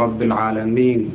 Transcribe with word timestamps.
رب 0.00 0.22
العالمين 0.22 1.10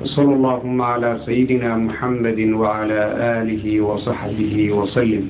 وصلى 0.00 0.34
اللهم 0.34 0.82
على 0.82 1.18
سيدنا 1.26 1.76
محمد 1.76 2.38
وعلى 2.60 3.00
آله 3.40 3.80
وصحبه 3.80 4.72
وسلم 4.72 5.24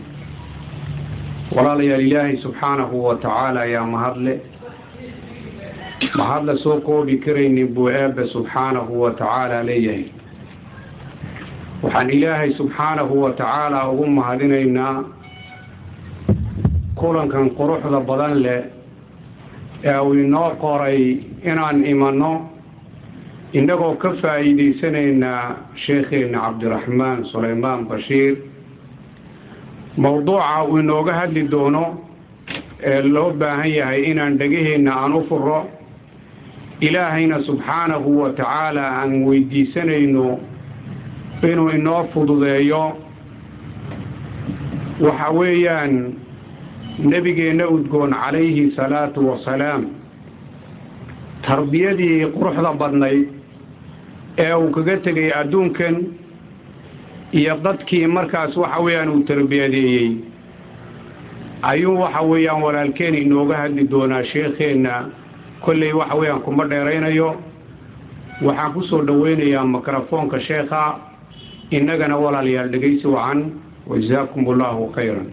walaalayaal 1.55 2.01
ilaahay 2.07 2.37
subxaanahu 2.43 3.05
wa 3.07 3.15
tacaala 3.25 3.61
ayaa 3.67 3.87
mahadle 3.95 4.35
mahadle 6.19 6.55
soo 6.63 6.77
koobi 6.87 7.19
karaynin 7.25 7.69
buu 7.75 7.89
eebbe 7.91 8.27
subxaanahu 8.35 9.01
wa 9.03 9.11
tacaala 9.19 9.59
leeyahay 9.63 10.05
waxaan 11.83 12.11
ilaahay 12.11 12.55
subxaanahu 12.61 13.23
wa 13.25 13.31
tacaala 13.41 13.83
ugu 13.91 14.07
mahadinaynaa 14.19 14.95
kulankan 17.03 17.51
quruxda 17.59 18.01
badan 18.11 18.35
leh 18.47 18.61
ee 19.85 19.99
uu 20.07 20.15
inoo 20.25 20.51
qoray 20.63 21.01
inaan 21.51 21.79
imanno 21.93 22.33
innagoo 23.59 23.95
ka 24.03 24.11
faa'iidaysanaynaa 24.23 25.43
sheekheenna 25.85 26.39
cabdiraxmaan 26.45 27.19
sulaymaan 27.33 27.87
bashiir 27.91 28.35
mowduuca 29.97 30.63
uu 30.69 30.79
inooga 30.79 31.13
hadli 31.21 31.43
doono 31.51 31.85
ee 32.91 33.03
loo 33.15 33.31
baahan 33.41 33.71
yahay 33.79 34.01
inaan 34.11 34.39
dhegaheenna 34.39 34.93
aan 35.03 35.13
u 35.15 35.23
furo 35.29 35.61
ilaahayna 36.81 37.37
subxaanahu 37.47 38.11
wa 38.23 38.29
tacaala 38.39 38.85
aan 39.01 39.13
weydiisanayno 39.27 40.27
inuu 41.51 41.69
inoo 41.79 42.03
fududeeyo. 42.13 42.85
Waxa 45.05 45.29
weeyaan 45.39 45.93
nebigeenna 46.99 47.69
udgoon 47.69 48.13
calayhi 48.13 48.71
salaatu 48.77 49.29
wasalaam. 49.29 49.85
Tarbiyadii 51.47 52.27
quruxda 52.37 52.73
badnayd 52.81 53.29
ee 54.39 54.53
uu 54.55 54.71
kaga 54.71 54.97
tegay 55.05 55.31
adduunkan 55.41 55.97
iyo 57.33 57.57
dadkii 57.65 58.07
markaas 58.07 58.57
waxa 58.57 58.81
weeyaan 58.85 59.09
uu 59.11 59.23
tarbiyadeeyey 59.29 60.09
ayuu 61.63 61.99
waxa 62.01 62.23
weeyaan 62.23 62.63
walaalkeen 62.63 63.15
inooga 63.15 63.57
hadli 63.57 63.85
doonaa 63.91 64.23
sheekheenna. 64.25 64.95
Kolley 65.65 65.93
waxa 65.93 66.15
weeyaan 66.17 66.41
kuma 66.43 66.65
dheeraynayo. 66.69 67.37
Waxaan 68.43 68.73
ku 68.73 68.83
soo 68.83 69.03
dhoweynayaa 69.07 69.65
mikrofoonka 69.67 70.41
sheekha. 70.41 70.99
Innagana 71.71 72.17
walaalayaal 72.17 72.69
dhegaysi 72.73 73.07
wacan. 73.07 73.53
Wajazaakum 73.87 74.49
allahu 74.49 74.93
khayran 74.97 75.27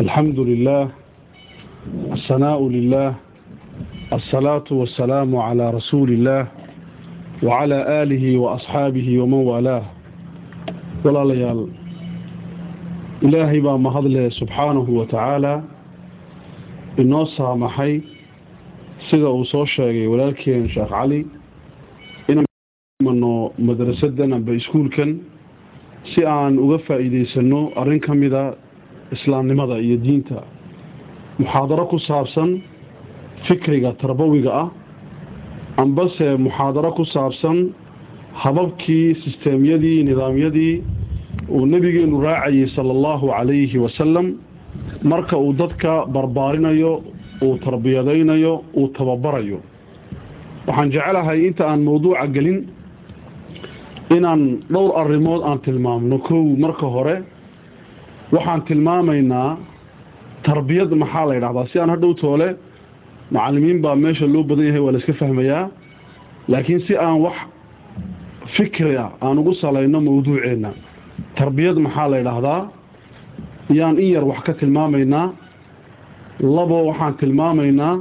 الحمد 0.00 0.38
لله 0.40 0.88
الثناء 2.12 2.68
لله 2.68 3.14
الصلاة 4.12 4.64
والسلام 4.70 5.36
على 5.36 5.70
رسول 5.70 6.08
الله 6.12 6.46
وعلى 7.42 8.02
آله 8.02 8.38
وأصحابه 8.38 9.18
ومن 9.18 9.34
والاه 9.50 9.82
ولا 11.04 11.24
ليال 11.34 11.68
إلهي 13.22 13.60
با 13.60 13.76
مهضله 13.76 14.28
سبحانه 14.28 14.86
وتعالى 14.90 15.62
إنه 16.98 17.24
سامحي 17.24 18.00
سيدا 19.10 19.40
أصول 19.42 19.68
شاقي 19.68 20.06
ولكن 20.06 20.68
شاق 20.68 20.92
علي 20.92 21.26
إنه 23.00 23.50
مدرسدنا 23.58 24.38
بإسكول 24.38 24.88
كان 24.88 25.18
si 26.14 26.24
aan 26.24 26.56
uga 26.58 26.78
faa'iidaysano 26.86 27.72
arrin 27.76 28.00
ka 28.00 28.14
mida 28.14 28.56
islaamnimada 29.17 29.75
iyo 29.85 29.97
diinta. 30.05 30.39
Muxaadaro 31.39 31.85
ku 31.91 31.97
saabsan 32.07 32.49
fikriga 33.47 33.91
tarbawiga 34.01 34.51
ah 34.63 34.69
ambase 35.83 36.27
muxaadaro 36.45 36.91
ku 36.97 37.03
saabsan 37.13 37.57
hababkii 38.43 39.15
sisteemyadii 39.23 40.03
nidaamyadii 40.09 40.73
uu 41.55 41.65
nebigeenu 41.73 42.21
raacayay 42.25 42.67
sala 42.75 42.91
allahu 42.97 43.25
calayhi 43.35 43.77
wasalam 43.85 44.27
marka 45.11 45.35
uu 45.37 45.53
dadka 45.61 46.05
barbaarinayo 46.15 46.93
uu 47.45 47.57
tarbiyadaynayo 47.65 48.53
uu 48.79 48.87
tababarayo. 48.97 49.59
Waxaan 50.67 50.89
jecelahay 50.95 51.39
inta 51.47 51.63
aan 51.71 51.81
mawduuca 51.87 52.25
gelin 52.35 52.59
inaan 54.15 54.41
dhowr 54.73 54.91
arrimood 55.01 55.41
aan 55.49 55.59
tilmaamno 55.65 56.17
kow 56.27 56.43
marka 56.63 56.87
hore 56.95 57.15
waxaan 58.35 58.61
tilmaamaynaa 58.67 59.49
tarbiyad 60.47 60.91
maxaa 61.01 61.25
la 61.29 61.33
yidhahdaa? 61.37 61.65
Si 61.71 61.79
aan 61.79 61.89
hadhow 61.93 62.13
toole 62.21 62.49
macallimiin 63.33 63.79
baa 63.83 63.95
meesha 64.03 64.25
loo 64.33 64.43
badan 64.49 64.65
yahay 64.69 64.81
waa 64.85 64.93
la 64.95 64.99
iska 65.01 65.13
fahmayaa. 65.21 65.63
Laakiin 66.51 66.79
si 66.87 66.93
aan 67.05 67.17
wax 67.25 67.35
fikria 68.55 69.05
aan 69.21 69.37
ugu 69.41 69.53
salayno 69.61 69.99
mawduuceenna 70.07 70.71
tarbiyad 71.37 71.77
maxaa 71.85 72.07
la 72.11 72.17
yidhaahdaa 72.21 72.61
yaan 73.79 73.95
in 74.03 74.09
yar 74.15 74.23
wax 74.31 74.39
ka 74.47 74.53
tilmaamaynaa. 74.61 75.27
Labo 76.55 76.77
waxaan 76.89 77.13
tilmaamaynaa 77.21 77.95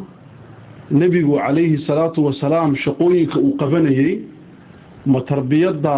nebigu 1.01 1.35
calayhi 1.45 1.79
salaatu 1.87 2.19
wasalaam 2.27 2.71
shaqooyinka 2.85 3.39
uu 3.47 3.55
qabanayey 3.61 4.13
ma 5.13 5.21
tarbiyadda 5.31 5.95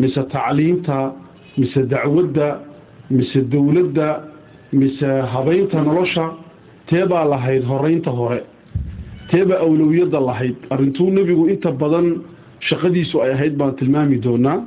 mise 0.00 0.22
tacliimta 0.34 0.98
mise 1.58 1.80
dacwadda 1.92 2.48
mise 3.10 3.40
dowladda 3.52 4.08
mise 4.80 5.08
habaynta 5.32 5.78
nolosha 5.88 6.26
teebaa 6.88 7.24
lahayd 7.32 7.62
horeynta 7.70 8.10
hore. 8.18 8.40
Teebaa 9.30 9.58
awlowiyadda 9.66 10.20
lahayd. 10.28 10.56
Arrintuu 10.74 11.08
nebigu 11.16 11.44
inta 11.52 11.70
badan 11.82 12.06
shaqadiisu 12.68 13.16
ay 13.24 13.30
ahayd 13.36 13.54
baan 13.60 13.72
tilmaami 13.78 14.18
doonaa. 14.24 14.58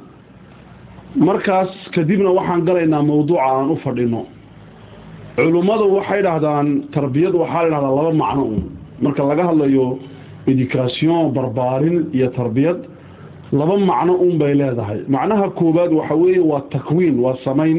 Markaas 1.28 1.70
kadibna 1.96 2.30
waxaan 2.38 2.62
galaynaa 2.68 3.04
mawduuca 3.10 3.42
aan 3.52 3.70
u 3.72 3.76
fadhino. 3.84 4.22
Culummadu 5.36 5.86
waxay 5.98 6.22
dhahdaan 6.28 6.68
tarbiyad 6.96 7.34
waxaa 7.42 7.64
la 7.64 7.70
dhahdaa 7.70 7.96
laba 7.98 8.14
macno. 8.24 8.44
Un 8.46 8.64
marka 9.04 9.24
laga 9.30 9.44
hadlayo 9.50 10.00
education 10.48 11.32
barbaarin 11.36 11.98
iyo 12.14 12.28
tarbiyad 12.38 12.80
laba 13.60 13.76
macno 13.78 14.14
un 14.26 14.38
bay 14.42 14.54
leedahay. 14.60 15.00
Macnaha 15.16 15.50
koowaad 15.60 15.92
waxa 16.00 16.16
weeye 16.22 16.40
waa 16.52 16.62
takwiin 16.74 17.16
waa 17.24 17.36
samayn 17.46 17.78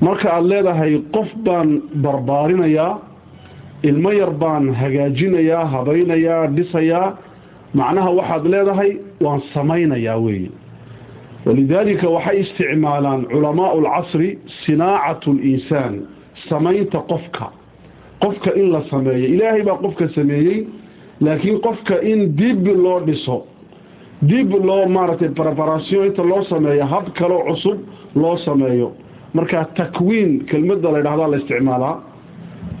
marka 0.00 0.28
aada 0.34 0.48
leedahay 0.52 0.92
qof 1.14 1.28
baan 1.46 1.70
barbaarinayaa 2.04 2.92
ilmo 3.88 4.10
yar 4.20 4.30
baan 4.42 4.64
hagaajinayaa 4.80 5.64
habaynayaa 5.74 6.46
dhisayaa 6.56 7.06
macnaha 7.78 8.10
waxaad 8.18 8.44
leedahay 8.54 8.90
waan 9.24 9.40
samaynayaa 9.54 10.18
weeye. 10.24 10.50
Walidaalika 11.46 12.08
waxay 12.16 12.36
isticmaalaan 12.44 13.20
culamaau 13.32 13.78
alcasri 13.86 14.28
sinaacatu 14.64 15.30
linsaan 15.42 15.94
samaynta 16.48 16.98
qofka. 17.10 17.46
Qofka 18.22 18.50
in 18.60 18.66
la 18.74 18.80
sameeyo 18.90 19.26
ilaahay 19.34 19.62
baa 19.68 19.78
qofka 19.84 20.04
sameeyey 20.16 20.58
laakiin 21.20 21.58
qofka 21.66 21.96
in 22.12 22.18
dib 22.38 22.66
loo 22.84 23.00
dhiso 23.08 23.36
dib 24.30 24.50
loo 24.68 24.82
maaragtay 24.96 25.28
preparation 25.40 26.00
inta 26.08 26.22
loo 26.30 26.42
sameeyo 26.52 26.84
hab 26.92 27.06
kaloo 27.18 27.42
cusub 27.48 27.78
loo 28.22 28.36
sameeyo 28.46 28.88
markaa 29.36 29.64
takwiin 29.78 30.32
kelmada 30.50 30.88
la 30.94 30.98
ydhahdaa 31.02 31.28
la 31.32 31.36
isticmaalaa. 31.40 31.94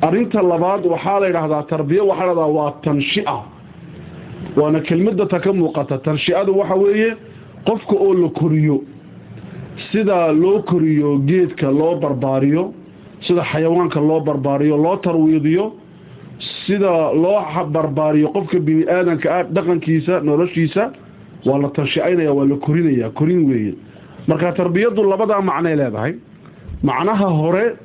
Arinta 0.06 0.40
labaad 0.52 0.82
waxaa 0.92 1.18
la 1.22 1.26
ydhahdaa 1.32 1.62
tarbiya 1.72 2.02
waxaa 2.10 2.26
ladhahdaa 2.30 2.54
waa 2.58 2.70
tanshia. 2.84 3.36
Waana 4.58 4.80
kelmada 4.88 5.24
ta 5.32 5.38
ka 5.44 5.50
muuqata. 5.60 5.94
Tanshiadu 6.06 6.50
waxa 6.60 6.74
weeye 6.82 7.10
qofka 7.68 7.94
oo 8.06 8.12
la 8.22 8.28
koriyo 8.40 8.76
sida 9.90 10.32
loo 10.42 10.58
koriyo 10.70 11.18
geedka 11.28 11.68
loo 11.80 11.94
barbaariyo 12.02 12.64
sida 13.26 13.42
xayawaanka 13.50 14.00
loo 14.08 14.20
barbaariyo 14.28 14.76
loo 14.84 14.96
tarwiidiyo 15.06 15.64
sida 16.66 16.92
loo 17.22 17.40
barbaariyo 17.74 18.28
qofka 18.36 18.58
bini 18.66 18.84
aadanka 18.96 19.26
ah 19.38 19.42
dhaqankiisa 19.54 20.14
noloshiisa 20.28 20.82
waa 21.46 21.58
la 21.62 21.68
tanshicaynaya 21.76 22.32
waa 22.38 22.46
la 22.50 22.56
korinaya 22.66 23.10
korin 23.18 23.42
weeye. 23.50 23.74
Marka 24.28 24.52
tarbiyadu 24.52 25.02
labadaa 25.12 25.40
macnay 25.50 25.76
leedahay 25.80 26.12
macnaha 26.82 27.28
hore 27.40 27.76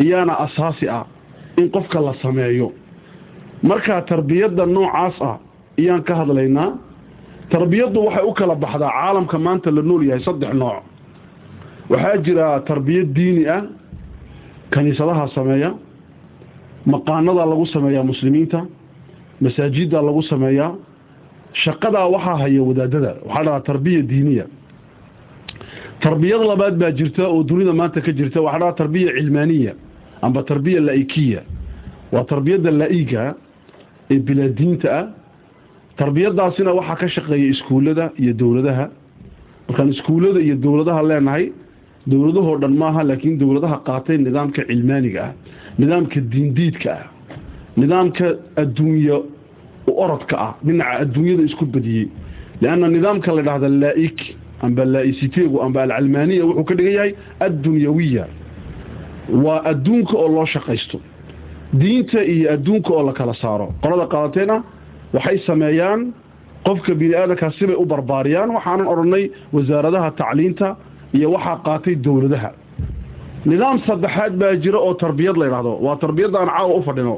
iyaana 0.00 0.34
asaasi 0.44 0.88
ah 0.88 1.04
in 1.56 1.70
qofka 1.70 2.00
la 2.00 2.14
sameeyo. 2.22 2.72
Markaa 3.62 4.02
tarbiyadda 4.02 4.66
noocaas 4.66 5.16
ah 5.22 5.36
iyaan 5.78 6.02
ka 6.02 6.14
hadlaynaa 6.20 6.68
tarbiyaddu 7.50 7.98
waxay 8.06 8.24
u 8.24 8.32
kala 8.34 8.54
baxdaa 8.54 8.90
caalamka 8.90 9.38
maanta 9.38 9.70
la 9.70 9.82
nool 9.82 10.02
yahay 10.08 10.22
saddex 10.24 10.52
nooc. 10.54 10.82
Waxaa 11.90 12.16
jira 12.24 12.60
tarbiyad 12.68 13.08
diini 13.16 13.44
ah 13.48 13.62
kaniisadaha 14.70 15.28
sameeya 15.34 15.70
maqaanada 16.86 17.44
lagu 17.50 17.66
sameeyaa 17.66 18.02
muslimiinta 18.04 18.60
masaajidda 19.40 20.02
lagu 20.02 20.22
sameeyaa 20.22 20.72
shaqadaa 21.62 22.06
waxaa 22.14 22.36
haya 22.42 22.62
wadaadada. 22.68 23.12
Waxaa 23.26 23.44
dhahaa 23.44 23.60
tarbiya 23.68 24.02
diiniya 24.02 24.44
tarbiyad 26.04 26.42
labaad 26.50 26.74
baa 26.80 26.90
jirta 26.98 27.22
oo 27.28 27.42
dunida 27.42 27.72
maanta 27.72 28.00
ka 28.00 28.12
jirta. 28.12 28.40
Waxaa 28.40 28.58
dhahaa 28.60 28.72
tarbiya 28.80 29.10
cilmaaniya 29.18 29.72
amba 30.22 30.42
tarbiya 30.42 30.80
laikiya 30.88 31.40
waa 32.12 32.24
tarbiyadda 32.24 32.70
laiga 32.70 33.34
ee 34.10 34.18
bilaadiinta 34.28 34.88
ah. 35.00 35.04
Tarbiyadaasina 36.00 36.70
waxaa 36.78 36.96
ka 37.00 37.06
shaqeeya 37.08 37.46
iskuullada 37.54 38.04
iyo 38.22 38.32
dowladaha. 38.40 38.86
Markaan 39.68 39.88
iskuullada 39.94 40.40
iyo 40.46 40.56
dowladaha 40.64 41.02
leenahay 41.10 41.44
dowladahoo 42.06 42.56
dhan 42.62 42.74
maaha 42.82 43.00
laakiin 43.08 43.38
dowladaha 43.42 43.76
qaatay 43.88 44.16
nidaamka 44.26 44.60
cilmaaniga 44.68 45.20
ah 45.26 45.32
nidaamka 45.80 46.18
diindiidka 46.32 46.90
ah 47.00 47.06
nidaamka 47.80 48.26
adduunye 48.62 49.16
orodka 50.02 50.34
ah. 50.46 50.52
Dhinaca 50.66 51.00
adduunyada 51.02 51.42
isku 51.48 51.64
badiyey 51.74 52.06
lianna 52.62 52.86
nidaamka 52.96 53.28
la 53.36 53.42
dhahda 53.48 53.68
laaik 53.82 54.18
amba 54.64 54.84
laaisitegu 54.94 55.56
amba 55.64 55.80
alcalmaaniya 55.86 56.44
wuxuu 56.48 56.64
ka 56.68 56.74
dhigan 56.78 56.92
yahay 56.98 57.12
addunyawiya. 57.46 58.24
Waa 59.44 59.60
adduunka 59.70 60.14
oo 60.22 60.28
loo 60.34 60.46
shaqaysto. 60.54 60.98
Diinta 61.80 62.20
iyo 62.24 62.46
adduunka 62.54 62.90
oo 62.94 63.02
la 63.08 63.12
kala 63.12 63.34
saaro. 63.42 63.66
Qolada 63.82 64.06
qaadateena 64.12 64.56
waxay 65.14 65.38
sameeyaan 65.48 66.00
qofka 66.66 66.92
bini 67.00 67.14
aadamkaa 67.14 67.50
sibay 67.58 67.76
u 67.76 67.84
barbaariyaan. 67.92 68.50
Waxaanan 68.56 68.86
odhanay 68.92 69.24
wasaaradaha 69.54 70.10
tacliinta 70.20 70.68
iyo 71.16 71.28
waxaa 71.34 71.56
qaatay 71.66 71.94
dowladaha. 72.06 72.50
Nidaam 73.50 73.78
saddexaad 73.86 74.32
baa 74.40 74.54
jira 74.62 74.78
oo 74.86 74.94
tarbiyad 74.94 75.36
la 75.40 75.46
ydhahdo 75.50 75.72
waa 75.86 75.96
tarbiyadda 76.02 76.38
aan 76.42 76.48
caawa 76.56 76.74
u 76.74 76.82
fadhino. 76.88 77.14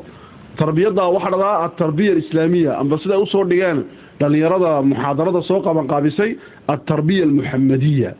Tarbiyadda 0.61 1.03
waxaa 1.15 1.31
dhahdaa 1.33 1.57
altarbiya 1.65 2.11
alislaamiya. 2.17 2.73
Amba 2.81 2.97
siday 3.03 3.19
u 3.23 3.27
soo 3.33 3.45
dhigeen 3.51 3.79
dhallinyarada 4.21 4.71
muxaadarada 4.91 5.41
soo 5.49 5.61
qabanqaabisay 5.67 6.31
altarbiya 6.73 7.23
almuxamadiya 7.29 8.11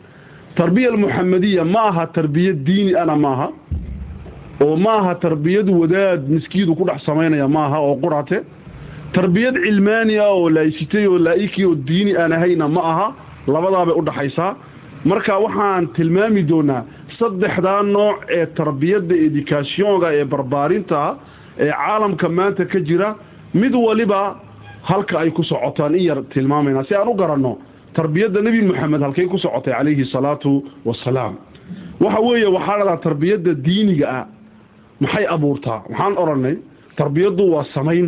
tarbiya 0.59 0.87
almuxamadiya 0.93 1.63
ma 1.73 1.81
aha 1.91 2.05
tarbiyad 2.17 2.57
diini 2.67 2.93
ana 3.01 3.15
maaha 3.25 3.47
oo 4.65 4.75
maaha 4.85 5.15
tarbiyad 5.25 5.67
wadaad 5.81 6.21
miskiidu 6.35 6.75
ku 6.79 6.83
dhex 6.89 6.99
samaynaya 7.09 7.47
maaha 7.57 7.77
oo 7.87 7.95
qurate 8.03 8.37
tarbiyad 9.17 9.55
cilmaani 9.65 10.15
ah 10.25 10.31
oo 10.37 10.49
laaisitay 10.57 11.05
oo 11.07 11.17
laaiki 11.27 11.65
oo 11.65 11.75
diini 11.75 12.15
aan 12.21 12.31
ahayna 12.37 12.67
ma 12.67 12.81
aha 12.91 13.07
labadaabay 13.47 13.95
u 13.99 14.01
dhaxaysaa. 14.09 14.51
Marka 15.09 15.33
waxaan 15.45 15.87
tilmaami 15.95 16.41
doonaa 16.49 16.81
saddexdaa 17.19 17.81
nooc 17.95 18.17
ee 18.37 18.45
tarbiyadda 18.59 19.15
edikationga 19.27 20.07
ee 20.19 20.25
barbaarinta 20.33 21.01
ee 21.63 21.71
caalamka 21.71 22.27
maanta 22.37 22.65
ka 22.71 22.79
jira. 22.87 23.09
Mid 23.61 23.73
waliba 23.85 24.21
halka 24.83 25.19
ay 25.19 25.31
ku 25.31 25.43
socotaan 25.43 25.95
in 25.95 26.03
yar 26.03 26.23
tilmaamayna. 26.33 26.83
Si 26.87 26.95
aan 26.95 27.07
u 27.07 27.13
garanno 27.13 27.57
tarbiyadda 27.93 28.41
nebi 28.41 28.61
moxamed 28.61 29.01
halkay 29.01 29.25
ku 29.27 29.37
socotay 29.37 29.73
calayhi 29.73 30.05
salaatu 30.05 30.63
wasalaam 30.85 31.35
waxa 31.99 32.19
weeye 32.21 32.47
waxaa 32.47 32.77
dhadaa 32.79 32.97
tarbiyadda 32.97 33.53
diiniga 33.65 34.07
ah. 34.09 34.25
Maxay 34.99 35.25
abuurtaa? 35.27 35.83
Waxaan 35.89 36.17
odhanay 36.17 36.55
tarbiyaddu 36.97 37.43
waa 37.53 37.63
samayn. 37.73 38.07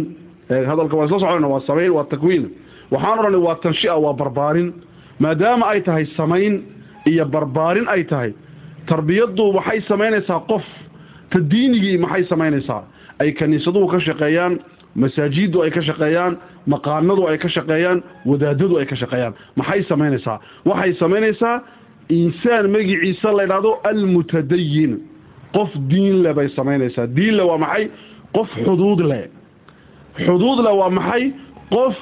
Hadalka 0.49 0.95
waa 0.97 1.05
isla 1.05 1.19
socona 1.19 1.47
waa 1.47 1.61
samayn 1.67 1.91
waa 1.95 2.03
takwiin. 2.03 2.45
Waxaan 2.91 3.19
odhanay 3.19 3.39
waa 3.47 3.55
tanshia 3.63 3.95
waa 3.95 4.13
barbaarin. 4.13 4.73
Maadaama 5.19 5.65
ay 5.71 5.81
tahay 5.81 6.05
samayn 6.17 6.63
iyo 7.07 7.25
barbaarin 7.25 7.87
ay 7.87 8.03
tahay 8.03 8.31
tarbiyaddu 8.87 9.43
waxay 9.55 9.79
samaynaysaa 9.87 10.39
qof. 10.51 10.63
Ta 11.31 11.39
diinigii 11.39 11.97
maxay 11.97 12.23
samaynaysaa? 12.31 12.83
Ay 13.19 13.31
kaniisaduhu 13.31 13.87
ka 13.87 13.99
shaqeeyaan 13.99 14.59
masaajiddu 14.95 15.61
ay 15.63 15.71
ka 15.71 15.81
shaqeeyaan 15.81 16.37
maqaanadu 16.67 17.27
ay 17.27 17.37
ka 17.37 17.47
shaqeeyaan 17.49 18.03
wadaadadu 18.25 18.77
ay 18.79 18.85
ka 18.85 18.95
shaqeeyaan. 18.95 19.33
Maxay 19.55 19.83
samaynaysaa? 19.89 20.39
Waxay 20.65 20.93
samaynaysaa 20.93 21.61
insaan 22.09 22.69
magiciisa 22.71 23.31
la 23.37 23.43
ydhahdo 23.47 23.71
almutadayin 23.83 24.99
qof 25.55 25.69
diin 25.89 26.23
le 26.23 26.33
bay 26.33 26.47
samaynaysaa. 26.49 27.07
Diinle 27.15 27.43
waa 27.43 27.57
maxay? 27.57 27.89
Qof 28.35 28.49
xuduud 28.65 28.99
leh. 29.11 29.25
Xuduud 30.25 30.59
leh 30.65 30.73
waa 30.79 30.89
maxay? 30.89 31.31
Qof 31.71 31.95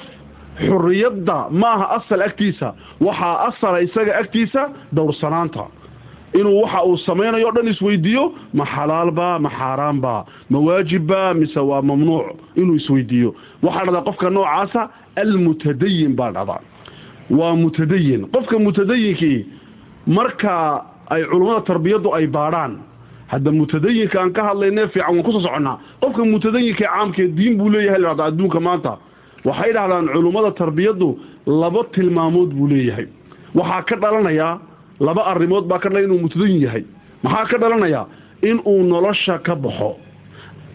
xuriyadda 0.66 1.38
maaha 1.50 1.86
asal 1.98 2.22
agtiisa. 2.22 2.74
Waxaa 3.00 3.36
asala 3.48 3.78
isaga 3.86 4.12
agtiisa 4.22 4.62
dowrsanaanta 4.96 5.64
inuu 6.38 6.62
waxa 6.62 6.84
uu 6.84 6.96
samaynayo 7.06 7.50
dhan 7.56 7.68
isweydiiyo 7.68 8.24
ma 8.54 8.64
xalaalba 8.74 9.38
ma 9.38 9.50
xaaraanba 9.58 10.14
ma 10.50 10.58
waajibba 10.66 11.34
mise 11.34 11.58
waa 11.60 11.82
mamnuuc 11.82 12.26
inuu 12.56 12.76
isweydiiyo. 12.76 13.34
Waxaa 13.62 13.84
dhahdaa 13.84 14.02
qofka 14.08 14.30
noocaasa 14.30 14.80
almutadayin 15.22 16.12
baa 16.18 16.30
dhahdaa 16.36 16.60
waa 17.38 17.54
mutadayin 17.62 18.26
qofka 18.34 18.58
mutadayinkii 18.58 19.38
marka 20.06 20.84
ay 21.10 21.22
culummada 21.30 21.60
tarbiyaddu 21.60 22.14
ay 22.14 22.26
baadhaan 22.26 22.72
hadda 23.32 23.50
mutadayinka 23.52 24.16
aan 24.22 24.32
ka 24.32 24.42
hadlayne 24.48 24.88
fiican 24.92 25.14
waan 25.14 25.22
ku 25.26 25.32
soo 25.32 25.40
soconnaa. 25.40 25.78
Qofka 26.00 26.24
mutadayinka 26.24 26.84
caamkee 26.86 27.28
diin 27.36 27.56
buu 27.58 27.68
leeyahay 27.70 28.00
lahahda 28.00 28.24
adduunka 28.24 28.60
maanta. 28.60 28.92
Waxay 29.44 29.72
dhahdaan 29.72 30.06
culummada 30.14 30.50
tarbiyaddu 30.50 31.08
laba 31.46 31.82
tilmaamood 31.94 32.50
buu 32.54 32.66
leeyahay. 32.68 33.06
Waxaa 33.54 33.82
ka 33.88 33.96
dhalanayaa 33.96 34.58
laba 35.00 35.22
arrimood 35.30 35.64
baa 35.70 35.78
ka 35.78 35.88
dhalay 35.88 36.04
inuu 36.04 36.18
mutadayin 36.24 36.60
yahay. 36.66 36.84
Maxaa 37.22 37.46
ka 37.50 37.56
dhalanayaa 37.58 38.06
inuu 38.42 38.82
nolosha 38.92 39.38
ka 39.46 39.54
baxo. 39.56 39.96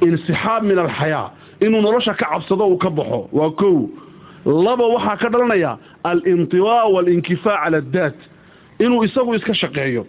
Insixaab 0.02 0.64
min 0.64 0.78
alxayaa. 0.80 1.32
Inuu 1.62 1.82
nolosha 1.82 2.14
ka 2.14 2.26
cabsado 2.32 2.66
uu 2.68 2.78
ka 2.78 2.90
baxo. 2.90 3.30
Waa 3.32 3.52
kow. 3.52 3.90
Laba 4.46 4.86
waxaa 4.96 5.18
ka 5.22 5.30
dhalanaya 5.30 5.78
alintiwaa 6.04 6.86
waalinkifaac 6.94 7.60
cala 7.64 7.78
addaat 7.78 8.16
inuu 8.80 9.04
isagu 9.06 9.36
iska 9.36 9.54
shaqeeyo. 9.54 10.06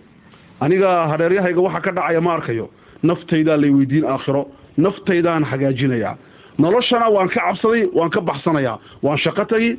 Aniga 0.60 1.08
hareeryahayga 1.10 1.60
waxa 1.60 1.80
ka 1.80 1.90
dhacaya 1.92 2.20
ma 2.20 2.32
arkayo. 2.36 2.70
Naftaydaa 3.02 3.56
lay 3.56 3.70
weydiin 3.70 4.04
aakhiro. 4.04 4.42
Naftaydaan 4.76 5.44
hagaajinayaa 5.44 6.14
noloshana 6.58 7.08
waan 7.14 7.28
ka 7.28 7.40
cabsaday 7.40 7.82
waan 7.92 8.10
ka 8.10 8.20
baxsanayaa 8.20 8.76
waan 9.02 9.18
shaqo 9.18 9.44
tagi 9.44 9.70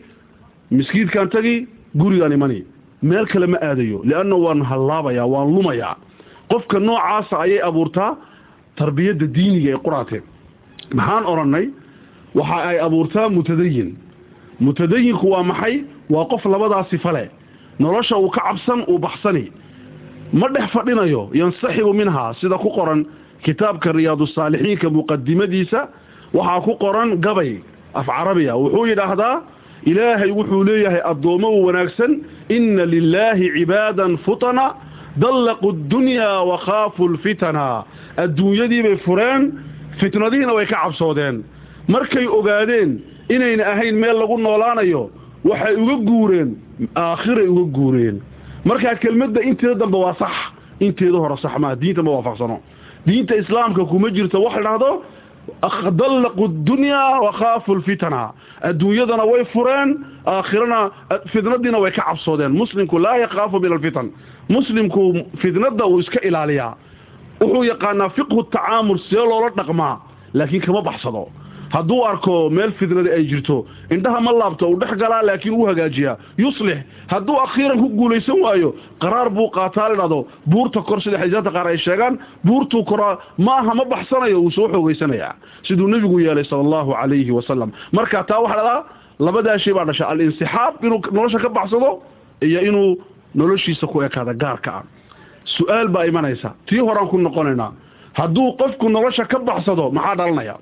miskiidkaan 0.72 1.30
tagi 1.30 1.68
gurigaan 1.98 2.34
imani 2.34 2.60
meel 3.02 3.26
kale 3.28 3.48
ma 3.48 3.58
aadayo 3.62 4.02
lianna 4.04 4.36
waan 4.36 4.62
hallaabayaa 4.62 5.26
waan 5.34 5.50
lumayaa. 5.56 5.96
Qofka 6.52 6.80
noocaasa 6.80 7.36
ayay 7.44 7.62
abuurtaa 7.70 8.12
tarbiyadda 8.80 9.26
diiniga 9.36 9.70
ee 9.76 9.80
quraateen 9.86 10.24
maxaan 10.98 11.26
odhannay 11.32 11.66
waxa 12.36 12.58
ay 12.70 12.78
abuurtaa 12.80 13.30
mutadayin 13.30 13.90
mutadayinku 14.60 15.26
waa 15.34 15.44
maxay? 15.44 15.76
Waa 16.10 16.26
qof 16.32 16.46
labadaa 16.46 16.84
sifa 16.90 17.12
leh 17.12 17.28
nolosha 17.80 18.18
uu 18.18 18.30
ka 18.30 18.42
cabsan 18.42 18.80
uu 18.88 18.98
baxsani. 18.98 19.52
Ma 20.34 20.48
dhex 20.50 20.72
fadhinayo 20.72 21.30
yansaxibu 21.34 21.94
minhaa 21.94 22.34
sida 22.40 22.58
ku 22.58 22.70
qoran 22.78 23.06
kitaabka 23.46 23.92
riyaadusaalixiinka 23.92 24.90
muqadimadiisa 24.90 25.80
waxaa 26.34 26.62
ku 26.66 26.74
qoran 26.84 27.10
gabay 27.26 27.60
af 27.94 28.06
carabiya. 28.08 28.56
Wuxuu 28.58 28.86
yidhaahdaa 28.88 29.36
ilaahay 29.86 30.32
wuxuu 30.32 30.64
leeyahay 30.64 31.02
addoommo 31.12 31.50
wanaagsan 31.66 32.12
inna 32.50 32.86
lilaahi 32.86 33.52
cibaadan 33.58 34.18
futana 34.26 34.74
dallaqu 35.18 35.72
ddunyaa 35.72 36.42
wa 36.44 36.58
khaafuu 36.58 37.08
lfitana. 37.14 37.84
Adduunyadiibay 38.18 38.98
fureen 39.06 39.54
fitnadihiina 40.00 40.54
way 40.54 40.66
ka 40.66 40.78
cabsoodeen. 40.84 41.44
Markay 41.88 42.28
ogaadeen 42.28 43.00
inayna 43.30 43.64
ahayn 43.74 43.96
meel 43.96 44.18
lagu 44.20 44.38
noolaanayo 44.38 45.10
waxay 45.44 45.76
uga 45.76 45.96
guureen 46.06 46.50
aakhiray 46.96 47.48
uga 47.48 47.64
guureen. 47.78 48.22
Markaa 48.66 48.96
kelmadda 48.96 49.42
inteeda 49.42 49.76
dambe 49.76 49.98
waa 49.98 50.16
sax 50.20 50.34
inteeda 50.80 51.18
hore 51.18 51.38
sax 51.42 51.58
maa 51.60 51.76
diinta 51.76 52.04
ma 52.04 52.12
waafaqsano. 52.12 52.60
Diinta 53.08 53.36
islaamka 53.36 53.86
kuma 53.86 54.10
jirto 54.10 54.42
wax 54.44 54.56
la 54.64 54.78
dallaqu 55.92 56.48
dunyaa 56.48 57.20
wakhaafu 57.22 57.76
lfitana 57.76 58.32
adduunyadana 58.62 59.24
way 59.26 59.46
fureen 59.54 59.90
aakhirana 60.26 60.92
fitnadiina 61.32 61.78
way 61.80 61.92
ka 61.92 62.02
cabsoodeen 62.08 62.52
muslimku 62.52 63.00
laa 63.00 63.18
yakhaafu 63.18 63.60
min 63.60 63.74
alfitan 63.74 64.12
muslimku 64.50 65.14
fitnada 65.42 65.86
uu 65.86 66.00
iska 66.00 66.20
ilaaliyaa 66.22 66.76
wuxuu 67.42 67.64
yaqaanaa 67.64 68.10
fiqhu 68.10 68.44
tacaamul 68.44 69.00
see 69.10 69.16
loola 69.30 69.50
dhaqmaa 69.58 69.96
laakiin 70.34 70.62
kama 70.62 70.82
baxsado 70.82 71.28
hadduu 71.76 72.04
arko 72.10 72.50
meel 72.50 72.72
fitnada 72.80 73.12
ay 73.18 73.24
jirto 73.32 73.66
indhaha 73.96 74.20
ma 74.22 74.32
laabto 74.40 74.70
uu 74.70 74.80
dhex 74.82 74.94
galaa 75.02 75.22
laakiin 75.28 75.54
uu 75.56 75.66
hagaajiyaa. 75.70 76.16
Yuslix 76.38 76.78
hadduu 77.08 77.36
akhiiran 77.46 77.80
ku 77.84 77.88
guulaysan 78.00 78.40
waayo 78.46 78.70
qaraar 79.04 79.30
buu 79.30 79.50
qaataa 79.58 79.90
ladhahdo 79.90 80.20
buurta 80.52 80.82
kor 80.88 81.02
sida 81.02 81.18
xadiisaadka 81.22 81.52
qaar 81.58 81.68
ay 81.74 81.78
sheegaan 81.78 82.20
buurtuu 82.48 82.84
koraa 82.92 83.18
ma 83.38 83.54
aha 83.62 83.74
ma 83.80 83.86
baxsanayo 83.94 84.38
wuu 84.44 84.52
soo 84.52 84.68
xoogaysanayaa 84.74 85.34
siduu 85.68 85.88
nebigu 85.88 86.20
yeelay 86.26 86.44
sala 86.50 86.62
allahu 86.66 86.92
calayhi 87.00 87.32
wasalam 87.38 87.70
marka 87.98 88.24
taa 88.30 88.40
waxaa 88.46 88.64
dhahdaa 88.64 88.84
labadaa 89.26 89.58
shay 89.64 89.74
baa 89.78 89.86
dhasha 89.90 90.06
alinsixaab 90.14 90.74
inuu 90.86 91.00
nolosha 91.12 91.40
ka 91.46 91.50
baxsado 91.58 91.90
iyo 92.48 92.60
inuu 92.70 92.90
noloshiisa 93.36 93.88
ku 93.88 94.02
ekaada 94.08 94.34
gaarka 94.34 94.72
ah. 94.80 94.84
Su'aal 95.56 95.88
baa 95.96 96.04
imanaysa. 96.06 96.50
Tii 96.68 96.80
horaan 96.88 97.08
ku 97.08 97.18
noqonaynaa 97.18 97.72
hadduu 98.20 98.48
qofku 98.60 98.90
nolosha 98.90 99.26
ka 99.32 99.40
baxsado 99.40 99.92
maxaa 99.98 100.16
dhalanaya 100.20 100.56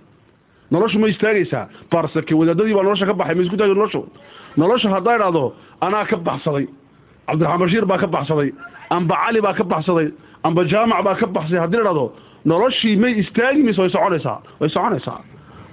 noloshu 0.71 0.97
ma 0.99 1.07
istaagaysaa? 1.13 1.63
Barsake 1.91 2.33
wadaadadii 2.39 2.73
baa 2.77 2.83
nolosha 2.87 3.05
ka 3.09 3.13
baxay 3.19 3.35
ma 3.37 3.41
isku 3.45 3.57
taagi 3.59 3.73
noloshu? 3.79 4.01
Nolosha 4.57 4.87
hadday 4.95 5.17
dhahdo 5.21 5.43
anaa 5.85 6.05
ka 6.09 6.17
baxsaday. 6.27 6.65
Cabdiraxmaan 7.27 7.59
bashiir 7.63 7.85
baa 7.91 7.97
ka 8.03 8.07
baxsaday. 8.15 8.49
Amba 8.95 9.15
cali 9.25 9.39
baa 9.45 9.53
ka 9.59 9.63
baxsaday. 9.63 10.07
Amba 10.47 10.61
jaamac 10.71 11.01
baa 11.07 11.15
ka 11.21 11.25
baxsaday. 11.35 11.59
Haddii 11.63 11.77
la 11.77 11.83
dhahdo 11.89 12.05
noloshii 12.45 12.95
may 13.01 13.13
istaagi 13.21 13.61
mise 13.67 13.79
way 13.81 13.89
soconaysaa. 13.95 14.37
Way 14.59 14.69
soconaysaa. 14.75 15.19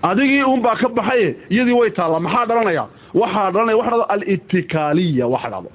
Adigii 0.03 0.43
uunbaa 0.51 0.77
ka 0.81 0.89
baxaye 0.89 1.29
iyadii 1.55 1.73
way 1.81 1.91
taallaa. 1.99 2.21
Maxaa 2.27 2.47
dhalanaya? 2.51 2.85
Waxaa 3.21 3.51
dhalanaya 3.55 3.77
waxa 3.81 3.91
dhado 3.91 4.05
alitikaaliya 4.15 5.27
waxa 5.35 5.51
dhado 5.55 5.71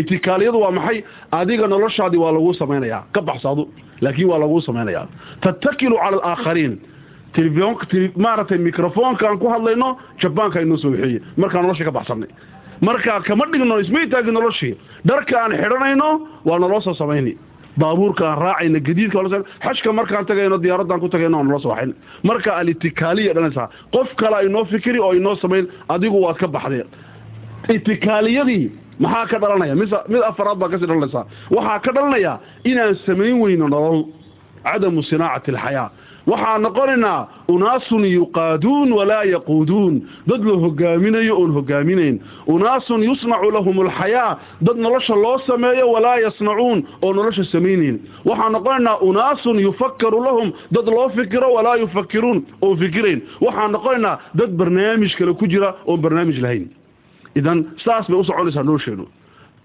itikaaliyadu 0.00 0.58
waa 0.64 0.70
maxay? 0.78 0.98
Adiga 1.38 1.66
noloshaadii 1.66 2.20
waa 2.24 2.32
laguu 2.36 2.54
samaynayaa. 2.60 3.02
Ka 3.14 3.20
baxsado 3.28 3.62
laakiin 4.04 4.28
waa 4.30 4.38
laguu 4.42 4.60
samaynayaa. 4.60 5.06
Tattakilu 5.42 5.96
cala 6.02 6.16
alaakhariin 6.22 6.74
maaragtay 8.16 8.58
microfonka 8.58 9.28
aan 9.28 9.38
ku 9.38 9.48
hadlayno 9.48 9.96
jabaanka 10.22 10.60
inoo 10.62 10.76
soo 10.76 10.90
waxeeye 10.90 11.20
markaan 11.36 11.62
noloshii 11.62 11.84
ka 11.84 11.90
baxsanay. 11.92 12.28
Markaa 12.80 13.20
kama 13.20 13.44
dhigno 13.52 13.78
ismay 13.80 14.06
taagin 14.08 14.34
noloshii. 14.34 14.74
Dharka 15.06 15.36
aan 15.42 15.52
xidhanayno 15.52 16.08
waa 16.44 16.58
naloo 16.58 16.80
soo 16.80 16.94
samayni. 16.94 17.36
Baabuurka 17.78 18.24
aan 18.28 18.38
raacayna 18.38 18.80
gadiidka 18.80 19.18
xajka 19.64 19.92
markaan 19.92 20.26
tagayno 20.26 20.58
diyaaradaan 20.62 21.00
ku 21.00 21.08
tagayno 21.08 21.36
waa 21.38 21.44
naloo 21.44 21.60
soo 21.60 21.70
waxayn 21.70 21.94
marka 22.24 22.50
alitikaaliya 22.56 23.34
dhanaysaa 23.34 23.68
qof 23.94 24.08
kale 24.16 24.46
inoo 24.46 24.64
fikiri 24.64 24.98
oo 25.00 25.12
inoo 25.14 25.36
samayn 25.36 25.68
adigu 25.88 26.18
waad 26.24 26.36
ka 26.36 26.48
baxdeen 26.48 26.86
itikaaliyadii 27.68 28.70
maxaa 28.98 29.26
ka 29.26 29.38
dhalanaya? 29.38 29.74
Mid 29.74 29.88
mid 30.08 30.22
afaraad 30.22 30.58
baa 30.58 30.68
ka 30.68 30.78
sii 30.78 30.86
dhalanaysaa 30.86 31.24
waxaa 31.50 31.78
ka 31.84 31.92
dhalanaya 31.92 32.38
inaan 32.64 32.94
samayn 33.06 33.38
weyno 33.40 33.68
nolol 33.68 34.04
cadamu 34.64 35.02
sinaacati 35.02 35.50
alxayaa 35.50 35.88
waxaa 36.26 36.58
noqonaynaa 36.58 37.28
unaasun 37.48 38.04
yuqaaduun 38.04 38.92
walaa 38.92 39.24
yaquuduun 39.24 40.02
dad 40.28 40.42
la 40.44 40.56
hogaaminayo 40.64 41.34
oon 41.40 41.52
hogaaminayn 41.52 42.20
unaasun 42.46 43.02
yusnacu 43.02 43.50
lahum 43.50 43.80
alxayaa 43.80 44.38
dad 44.60 44.76
nolosha 44.76 45.14
loo 45.14 45.38
sameeyo 45.46 45.90
walaa 45.92 46.16
yasnacuun 46.18 46.84
oo 47.02 47.12
nolosha 47.12 47.44
samaynayn. 47.44 48.00
Waxaa 48.24 48.50
noqonaynaa 48.50 48.96
unaasun 49.00 49.58
yufakaru 49.60 50.24
lahum. 50.24 50.52
Dad 50.72 50.86
loo 50.88 51.08
fikiro 51.08 51.52
walaa 51.52 51.76
yufakiruun 51.76 52.46
oon 52.62 52.78
fikirayn. 52.78 53.22
Waxaa 53.40 53.68
noqonaynaa 53.68 54.18
dad 54.34 54.50
barnaamij 54.56 55.12
kale 55.18 55.32
ku 55.34 55.46
jira 55.46 55.74
oon 55.86 56.00
barnaamij 56.00 56.38
lahayn. 56.42 56.68
Idan 57.36 57.64
saas 57.84 58.06
bay 58.10 58.18
u 58.20 58.24
soconaysaa 58.24 58.62
nolosheenu 58.62 59.06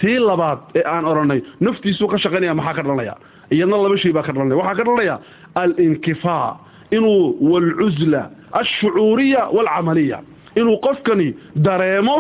tii 0.02 0.20
labaad 0.30 0.60
ee 0.76 0.84
aan 0.94 1.06
odhanay 1.12 1.42
naftiisuu 1.62 2.08
ka 2.14 2.18
shaqaynaya 2.24 2.54
maxaa 2.60 2.74
ka 2.78 2.82
dhalanaya 2.84 3.16
iyadna 3.56 3.78
laba 3.84 3.98
shay 4.04 4.12
baa 4.18 4.24
ka 4.28 4.32
dhalanaya 4.36 4.58
waxaa 4.62 4.76
ka 4.80 4.84
dhalanaya 4.88 5.16
alinkifaa 5.62 6.58
inuu 6.92 7.38
walcusla 7.52 8.22
alshucuuriya 8.60 9.42
waalcamaliya 9.56 10.20
inuu 10.56 10.78
qofkani 10.86 11.28
dareemo 11.56 12.16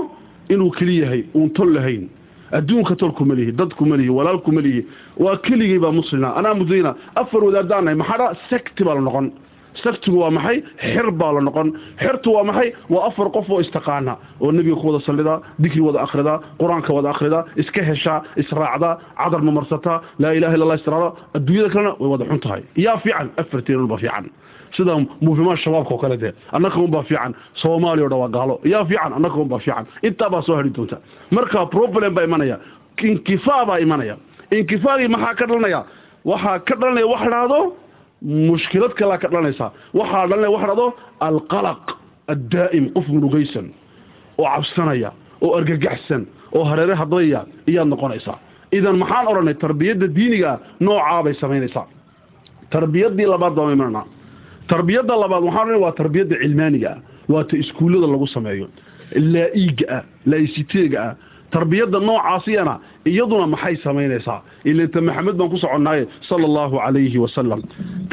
inuu 0.50 0.72
keli 0.77 0.96
yahay 1.01 1.24
uun 1.36 1.50
tol 1.50 1.72
lahayn. 1.74 2.10
Adduunka 2.51 2.96
tol 2.96 3.12
kuma 3.12 3.34
lihi 3.36 3.51
dad 3.51 3.74
kuma 3.75 3.98
lihi 3.98 4.10
walaal 4.10 4.39
kuma 4.46 4.62
lihi 4.62 4.86
waa 5.17 5.38
keligii 5.38 5.79
baa 5.79 5.91
muslina 5.91 6.36
anaa 6.39 6.53
mudayna 6.53 6.96
afar 7.15 7.44
wadaadaanahay 7.44 7.96
maxaa 8.01 8.36
sekti 8.50 8.84
baa 8.84 8.96
la 8.96 9.01
noqon 9.01 9.32
saktigu 9.84 10.17
waa 10.20 10.32
maxay? 10.32 10.58
Xir 10.82 11.12
baa 11.12 11.32
la 11.34 11.41
noqon. 11.41 11.67
Xirtu 12.00 12.29
waa 12.36 12.44
maxay? 12.44 12.74
Waa 12.89 13.08
afar 13.08 13.27
qof 13.36 13.50
oo 13.50 13.60
istaqaana 13.62 14.17
oo 14.41 14.51
nebiga 14.51 14.75
ku 14.75 14.88
wada 14.88 15.00
sallida 15.05 15.41
dikri 15.60 15.82
wada 15.82 16.00
akhrida 16.05 16.39
qur'aanka 16.60 16.94
wada 16.94 17.10
akhrida 17.10 17.46
iska 17.58 17.82
heshaa 17.89 18.22
israacda 18.38 18.98
cadar 19.17 19.41
mamarsataa 19.41 20.01
laa 20.20 20.34
ilaha 20.38 20.53
illa 20.55 20.63
allah 20.65 20.75
istiraada 20.79 21.10
adduunyada 21.38 21.70
kalena 21.74 21.91
way 22.00 22.10
wada 22.13 22.25
xun 22.29 22.39
tahay. 22.39 22.62
Yaa 22.86 22.98
fiican 23.03 23.27
afarteen 23.41 23.79
unbaa 23.86 23.98
fiican. 24.03 24.25
Sida 24.75 24.94
muufimaha 25.22 25.55
shabaabka 25.63 25.94
oo 25.94 25.98
kale 26.03 26.17
dee 26.24 26.32
annaka 26.51 26.77
unbaa 26.79 27.03
fiican. 27.10 27.32
Soomaaliya 27.62 28.05
o 28.05 28.10
dhan 28.12 28.20
waa 28.24 28.29
gaalo. 28.38 28.55
Yaa 28.74 28.84
fiican 28.89 29.12
annaka 29.17 29.36
unbaa 29.44 29.60
fiican. 29.65 29.86
Intaa 30.08 30.29
baa 30.34 30.41
soo 30.41 30.55
hadhi 30.60 30.70
doonta. 30.75 30.98
Marka 31.32 31.65
problem 31.75 32.13
baa 32.15 32.24
imanaya. 32.24 32.58
Inkifaa 33.03 33.65
baa 33.70 33.79
imanaya. 33.79 34.15
Inkifaagii 34.51 35.08
maxaa 35.08 35.34
ka 35.39 35.46
dhalanaya? 35.50 35.82
Waxaa 36.25 36.60
ka 36.67 36.75
dhalanaya 36.82 37.08
wax 37.13 37.22
dhahdo 37.34 37.60
mushkilad 38.50 38.94
kalaa 39.00 39.17
ka 39.24 39.27
dhalanaysaa 39.34 39.70
waxaa 40.00 40.25
dhalanaya 40.29 40.51
waxa 40.55 40.67
dhahdo 40.72 40.88
alqalaq 41.27 41.84
addaa'im 42.34 42.86
qof 42.96 43.05
murugaysan 43.15 43.67
oo 44.41 44.46
cabsanaya 44.55 45.10
oo 45.46 45.51
argagaxsan 45.60 46.22
oo 46.58 46.63
hareere 46.70 46.96
hadlaya 47.01 47.39
iyaad 47.72 47.88
noqonaysaa 47.94 48.38
idan 48.77 48.96
maxaan 49.01 49.25
odhanay 49.32 49.53
tarbiyadda 49.65 50.08
diinigaa 50.17 50.55
noocaabay 50.86 51.34
samaynaysaa 51.44 51.86
tarbiyadii 52.74 53.25
labaad 53.34 53.53
baan 53.58 53.74
imananaa 53.77 54.05
tarbiyadda 54.72 55.13
labaad 55.24 55.44
waxaan 55.48 55.63
odhanay 55.67 55.82
waa 55.86 55.91
tarbiyadda 56.01 56.36
cilmaaniga 56.44 56.89
ah. 56.96 57.00
Waa 57.34 57.44
ta 57.50 57.55
iskuullada 57.58 58.08
lagu 58.13 58.27
sameeyo. 58.36 58.67
Laa-iiga 59.34 59.86
ah 59.98 60.03
laa-isiteega 60.29 61.00
ah. 61.08 61.13
Tarbiyadda 61.53 62.00
noocaasiyana 62.10 62.74
iyaduna 63.12 63.47
maxay 63.53 63.75
samaynaysaa 63.85 64.39
ilanta 64.69 65.01
maxamed 65.07 65.35
baan 65.39 65.50
ku 65.53 65.57
soconnaaye 65.63 66.03
sala 66.29 66.45
allahu 66.50 66.75
calayhi 66.85 67.17
wasalam 67.25 67.62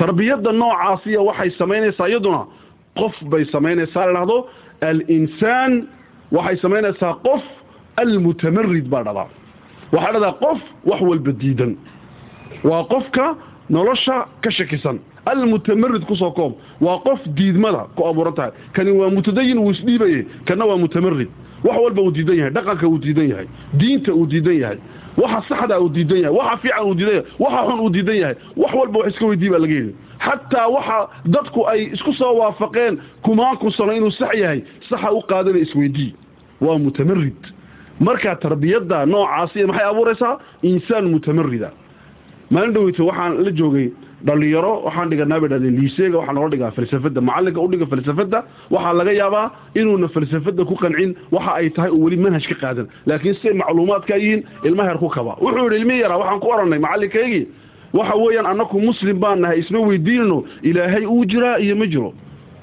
tarbiyadda 0.00 0.52
noocaasiya 0.62 1.20
waxay 1.28 1.50
samaynaysaa 1.60 2.08
iyaduna 2.12 2.40
qof 3.00 3.14
bay 3.32 3.44
samaynaysaa 3.54 4.06
la 4.06 4.12
dhahdo 4.18 4.36
alinsaan 4.90 5.72
waxay 6.36 6.56
samaynaysaa 6.64 7.12
qof 7.26 7.42
almutamarid 8.02 8.86
baa 8.92 9.02
dhadaa 9.08 9.28
waxaa 9.94 10.12
dhahdaa 10.14 10.32
qof 10.44 10.58
wax 10.90 11.00
walba 11.08 11.32
diidan. 11.40 11.72
Waa 12.68 12.84
qofka 12.92 13.24
nolosha 13.70 14.16
ka 14.42 14.50
shakisan. 14.50 14.96
Almutamarid 15.32 16.04
ku 16.08 16.14
soo 16.16 16.30
koob 16.38 16.52
waa 16.80 16.98
qof 17.06 17.20
diidmada 17.38 17.82
ku 17.96 18.02
abuuran 18.10 18.34
tahay. 18.34 18.52
Kani 18.72 18.90
waa 19.00 19.10
mutadayin 19.16 19.58
wuu 19.58 19.70
isdhiibaye 19.76 20.20
kana 20.48 20.64
waa 20.70 20.76
mutamarid 20.84 21.28
wax 21.64 21.76
walba 21.84 22.02
uu 22.02 22.10
diidan 22.10 22.36
yahay 22.36 22.50
dhaqanka 22.56 22.86
uu 22.88 22.98
diidan 22.98 23.28
yahay 23.28 23.46
diinta 23.80 24.12
uu 24.14 24.26
diidan 24.26 24.56
yahay 24.62 24.78
waxa 25.16 25.40
saxda 25.48 25.80
uu 25.80 25.88
diidan 25.88 26.18
yahay 26.22 26.36
waxa 26.38 26.56
fiican 26.62 26.84
uu 26.86 26.94
diidan 26.94 27.14
yahay 27.14 27.24
waxa 27.38 27.60
xun 27.68 27.80
uu 27.80 27.90
diidan 27.90 28.16
yahay 28.22 28.36
wax 28.56 28.72
walba 28.74 28.98
wax 29.00 29.08
iska 29.12 29.26
weydii 29.26 29.50
baa 29.50 29.58
laga 29.64 29.74
yidhi 29.74 29.94
xataa 30.26 30.66
waxa 30.76 30.98
dadku 31.34 31.66
ay 31.68 31.80
isku 31.94 32.12
soo 32.12 32.34
waafaqeen 32.40 32.98
kumaanku 33.22 33.70
sano 33.70 33.92
inuu 33.92 34.10
sax 34.10 34.34
yahay 34.42 34.60
saxa 34.90 35.12
u 35.12 35.20
qaadana 35.30 35.58
isweydii 35.58 36.14
waa 36.60 36.78
mutamarid. 36.78 37.40
Marka 38.00 38.36
tarbiyadda 38.36 39.06
noocaasi 39.06 39.64
maxay 39.66 39.86
abuuraysaa 39.90 40.38
insaan 40.62 41.10
mutamarida 41.10 41.70
maalin 42.50 42.72
dhaweyto 42.74 43.06
waxaan 43.06 43.44
la 43.44 43.50
joogay 43.50 43.90
dhalinyaro 44.26 44.72
waxaan 44.86 45.10
dhiganaa 45.10 45.40
bay 45.42 45.48
dhahdeen 45.52 45.76
liiseega 45.80 46.18
waxaa 46.18 46.32
noola 46.36 46.50
dhigaa 46.54 46.70
falsafadda. 46.76 47.20
Macallinka 47.20 47.60
u 47.60 47.68
dhiga 47.72 47.86
falsafadda 47.86 48.38
waxaa 48.70 48.92
laga 48.98 49.12
yaabaa 49.12 49.46
inuuna 49.74 50.08
falsafadda 50.08 50.64
ku 50.64 50.74
qancin 50.82 51.14
waxa 51.32 51.52
ay 51.60 51.70
tahay 51.70 51.90
oo 51.90 52.00
weli 52.04 52.16
manhaj 52.16 52.46
ka 52.48 52.54
qaadan. 52.62 52.86
Laakiin 53.06 53.34
siay 53.42 53.54
macluumaadkaa 53.54 54.16
yihiin 54.16 54.42
ilma 54.64 54.84
heer 54.86 54.98
ku 54.98 55.08
kaba. 55.08 55.36
Wuxuu 55.40 55.64
yidhi 55.66 55.76
ilmi 55.82 55.98
yaraa 56.00 56.18
waxaan 56.22 56.40
ku 56.40 56.48
odhanay 56.54 56.78
macallinkaygii 56.78 57.44
waxa 57.92 58.14
weeyaan 58.16 58.46
annaku 58.46 58.80
muslim 58.80 59.18
baan 59.20 59.40
nahay 59.40 59.58
isma 59.60 59.78
weydiinino 59.80 60.44
ilaahay 60.62 61.04
uu 61.06 61.24
jiraa 61.24 61.58
iyo 61.58 61.76
ma 61.76 61.86
jiro. 61.86 62.12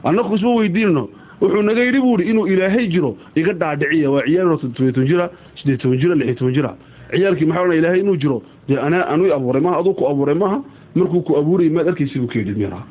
Annaku 0.04 0.36
isma 0.36 0.56
weydiinino 0.56 1.10
wuxuu 1.42 1.62
naga 1.64 1.82
yidhi 1.84 2.00
buu 2.02 2.20
ihi 2.20 2.30
inuu 2.32 2.48
ilaahay 2.48 2.88
jiro 2.88 3.16
iga 3.36 3.54
dhaadhiciya 3.54 4.10
waa 4.12 4.24
ciyaal 4.28 4.58
todobiy 4.60 4.92
toban 4.92 5.08
jira 5.08 5.26
sideed 5.56 6.00
jira 6.02 6.16
lixiy 6.16 6.36
toban 6.36 6.54
jira 6.54 6.72
ciyaalkii 7.12 7.46
maxaa 7.46 7.74
ilaahay 7.80 8.00
inuu 8.00 8.18
jiro 8.18 8.38
dee 8.68 8.78
anaa 8.78 9.06
anuu 9.14 9.32
abuuray 9.34 9.62
maha 9.62 9.78
aduu 9.80 9.94
ku 9.94 10.04
abuuray 10.12 10.36
maha 10.36 10.58
markuu 10.96 11.22
ku 11.22 11.38
abuurayay 11.38 11.72
maad 11.74 11.88
arkaysi 11.88 12.20
buu 12.20 12.28
ka 12.28 12.40
yidhi 12.40 12.56
miraa 12.62 12.84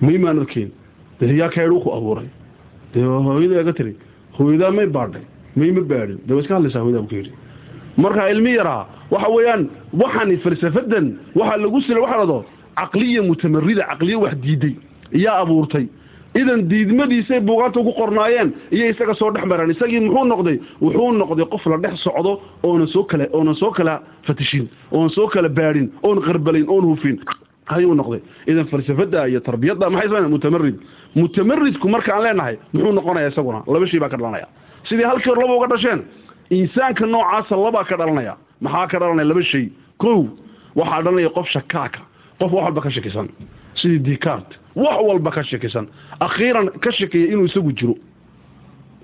may 0.00 0.18
maan 0.18 0.38
arkayn 0.40 0.70
dee 1.20 1.34
yaa 1.36 1.48
ka 1.48 1.62
yidhi 1.62 1.80
ku 1.84 1.90
abuuray. 1.92 2.28
Dee 2.94 3.02
hooyadaa 3.02 3.62
ga 3.68 3.72
tiri 3.72 3.94
hooyadaa 4.38 4.70
may 4.70 4.86
baadhay 4.86 5.22
may 5.56 5.70
ma 5.72 5.80
baadhin. 5.80 6.18
Dee 6.26 6.34
waa 6.34 6.40
iska 6.42 6.54
hadlaysaa 6.54 6.80
hooyadaa 6.82 7.02
buu 7.02 7.08
ka 7.10 7.16
yidhi. 7.16 7.32
Marka 7.96 8.30
ilmi 8.30 8.54
yaraa 8.58 8.86
waxa 9.10 9.28
weeyaan 9.36 9.68
waxani 10.02 10.36
falsafadan 10.44 11.06
waxaa 11.34 11.56
lagu 11.62 11.80
sila 11.80 12.00
waxa 12.00 12.16
dhado 12.20 12.44
caqliya 12.76 13.22
mutamarida 13.22 13.82
caqliya 13.90 14.18
wax 14.18 14.34
diiday 14.42 14.74
iyaa 15.12 15.38
abuurtay 15.42 15.86
idan 16.40 16.60
diidmadiisay 16.70 17.40
buugaanta 17.40 17.80
ugu 17.80 17.92
qornaayeen 18.00 18.48
iyo 18.76 18.84
isaga 18.92 19.14
soo 19.14 19.30
dhex 19.34 19.44
mareen 19.50 19.70
isagii 19.74 20.00
muxuu 20.00 20.24
noqday? 20.32 20.56
Wuxuu 20.82 21.12
noqday 21.20 21.46
qof 21.52 21.66
la 21.66 21.76
dhex 21.84 21.94
socdo 22.04 22.32
oonan 22.62 22.86
soo 22.94 23.04
kala 23.10 23.24
oonan 23.32 23.54
soo 23.54 23.70
kala 23.70 23.94
fatishin 24.26 24.68
oonan 24.92 25.10
soo 25.16 25.26
kala 25.28 25.48
baadhin 25.48 25.86
oon 26.02 26.18
qarbalayn 26.26 26.66
oon 26.68 26.84
hufin. 26.90 27.16
Ayuu 27.74 27.94
noqday. 27.94 28.20
Idan 28.46 28.66
falsafada 28.66 29.26
iyo 29.28 29.40
tarbiyadda 29.40 29.90
maxay 29.90 30.08
sameeyaan 30.08 30.30
mutamarid. 30.36 30.76
Mutamaridku 31.14 31.86
markaan 31.88 32.22
leenahay 32.24 32.56
muxuu 32.72 32.92
noqonayaa 32.98 33.30
isaguna 33.32 33.62
laba 33.66 33.86
shay 33.86 34.00
baa 34.02 34.08
ka 34.12 34.16
dhalanaya. 34.20 34.46
Sidii 34.88 35.04
halkii 35.10 35.34
laba 35.40 35.54
uga 35.58 35.66
dhasheen 35.72 36.00
insaanka 36.50 37.06
noocaasa 37.06 37.54
labaa 37.56 37.84
ka 37.90 37.96
dhalanaya. 37.96 38.34
Maxaa 38.60 38.86
ka 38.92 38.96
dhalanaya 39.00 39.28
laba 39.30 39.42
shay 39.42 39.64
kow 40.02 40.18
waxaa 40.76 41.02
dhalanaya 41.04 41.30
qof 41.36 41.46
shakaaka 41.54 42.00
qof 42.40 42.50
wax 42.52 42.64
walba 42.64 42.80
ka 42.84 42.90
shakisan 42.90 43.28
sidii 43.84 43.98
dicart 44.08 44.48
wax 44.74 44.96
walba 45.08 45.30
ka 45.30 45.42
shakisan 45.44 45.86
akhiiran 46.20 46.66
ka 46.80 46.90
shakeeya 46.92 47.32
inuu 47.32 47.44
isagu 47.44 47.72
jiro. 47.72 47.94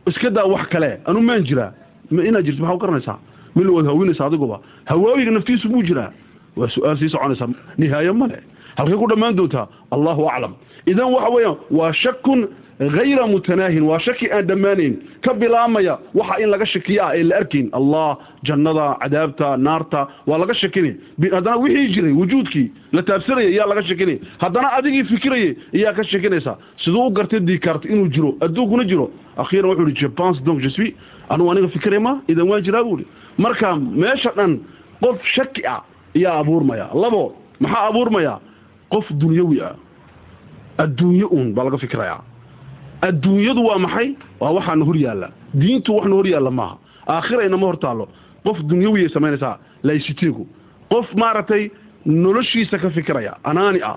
Iska 0.08 0.30
daa 0.30 0.44
wax 0.48 0.66
kale. 0.72 1.00
Anu 1.06 1.20
maan 1.20 1.44
jiraa 1.44 1.72
inaad 2.10 2.44
jirto 2.44 2.62
maxaa 2.62 2.74
u 2.74 2.78
garanaysaa? 2.78 3.18
Mil 3.54 3.68
waad 3.70 3.86
hawinaysa 3.86 4.26
adiguba 4.26 4.60
hawaawiga 4.84 5.30
naftiisu 5.30 5.68
buu 5.68 5.82
jiraa. 5.82 6.10
Waa 6.56 6.68
su'aal 6.68 6.96
sii 6.98 7.08
soconaysaa 7.12 7.48
nihaayo 7.78 8.14
male 8.14 8.38
halkay 8.76 8.96
ku 8.96 9.06
dhammaan 9.10 9.36
doontaa? 9.36 9.66
Allahu 9.90 10.26
aclam. 10.28 10.54
Idan 10.86 11.12
waxa 11.12 11.28
weeyaan 11.34 11.56
waa 11.70 11.92
shakun 11.92 12.48
hayra 12.80 13.26
mutanaahin 13.26 13.82
waa 13.82 13.98
shaki 14.00 14.30
aan 14.32 14.46
dhammaanayn 14.46 14.94
ka 15.24 15.34
bilaamaya 15.34 15.98
waxa 16.14 16.40
in 16.42 16.48
laga 16.50 16.64
shakiyo 16.66 17.02
ah 17.04 17.12
ee 17.16 17.22
la 17.22 17.36
arkayn 17.36 17.68
allah 17.72 18.18
jannada 18.48 18.86
cadaabta 19.02 19.56
naarta 19.66 20.08
waa 20.26 20.38
laga 20.38 20.54
shakinay 20.54 20.94
haddana 21.34 21.56
wixii 21.64 21.88
jiray 21.94 22.12
wujuudkii 22.20 22.66
la 22.92 23.02
taabsanaya 23.02 23.50
yaa 23.58 23.66
laga 23.72 23.82
shakinay 23.90 24.18
haddana 24.42 24.72
adigii 24.78 25.04
fikirayay 25.12 25.50
iyaa 25.72 25.92
ka 25.98 26.04
shakinaysaa 26.04 26.56
siduu 26.84 27.06
u 27.06 27.10
gartay 27.10 27.40
dikart 27.40 27.84
inuu 27.84 28.08
jiro 28.08 28.34
adduunkuna 28.40 28.84
jiro 28.84 29.10
akhiiran 29.36 29.70
wuxuu 29.70 29.88
ihi 29.88 30.00
je 30.00 30.08
pense 30.08 30.40
donc 30.48 30.60
je 30.60 30.68
suis 30.76 30.94
anugu 31.28 31.50
aniga 31.52 31.68
fikiraya 31.76 32.00
ma 32.00 32.12
idan 32.28 32.48
waan 32.48 32.62
jiraa 32.64 32.82
buuhi 32.88 33.04
marka 33.38 33.76
meesha 33.76 34.32
dhan 34.38 34.58
qof 35.04 35.20
shaki 35.36 35.66
ah 35.74 35.80
iyaa 36.14 36.38
abuurmaya 36.40 36.88
labo 37.02 37.22
maxaa 37.60 37.84
abuurmaya 37.90 38.34
qof 38.94 39.04
dunyawi 39.22 39.60
ah 39.68 39.74
adduunyo 40.78 41.26
uun 41.36 41.52
baa 41.54 41.64
laga 41.68 41.78
fikirayaa 41.84 42.20
adduunyadu 43.02 43.62
waa 43.68 43.78
maxay? 43.78 44.08
Waa 44.40 44.50
waxaana 44.56 44.84
hor 44.84 44.96
yaalla. 44.96 45.28
Diintu 45.54 45.94
waxna 45.96 46.14
hor 46.16 46.26
yaalla 46.26 46.50
maaha. 46.50 46.76
Aakhira 47.08 47.44
inama 47.46 47.66
hor 47.66 47.76
taallo. 47.78 48.08
Qof 48.44 48.58
dunyawiyay 48.70 49.08
samaynaysaa 49.08 49.58
laysitigu 49.82 50.46
qof 50.92 51.06
maaragtay 51.14 51.70
noloshiisa 52.06 52.78
ka 52.78 52.90
fikiraya 52.90 53.32
anaani 53.44 53.80
ah 53.82 53.96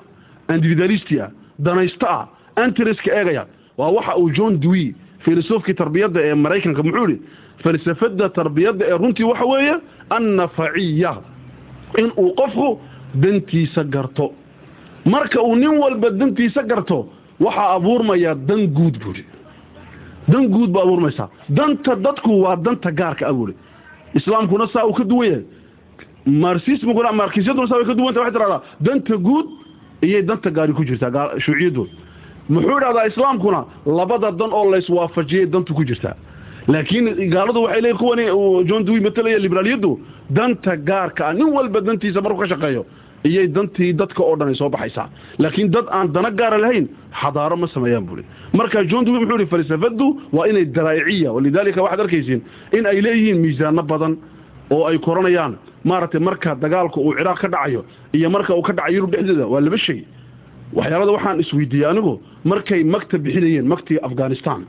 individualisti 0.55 1.19
ah 1.22 1.29
danaysto 1.60 2.05
ah 2.07 2.27
antareska 2.55 3.10
eegaya 3.19 3.45
waa 3.77 3.89
waxa 3.95 4.15
uu 4.17 4.29
john 4.38 4.60
dewey 4.60 4.93
filosofkii 5.25 5.74
tarbiyadda 5.74 6.19
ee 6.24 6.33
maraykanka 6.36 6.83
muxuu 6.83 7.07
ihi 7.10 7.19
falsafada 7.63 8.29
tarbiyadda 8.29 8.86
ee 8.91 8.98
runtii 8.98 9.24
waxa 9.24 9.45
weeye 9.45 9.75
annafaciya 10.10 11.13
in 11.98 12.12
uu 12.17 12.33
qofku 12.36 12.79
dantiisa 13.15 13.83
garto. 13.83 14.33
Marka 15.05 15.41
uu 15.41 15.55
nin 15.55 15.77
walba 15.83 16.10
dantiisa 16.10 16.63
garto 16.63 17.10
waxaa 17.45 17.69
abuurmaya 17.77 18.35
dan 18.35 18.62
guud 18.77 18.95
buuri 19.03 19.23
dan 20.31 20.47
guud 20.53 20.69
ba 20.75 20.79
abuurmaysaa 20.85 21.29
danta 21.50 21.95
dadku 22.05 22.31
waa 22.43 22.55
danta 22.55 22.91
gaarka 22.91 23.27
ah 23.29 23.33
buuri 23.33 23.53
islaamkuna 24.19 24.67
saa 24.73 24.85
uu 24.88 24.93
ka 24.93 25.03
duwan 25.03 25.27
yahay. 25.29 25.43
Marxismkuna 26.25 27.12
markisyaduna 27.12 27.67
saa 27.67 27.75
way 27.77 27.85
ka 27.85 27.93
duwan 27.93 28.13
tahay 28.13 28.25
waxay 28.25 28.33
tiraahdaa 28.39 28.62
danta 28.81 29.15
guud 29.17 29.45
iyay 30.01 30.21
danta 30.23 30.50
gaari 30.57 30.73
ku 30.73 30.83
jirtaa 30.85 31.29
shuuciyadooda 31.45 31.91
muxuu 32.50 32.77
idhahdaa 32.79 33.05
islaamkuna 33.12 33.59
labada 33.85 34.31
dan 34.31 34.51
oo 34.53 34.71
layswaafajiyay 34.71 35.45
dantu 35.45 35.73
ku 35.73 35.83
jirtaa. 35.83 36.15
Laakiin 36.67 37.05
gaaladu 37.33 37.63
waxay 37.63 37.81
leeyihiin 37.81 37.97
kuwani 38.00 38.25
john 38.69 38.85
dewey 38.85 39.01
matalaya 39.01 39.38
liberaaliyaddu 39.45 39.91
danta 40.29 40.75
gaarka 40.77 41.27
ah 41.27 41.33
nin 41.33 41.50
walba 41.55 41.81
dantiisa 41.81 42.21
markuu 42.21 42.39
ka 42.43 42.47
shaqeeyo 42.53 42.85
iyay 43.24 43.48
dantii 43.48 43.94
dadka 43.94 44.24
oo 44.24 44.36
dhan 44.36 44.48
ay 44.50 44.56
soo 44.56 44.70
baxaysaa. 44.70 45.10
Laakiin 45.39 45.72
dad 45.72 45.86
aan 45.92 46.08
dana 46.13 46.30
gaara 46.32 46.58
lahayn 46.58 46.88
xadaaro 47.22 47.56
ma 47.58 47.68
sameeyaan 47.68 48.06
buuri 48.06 48.24
marka 48.53 48.84
john 48.89 49.06
dewey 49.06 49.20
muxuu 49.20 49.38
ihi 49.39 49.48
falsafadu 49.53 50.08
waa 50.34 50.48
inay 50.48 50.65
daraa'iciya. 50.65 51.32
Walidaalika 51.34 51.82
waxaad 51.84 52.00
arkaysiin 52.06 52.42
in 52.77 52.86
ay 52.86 53.01
leeyihiin 53.01 53.39
miisaano 53.42 53.84
badan 53.84 54.18
oo 54.70 54.86
ay 54.88 54.98
koranayaan. 55.00 55.56
Maaragtay 55.84 56.20
marka 56.20 56.56
dagaalka 56.56 57.00
uu 57.01 57.13
ciraaq 57.18 57.39
ka 57.42 57.48
dhacayo 57.48 57.86
iyo 58.13 58.30
marka 58.30 58.56
uu 58.56 58.62
ka 58.62 58.74
dhacayo 58.74 58.96
yurub 58.98 59.12
dhexdeeda 59.12 59.48
waa 59.48 59.62
laba 59.62 59.77
shay. 59.77 60.00
Waxyaalada 60.74 61.12
waxaan 61.12 61.39
isweydiiyey 61.44 61.86
anigu 61.89 62.13
markay 62.44 62.84
magta 62.84 63.18
bixinayeen 63.18 63.68
magtii 63.68 64.00
afghanistan 64.08 64.65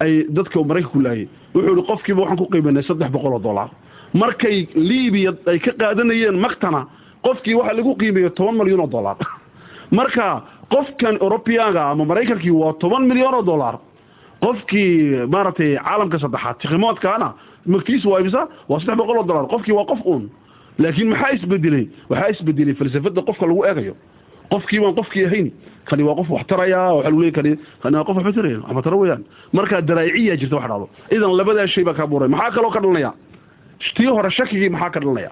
ay 0.00 0.26
dadka 0.36 0.58
maraykanku 0.70 1.00
laayay 1.06 1.26
wuxuu 1.54 1.72
ihi 1.76 1.86
qofkiiba 1.90 2.20
waxaan 2.22 2.38
ku 2.38 2.46
qiimanay 2.52 2.82
saddex 2.82 3.10
boqol 3.14 3.32
oo 3.32 3.38
dollar 3.38 3.68
markay 4.14 4.66
libiya 4.74 5.32
ay 5.46 5.58
ka 5.58 5.72
qaadanayeen 5.80 6.36
magtana 6.44 6.86
qofkii 7.26 7.54
waxaa 7.58 7.76
lagu 7.78 7.92
qiimeeyo 8.00 8.30
toban 8.38 8.54
milyan 8.60 8.80
oo 8.80 8.90
dollar 8.96 9.16
marka 9.98 10.26
qofkan 10.74 11.14
eurobiyaanka 11.24 11.82
ama 11.90 12.04
maraykankii 12.10 12.50
waa 12.62 12.72
toban 12.82 13.02
milyan 13.10 13.34
oo 13.34 13.42
dollar 13.50 13.74
qofkii 14.44 15.26
maaragtay 15.34 15.76
caalamka 15.86 16.18
saddexaad 16.18 16.56
tikhimoodkaana 16.60 17.28
magtiisu 17.66 18.10
waa 18.10 18.20
imisa 18.20 18.48
waa 18.68 18.80
saddex 18.80 18.96
boqol 19.00 19.18
oo 19.18 19.26
dollar 19.30 19.46
qofkii 19.52 19.74
waa 19.78 19.84
qof 19.92 20.00
uun. 20.04 20.30
Laakiin 20.78 21.08
maxaa 21.08 21.30
isbedelay? 21.36 21.84
Waxaa 22.10 22.28
isbedelay 22.28 22.74
falsafada 22.74 23.22
qofka 23.22 23.46
lagu 23.46 23.64
eegayo. 23.64 23.94
Qofkii 24.50 24.80
baan 24.80 24.94
qofkii 24.94 25.24
ahayn 25.26 25.48
kani 25.84 26.02
waa 26.02 26.14
qof 26.14 26.30
wax 26.30 26.46
taraya 26.46 26.80
waxa 26.94 27.10
lagu 27.10 27.32
kani 27.32 27.56
kani 27.82 27.96
waa 27.96 28.04
qof 28.04 28.16
waxba 28.16 28.32
taraya 28.32 28.58
waxba 28.68 29.18
marka 29.52 29.80
daraa'iciya 29.82 30.36
jirta 30.36 30.56
wax 30.56 30.68
dhacdo 30.68 30.88
idan 31.10 31.32
labadaa 31.36 31.66
shay 31.66 31.84
baa 31.84 31.94
ka 31.94 32.06
buuray. 32.06 32.28
Maxaa 32.28 32.50
kaloo 32.50 32.70
ka 32.70 32.80
dhalanaya 32.80 33.12
tii 33.96 34.06
hore 34.06 34.30
shakigii 34.30 34.68
maxaa 34.68 34.90
ka 34.90 35.00
dhalanaya 35.00 35.30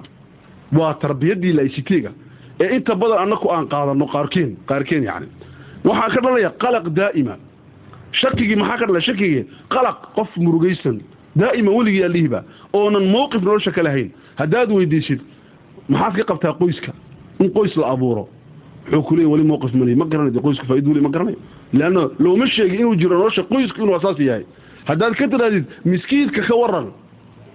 waa 0.73 0.95
tarbiyadii 0.95 1.53
laysitiga 1.53 2.11
ee 2.61 2.77
inta 2.77 2.95
badan 2.95 3.19
annaku 3.19 3.49
aan 3.51 3.67
qaadano 3.69 4.07
qaarkeen 4.07 4.57
qaarkeen 4.67 5.03
yani 5.05 5.27
waxaa 5.85 6.09
ka 6.15 6.21
dhalaya 6.21 6.51
qalaq 6.63 6.87
daa'ima. 6.97 7.37
Shakigii 8.13 8.57
maxaa 8.57 8.77
ka 8.79 8.87
dhalaya 8.87 9.05
shakigii 9.09 9.45
qalaq 9.69 9.97
qof 10.17 10.29
murugaysan. 10.37 11.01
Daa'ima 11.37 11.71
weligii 11.71 12.05
alihiba 12.05 12.45
oonan 12.73 13.05
mowqif 13.15 13.43
nolosha 13.43 13.71
ka 13.73 13.83
lahayn. 13.83 14.11
Haddaad 14.37 14.71
weydiisid 14.71 15.21
maxaad 15.89 16.15
ka 16.17 16.25
qabtaa 16.25 16.53
qoyska? 16.59 16.93
In 17.41 17.51
qoys 17.51 17.77
la 17.77 17.91
abuuro. 17.91 18.29
Wuxuu 18.87 19.03
ku 19.03 19.15
leeyahy 19.17 19.33
wali 19.33 19.45
mowqif 19.45 19.75
mali 19.75 19.95
ma 19.97 20.05
garanayo 20.07 20.41
qoysku 20.41 20.67
faa'iido 20.67 20.89
weli 20.91 21.01
ma 21.01 21.09
garanayo? 21.11 21.37
Leanna 21.73 22.09
looma 22.19 22.47
sheegin 22.47 22.81
inuu 22.81 22.97
jiro 22.97 23.19
nolosha 23.19 23.43
qoysku 23.43 23.83
inuu 23.83 23.95
asaas 23.97 24.19
yahay. 24.19 24.45
Haddaad 24.87 25.15
ka 25.19 25.29
tirahdid 25.29 25.65
miskiidka 25.85 26.43
ka 26.47 26.55
waran 26.57 26.87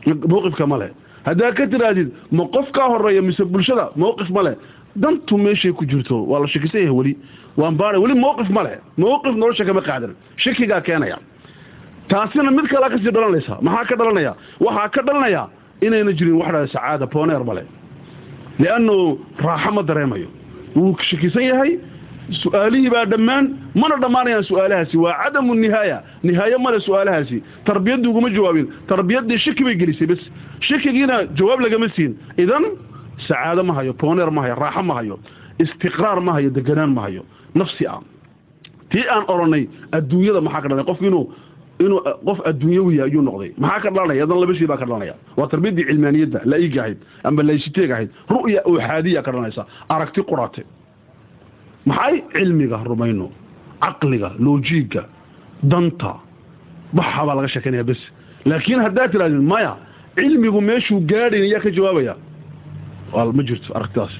mowqifka 0.05 0.67
ma 0.67 0.77
leh 1.25 1.29
haddaad 1.29 1.53
ka 1.55 1.67
tirahdid 1.67 2.11
ma 2.31 2.43
qof 2.53 2.71
kaa 2.71 2.87
horreeya 2.89 3.21
mise 3.21 3.41
bulshada 3.43 3.89
mowqif 3.95 4.29
ma 4.29 4.41
leh? 4.43 4.55
Dantu 4.95 5.37
meeshay 5.37 5.71
ku 5.73 5.85
jirto. 5.85 6.23
Waa 6.25 6.39
la 6.39 6.47
shakisan 6.47 6.81
yahay 6.81 6.95
weli? 6.95 7.17
Waan 7.57 7.75
baara 7.77 7.99
weli 7.99 8.15
mowqif 8.15 8.49
ma 8.49 8.63
leh. 8.63 8.79
Mowqif 8.97 9.35
nolosha 9.35 9.65
kama 9.65 9.81
qaadan. 9.81 10.15
Shakigaa 10.37 10.81
keenaya. 10.81 11.17
Taasina 12.09 12.51
mid 12.51 12.67
kalea 12.67 12.89
ka 12.89 12.97
sii 12.97 13.11
dhalanaysa. 13.11 13.61
Maxaa 13.61 13.85
ka 13.89 13.95
dhalanaya? 13.95 14.35
Waxaa 14.59 14.89
ka 14.89 15.01
dhalanaya 15.07 15.47
inayna 15.81 16.11
jirin 16.17 16.37
wax 16.41 16.51
dhaa 16.51 16.67
sacaada 16.73 17.05
boneer 17.05 17.43
male 17.43 17.63
liannu 18.59 19.19
raaxo 19.39 19.71
ma 19.71 19.81
dareemayo. 19.83 20.27
Wuu 20.75 20.95
shakisan 21.09 21.43
yahay 21.43 21.79
su'aalihii 22.43 22.89
baa 22.93 23.05
dhammaan 23.05 23.45
mana 23.75 23.95
dhammaanayaan 24.03 24.43
su'aalahaasi. 24.49 24.97
Waa 24.97 25.13
cadamu 25.23 25.55
nihaaya. 25.55 25.97
Nihaaye 26.23 26.57
male 26.65 26.79
su'aalahaasi. 26.79 27.37
Tarbiyaddii 27.65 28.07
uguma 28.11 28.29
jawaabin. 28.29 28.67
Tarbiyaddii 28.87 29.37
shaki 29.45 29.63
bay 29.63 29.75
gelisay 29.81 30.07
bas 30.07 30.21
shakigiina 30.67 31.15
jawaab 31.37 31.59
lagama 31.65 31.87
siin. 31.95 32.11
Idan 32.37 32.63
sacaado 33.27 33.63
ma 33.63 33.73
hayo 33.77 33.93
boneer 33.93 34.31
ma 34.31 34.41
hayo 34.45 34.55
raaxo 34.55 34.83
ma 34.89 34.93
hayo 34.99 35.15
istiqraar 35.63 36.19
ma 36.21 36.31
hayo 36.37 36.49
deganaan 36.57 36.91
ma 36.97 37.01
hayo. 37.07 37.23
Nafsi 37.55 37.85
ah 37.87 37.99
tii 38.91 39.05
aan 39.13 39.23
odhanay 39.33 39.63
adduunyada 39.97 40.41
maxaa 40.41 40.61
ka 40.63 40.67
dhalay 40.69 40.85
qofku 40.89 41.05
inuu 41.09 41.25
inuu 41.83 41.99
qof 42.27 42.39
adduunyawiya 42.49 43.03
ayuu 43.07 43.21
noqday. 43.21 43.51
Maxaa 43.63 43.79
ka 43.83 43.89
dhalanaya? 43.95 44.23
Adan 44.25 44.39
laba 44.41 44.53
shay 44.57 44.67
baa 44.71 44.77
ka 44.81 44.85
dhalanaya. 44.85 45.13
Waa 45.37 45.47
tarbiyadii 45.51 45.85
cilmaaniyadda 45.89 46.39
laiga 46.51 46.81
ahayd 46.83 46.97
ama 47.27 47.41
laysiteeg 47.49 47.91
ahayd 47.91 48.09
ru'ya 48.33 48.61
uxaadiya 48.71 49.21
ka 49.25 49.31
dhalanaysa. 49.31 49.61
Aragti 49.89 50.21
qurate 50.29 50.63
maxay 51.89 52.15
cilmiga 52.33 52.77
rumayno 52.89 53.27
caqliga 53.83 54.29
loojiga 54.45 55.03
danta 55.71 56.11
waxa 56.97 57.21
baa 57.27 57.35
laga 57.37 57.47
sheekanaya 57.53 57.83
bes. 57.89 58.01
Laakiin 58.49 58.79
haddaad 58.85 59.11
tirahdid 59.11 59.41
maya 59.51 59.71
cilmigu 60.17 60.59
meeshuu 60.69 60.99
gaadhayn 61.11 61.43
ayaa 61.47 61.61
ka 61.65 61.69
jawaabaya? 61.77 62.13
Ma 63.37 63.41
jirto 63.47 63.69
aragtidaas 63.77 64.13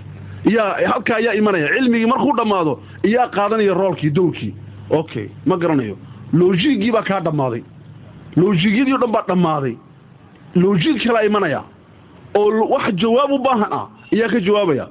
iyaa 0.50 0.70
halkaa 0.92 1.18
ayaa 1.22 1.34
imanaya. 1.42 1.68
Cilmigii 1.76 2.06
markuu 2.14 2.34
dhammaado 2.40 2.74
iyaa 3.10 3.28
qaadanaya 3.36 3.74
roolkii 3.82 4.12
dowrkii. 4.18 4.54
Okay 5.00 5.28
ma 5.46 5.56
garanayo. 5.62 5.96
Loojigii 6.34 6.92
baa 6.96 7.04
kaa 7.10 7.20
dhammaaday. 7.26 7.64
Loojigyadii 8.40 8.94
o 8.94 8.98
dhan 9.04 9.12
baa 9.16 9.24
dhammaaday. 9.30 9.76
Loojig 10.62 10.98
kalaa 11.04 11.24
imanaya. 11.30 11.62
Oo 12.36 12.50
wax 12.74 12.86
jawaab 13.02 13.32
u 13.32 13.38
baahan 13.46 13.72
ah 13.80 13.86
ayaa 14.14 14.30
ka 14.34 14.40
jawaabaya. 14.48 14.86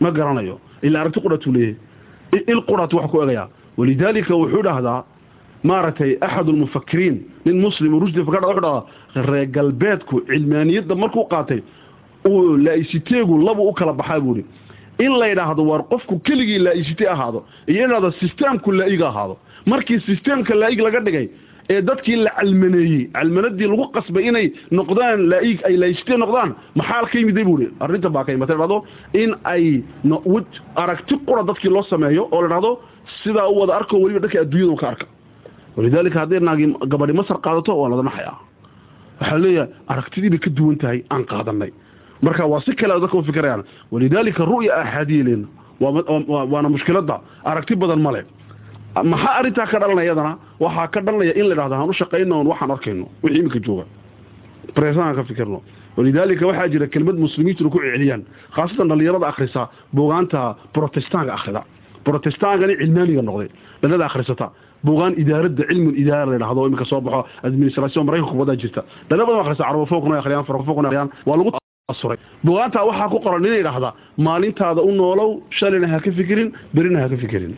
Ma 0.00 0.10
garanayo. 0.10 0.60
Ilaa 0.82 1.00
aragti 1.02 1.20
quratuu 1.24 1.52
leeyahay 1.52 1.76
il 2.32 2.60
quratu 2.68 2.96
wax 2.96 3.10
ku 3.10 3.22
egaya 3.22 3.48
walidaalika 3.76 4.34
wuxuu 4.34 4.62
dhahdaa 4.62 5.04
maaragtay 5.64 6.16
axad 6.20 6.48
ulmufakiriin 6.48 7.16
nin 7.44 7.60
muslim 7.60 7.98
rushdi 8.00 8.24
fakadha 8.24 8.46
wuxuu 8.48 8.60
dhahdaa 8.60 8.84
reer 9.32 9.46
galbeedku 9.46 10.20
cilmaaniyadda 10.28 10.94
markuu 10.94 11.24
qaatay 11.32 11.60
uu 12.28 12.56
laa'isiteegu 12.56 13.38
labu 13.46 13.68
u 13.68 13.72
kala 13.72 13.92
baxaa 13.92 14.20
buuhi 14.20 14.44
in 14.98 15.12
la 15.18 15.26
yidhaahdo 15.28 15.62
war 15.70 15.82
qofku 15.92 16.18
keligii 16.18 16.58
laa'isite 16.58 17.08
ahaado 17.08 17.44
iyo 17.68 17.84
in 17.84 17.90
dhahdo 17.90 18.10
sisteemku 18.20 18.72
laa'iga 18.72 19.08
ahaado 19.08 19.36
markii 19.66 20.00
sisteemka 20.00 20.54
laa'ig 20.54 20.80
laga 20.80 21.00
dhigay 21.00 21.28
ee 21.70 21.80
dadkii 21.82 22.16
la 22.24 22.30
calmaneeyey. 22.38 23.10
Calmanadii 23.14 23.66
lagu 23.72 23.86
qasbay 23.96 24.28
inay 24.28 24.52
noqdaan 24.70 25.28
laa'ig 25.30 25.58
ay 25.68 25.76
laa'isite 25.76 26.16
noqdaan 26.22 26.54
maxaa 26.74 27.04
ka 27.12 27.18
yimiday 27.18 27.44
buuhi 27.44 27.66
arrinta 27.80 28.08
baa 28.10 28.24
ka 28.24 28.32
imatay 28.32 28.56
dhahdo 28.56 28.84
in 29.14 29.34
ay 29.44 29.82
aragti 30.76 31.14
qura 31.26 31.42
dadkii 31.42 31.70
loo 31.70 31.82
sameeyo 31.82 32.28
oo 32.32 32.42
la 32.42 32.48
dhahdo 32.48 32.70
sidaa 33.22 33.48
u 33.48 33.58
wada 33.60 33.76
arko 33.76 33.98
weliba 34.02 34.20
dhanka 34.20 34.40
adduunyada 34.40 34.76
ka 34.80 34.88
arka. 34.88 35.06
Walidaalika 35.76 36.18
hadday 36.20 36.40
naagi 36.40 36.66
gabadhi 36.88 37.12
masar 37.12 37.38
qaadato 37.44 37.72
waa 37.80 37.88
lada 37.90 38.02
naxaya. 38.02 38.32
Waxaa 39.20 39.38
leeyahay 39.38 39.68
aragtidii 39.88 40.30
bay 40.30 40.38
ka 40.38 40.50
duwan 40.50 40.76
tahay 40.78 41.02
aan 41.10 41.24
qaadanay 41.24 41.70
marka 42.22 42.46
waa 42.46 42.60
si 42.64 42.72
kale 42.74 43.00
dadka 43.00 43.16
u 43.18 43.22
fikirayaan 43.22 43.62
walidaalika 43.92 44.44
ru'ya 44.44 44.72
axaadiya 44.82 45.24
leena 45.28 45.46
waana 45.80 46.68
mushkiladda 46.68 47.20
aragti 47.44 47.74
badan 47.76 48.00
male 48.00 48.24
maxaa 49.04 49.34
arrintaa 49.38 49.66
ka 49.66 49.78
dhalanaya 49.80 50.06
iyadana 50.08 50.32
waxaa 50.60 50.86
ka 50.94 51.00
dhalanaya 51.06 51.32
in 51.40 51.46
la 51.48 51.54
idhahdo 51.54 51.74
hanu 51.80 51.92
shaqayno 51.92 52.34
on 52.40 52.46
waxaan 52.46 52.70
arkayno. 52.70 53.06
Wixii 53.22 53.38
iminka 53.40 53.58
jooga. 53.66 53.84
Bareesanaan 54.74 55.14
ka 55.16 55.24
fikirno. 55.24 55.58
Walidaalika 55.96 56.46
waxaa 56.46 56.68
jira 56.72 56.86
kelmad 56.86 57.16
muslimiintuna 57.18 57.70
ku 57.70 57.78
celiyaan 57.80 58.22
khaasatan 58.56 58.88
dhallinyarada 58.88 59.26
akhrisa 59.32 59.68
buugaanta 59.94 60.56
protestaanka 60.74 61.32
akhrida. 61.38 61.62
Protestaankani 62.04 62.74
cilmaaniga 62.80 63.22
noqday 63.22 63.48
dhalada 63.82 64.04
akhrisata. 64.10 64.46
Buugaan 64.86 65.12
idaaradda 65.22 65.62
cilmu 65.68 65.90
idaara 66.02 66.30
la 66.32 66.38
dhahdo 66.42 66.60
iminka 66.68 66.84
soo 66.84 67.00
baxo 67.00 67.20
administration 67.46 68.02
maraykanka 68.06 68.32
kubadaa 68.32 68.56
jirta. 68.62 68.80
Dhala 69.08 69.22
badan 69.26 69.40
akhrisa 69.44 69.62
carabofokna 69.68 70.18
akhriyaan 70.22 70.44
farqofokna 70.48 70.88
akhriyaan 70.88 71.08
waa 71.28 71.36
lagu 71.38 71.50
asuray 71.92 72.18
buugaanta 72.44 72.78
waxaa 72.88 73.08
ku 73.12 73.18
qoran 73.24 73.44
inay 73.48 73.62
dhahda 73.62 73.90
maalintaada 74.26 74.80
u 74.82 74.90
noolow 75.00 75.30
shalayna 75.58 75.86
ha 75.92 75.98
ka 76.04 76.10
fikirin 76.18 76.48
berina 76.74 76.98
ha 77.02 77.08
ka 77.12 77.16
fikirin 77.22 77.54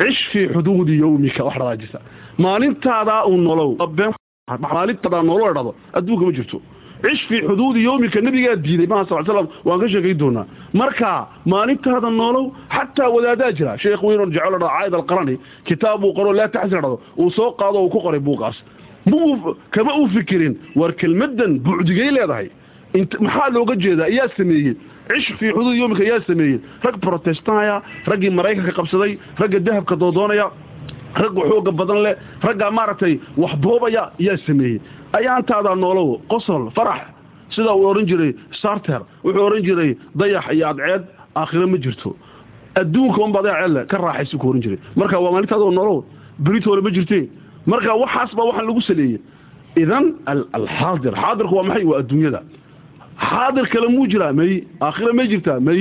cish 0.00 0.20
fii 0.32 0.46
xuduudi 0.54 0.94
yowmika 1.02 1.44
wax 1.48 1.56
dhadaa 1.60 1.76
jirta 1.82 1.98
maalintaadaa 2.44 3.22
u 3.30 3.36
noolow 3.46 3.70
maalintaada 4.58 5.22
noolo 5.28 5.52
dhado 5.56 5.72
adduunka 5.98 6.24
ma 6.28 6.32
jirto 6.38 6.58
cish 7.04 7.22
fii 7.28 7.40
xuduudi 7.48 7.80
yowmika 7.88 8.20
nabigaa 8.26 8.56
diiday 8.64 8.86
maha 8.92 9.04
sal 9.10 9.24
slam 9.28 9.48
waan 9.68 9.80
ka 9.82 9.88
sheekay 9.92 10.14
doonaa 10.22 10.46
marka 10.80 11.10
maalintaada 11.52 12.10
noolow 12.20 12.44
xataa 12.76 13.08
wadaadaa 13.16 13.52
jira 13.58 13.72
sheekh 13.82 14.02
weyn 14.08 14.20
oo 14.20 14.26
jecel 14.34 14.52
dhado 14.52 14.66
caayid 14.74 14.94
alqarani 15.00 15.34
kitaab 15.68 16.00
buu 16.02 16.12
qoro 16.18 16.32
laa 16.38 16.48
taxsir 16.56 16.80
dhado 16.84 16.96
uu 17.22 17.30
soo 17.38 17.50
qaado 17.60 17.78
uu 17.84 17.90
ku 17.94 17.98
qoray 18.06 18.20
buuqaas 18.28 18.56
muu 19.10 19.54
kama 19.74 19.92
uu 20.00 20.08
fikirin 20.16 20.54
war 20.80 20.92
kelmadan 21.00 21.52
bucdigay 21.66 22.10
leedahay 22.16 22.48
maxaa 23.26 23.48
looga 23.56 23.74
jeedaa 23.84 24.08
iyaa 24.14 24.28
sameeyey 24.36 24.74
cish 25.14 25.28
fii 25.38 25.52
xuduud 25.56 25.76
yomika 25.82 26.04
yaa 26.10 26.20
sameeyey 26.28 26.58
rag 26.86 26.96
protestaya 27.06 27.76
raggii 28.10 28.30
maraykanka 28.38 28.72
qabsaday 28.78 29.12
ragga 29.42 29.58
dahabka 29.66 29.96
doodoonaya 30.02 30.46
ragga 31.22 31.40
xooga 31.50 31.72
badan 31.80 32.00
leh 32.06 32.14
ragga 32.46 32.70
maaragtay 32.78 33.14
wax 33.42 33.52
boobaya 33.64 34.02
yaa 34.26 34.36
sameeyey 34.46 34.78
ayaantaadaa 35.18 35.74
noolow 35.84 36.08
qosol 36.32 36.62
farax 36.78 37.00
sida 37.54 37.72
uu 37.74 37.86
odhan 37.90 38.06
jiray 38.10 38.32
sarter 38.62 39.00
wuxuu 39.24 39.44
odhan 39.48 39.62
jiray 39.68 39.90
dayax 40.20 40.44
iyo 40.56 40.66
adceed 40.72 41.02
aakhiro 41.40 41.66
ma 41.72 41.78
jirto 41.84 42.10
adduunka 42.80 43.18
unba 43.26 43.40
dayaceedle 43.46 43.82
ka 43.90 43.96
raaxaysu 44.06 44.38
ku 44.42 44.46
ohan 44.50 44.62
jiray 44.64 44.78
marka 45.00 45.18
waa 45.24 45.32
maalintaadoo 45.34 45.70
noolow 45.78 45.98
beritoole 46.46 46.82
ma 46.86 46.90
jirte 46.98 47.18
marka 47.72 47.94
waxaas 48.02 48.30
baa 48.38 48.46
waxaan 48.50 48.66
lagu 48.70 48.80
saleeyey 48.90 49.18
idan 49.82 50.04
alxaadir 50.58 51.14
xaadirku 51.22 51.54
waa 51.58 51.64
maxay 51.70 51.84
waa 51.90 51.98
adduunyada 52.02 52.40
xaadir 53.28 53.66
kale 53.72 53.88
muu 53.94 54.06
jiraa 54.12 54.32
may 54.40 54.52
aakhira 54.86 55.12
may 55.18 55.26
jirtaa 55.32 55.58
may 55.68 55.80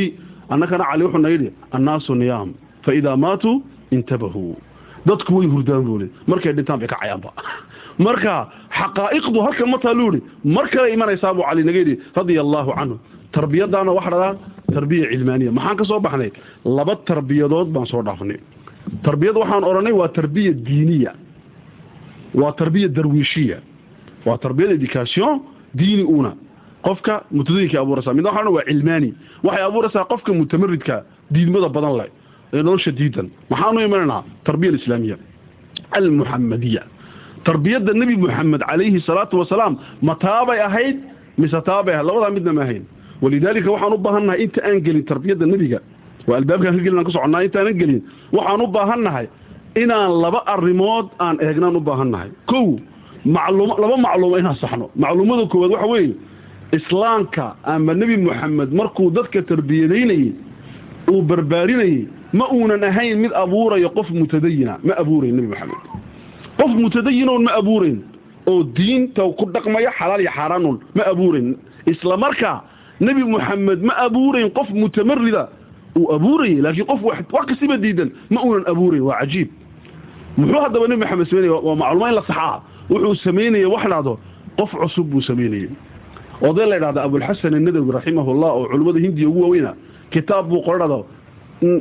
annakana 0.54 0.84
cali 0.90 1.04
wuxuu 1.06 1.22
na 1.26 1.30
yidhi 1.34 1.50
annaasu 1.76 2.12
niyaam 2.22 2.50
fa 2.86 2.92
idaa 3.00 3.18
maatuu 3.24 3.56
intabahuu 3.96 4.56
dadku 5.08 5.32
way 5.38 5.48
hurdaan 5.54 5.84
buuli 5.88 6.08
markay 6.32 6.54
dhintaan 6.58 6.80
bay 6.82 6.88
ka 6.94 6.98
cayaanba 7.02 7.30
marka 8.06 8.34
xaqaa'iqdu 8.80 9.38
halkan 9.46 9.70
ma 9.74 9.78
taaluu 9.86 10.08
yidhi 10.14 10.22
mar 10.56 10.66
kale 10.74 10.88
imanaysaa 10.96 11.34
buu 11.38 11.44
cali 11.50 11.64
naga 11.68 11.80
yidhi 11.84 11.96
radia 12.18 12.42
allaahu 12.46 12.72
canhu 12.80 12.96
tarbiyadaana 13.36 13.92
waxa 13.98 14.10
dhadaa 14.14 14.34
tarbiya 14.76 15.06
cilmaaniya 15.14 15.52
maxaan 15.58 15.78
ka 15.80 15.84
soo 15.92 16.00
baxnay 16.06 16.30
laba 16.78 16.94
tarbiyadood 17.10 17.68
baan 17.76 17.86
soo 17.92 18.02
dhaafnay 18.08 18.40
tarbiyad 19.06 19.36
waxaan 19.42 19.64
odhanay 19.70 19.94
waa 20.02 20.10
tarbiya 20.18 20.52
diiniya 20.68 21.12
waa 22.42 22.52
tarbiya 22.62 22.88
darwiishiya 22.98 23.58
waa 24.28 24.38
tarbiyad 24.46 24.72
education 24.80 25.32
diini 25.80 26.04
una 26.18 26.32
qofka 26.88 27.14
mutadayinka 27.38 27.78
abuuraysaa 27.84 28.14
midna 28.18 28.30
waxaa 28.32 28.52
waa 28.58 28.66
cilmaani. 28.70 29.10
Waxay 29.46 29.64
abuuraysaa 29.70 30.06
qofka 30.12 30.32
mutamaridka 30.40 30.96
diidmada 31.34 31.70
badan 31.76 31.94
leh 32.00 32.10
ee 32.54 32.62
nolosha 32.68 32.92
diidan. 33.00 33.28
Maxaanu 33.52 33.80
imanaynaa 33.88 34.22
tarbiya 34.48 34.70
alislaamiya 34.74 35.18
almuxamadiya 35.98 36.84
tarbiyadda 37.48 37.94
nebi 38.00 38.16
moxamed 38.24 38.62
calayhi 38.70 39.00
salaatu 39.08 39.36
wasalaam 39.42 39.74
ma 40.08 40.14
taabay 40.26 40.60
ahayd 40.68 40.98
mise 41.42 41.60
taabay 41.70 41.94
ahayd? 41.96 42.06
Labadaa 42.10 42.32
midna 42.36 42.54
ma 42.58 42.62
ahayn. 42.66 42.84
Walidaalika 43.24 43.70
waxaan 43.76 43.94
u 43.94 43.98
baahannahay 44.06 44.40
inta 44.46 44.60
aan 44.68 44.78
gelin 44.86 45.04
tarbiyadda 45.10 45.46
nebiga. 45.54 45.80
Waa 46.28 46.38
albaabkaan 46.42 46.76
ka 46.78 46.84
gelin 46.86 47.00
aan 47.00 47.12
soconnaa 47.16 47.42
intaanan 47.48 47.76
gelin 47.82 48.00
waxaan 48.38 48.62
u 48.62 48.68
baahannahay 48.78 49.26
inaan 49.82 50.12
laba 50.24 50.40
arrimood 50.54 51.08
aan 51.26 51.36
eegnaan 51.46 51.76
u 51.76 51.82
baahannahay 51.90 52.30
kow 52.52 52.66
macluum 53.36 53.70
laba 53.84 53.96
macluumo 54.06 54.36
inaan 54.42 54.56
saxno. 54.64 54.86
Macluumada 55.04 55.44
koowaad 55.52 55.72
waxa 55.76 55.88
weeye 55.94 56.14
islaamka 56.78 57.56
ama 57.64 57.94
nebi 57.94 58.18
moxamed 58.18 58.72
markuu 58.74 59.10
dadka 59.12 59.42
tarbiyadaynayey 59.42 60.32
uu 61.12 61.22
barbaarinayey 61.22 62.08
ma 62.34 62.46
uunan 62.54 62.84
ahayn 62.84 63.18
mid 63.24 63.32
abuurayo 63.34 63.90
qof 63.98 64.10
mutadayina 64.12 64.78
ma 64.84 64.94
abuurayn 65.02 65.36
nebi 65.36 65.48
moxamed 65.48 65.82
qof 66.60 66.72
mutadayinoon 66.84 67.44
ma 67.48 67.52
abuurayn 67.60 67.98
oo 68.48 68.64
diinta 68.64 69.24
ku 69.38 69.46
dhaqmaya 69.54 69.92
xalaal 70.00 70.22
iyo 70.22 70.32
xaaraanun 70.32 70.78
ma 70.96 71.04
abuurayn. 71.12 71.58
Isla 71.86 72.18
markaa 72.18 72.64
nebi 73.00 73.24
moxamed 73.24 73.82
ma 73.84 73.94
abuurayn 74.06 74.50
qof 74.58 74.70
mutamarida 74.70 75.50
uu 75.98 76.12
abuurayey 76.16 76.62
laakiin 76.62 76.86
qof 76.86 77.02
wax 77.04 77.26
kasiba 77.50 77.78
diidan 77.78 78.10
ma 78.30 78.42
uunan 78.46 78.66
abuurayn 78.72 79.02
waa 79.10 79.20
cajiib. 79.22 79.50
Muxuu 80.38 80.62
haddaba 80.64 80.88
nebi 80.88 81.02
moxamed 81.04 81.28
samaynaya 81.30 81.54
waa 81.68 81.76
macluuma 81.76 82.10
in 82.10 82.16
la 82.16 82.22
saxaa. 82.30 82.62
Wuxuu 82.90 83.16
samaynayey 83.26 83.66
wax 83.66 83.84
dhahdo 83.90 84.20
qof 84.58 84.72
cusub 84.82 85.08
buu 85.12 85.22
samaynayey 85.22 85.70
oday 86.42 86.66
la 86.70 86.76
idhahda 86.78 87.04
abulxasan 87.04 87.54
anadawi 87.54 87.92
raximahullah 87.98 88.50
oo 88.58 88.66
culimmada 88.72 89.00
hindiya 89.00 89.28
ugu 89.30 89.42
waaweyna 89.44 89.74
kitaab 90.12 90.48
buu 90.50 90.62
qoradhado 90.68 91.06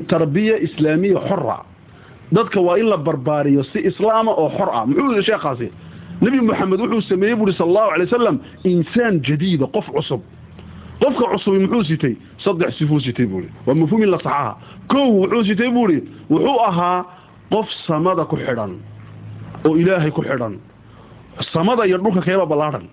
tarbiya 0.09 0.59
islaamiya 0.67 1.21
xora 1.29 1.59
dadka 2.33 2.61
waa 2.61 2.77
in 2.79 2.87
la 2.93 2.97
barbaariyo 2.97 3.63
si 3.73 3.79
islaama 3.91 4.31
oo 4.43 4.49
xor 4.57 4.69
ah 4.73 4.87
muxuu 4.87 5.11
yidhi 5.13 5.23
sheekhaasi? 5.31 5.69
Nebi 6.21 6.41
moxamed 6.41 6.81
wuxuu 6.81 7.01
sameeyey 7.11 7.37
buuhi 7.37 7.53
sal 7.53 7.69
allahu 7.69 7.91
alay 7.95 8.07
wasalam 8.07 8.37
insaan 8.65 9.21
jadiida 9.23 9.67
qof 9.67 9.87
cusub. 9.95 10.21
Qofka 11.01 11.25
cusubi 11.33 11.59
muxuu 11.65 11.85
sitay? 11.85 12.15
Saddex 12.45 12.75
sifuu 12.79 13.01
sitay 13.01 13.27
buuhi 13.27 13.49
waa 13.67 13.75
mafhuum 13.75 14.03
in 14.03 14.11
la 14.11 14.19
saxaha 14.19 14.59
kow 14.91 15.07
wuxuu 15.23 15.45
sitay 15.45 15.71
buuhi 15.71 15.99
wuxuu 16.31 16.59
ahaa 16.69 17.05
qof 17.53 17.67
samada 17.87 18.25
ku 18.25 18.37
xidhan 18.37 18.73
oo 19.65 19.77
ilaahay 19.77 20.11
ku 20.11 20.23
xidhan. 20.23 20.59
Samada 21.53 21.87
iyo 21.87 21.99
dhulka 21.99 22.21
keeba 22.27 22.45
ballaadhan 22.47 22.87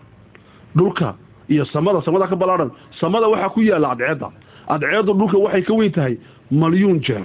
dhulka 0.78 1.15
iyo 1.49 1.65
samada 1.65 2.01
samada 2.01 2.27
ka 2.27 2.36
ballaadhan 2.36 2.71
samada 2.99 3.27
waxaa 3.29 3.49
ku 3.49 3.62
yaalla 3.62 3.91
adceedda 3.91 4.29
adceeddu 4.67 5.13
dhulka 5.13 5.38
waxay 5.38 5.62
ka 5.63 5.73
weyn 5.73 5.91
tahay 5.91 6.17
malyuun 6.51 6.99
jeer 7.01 7.23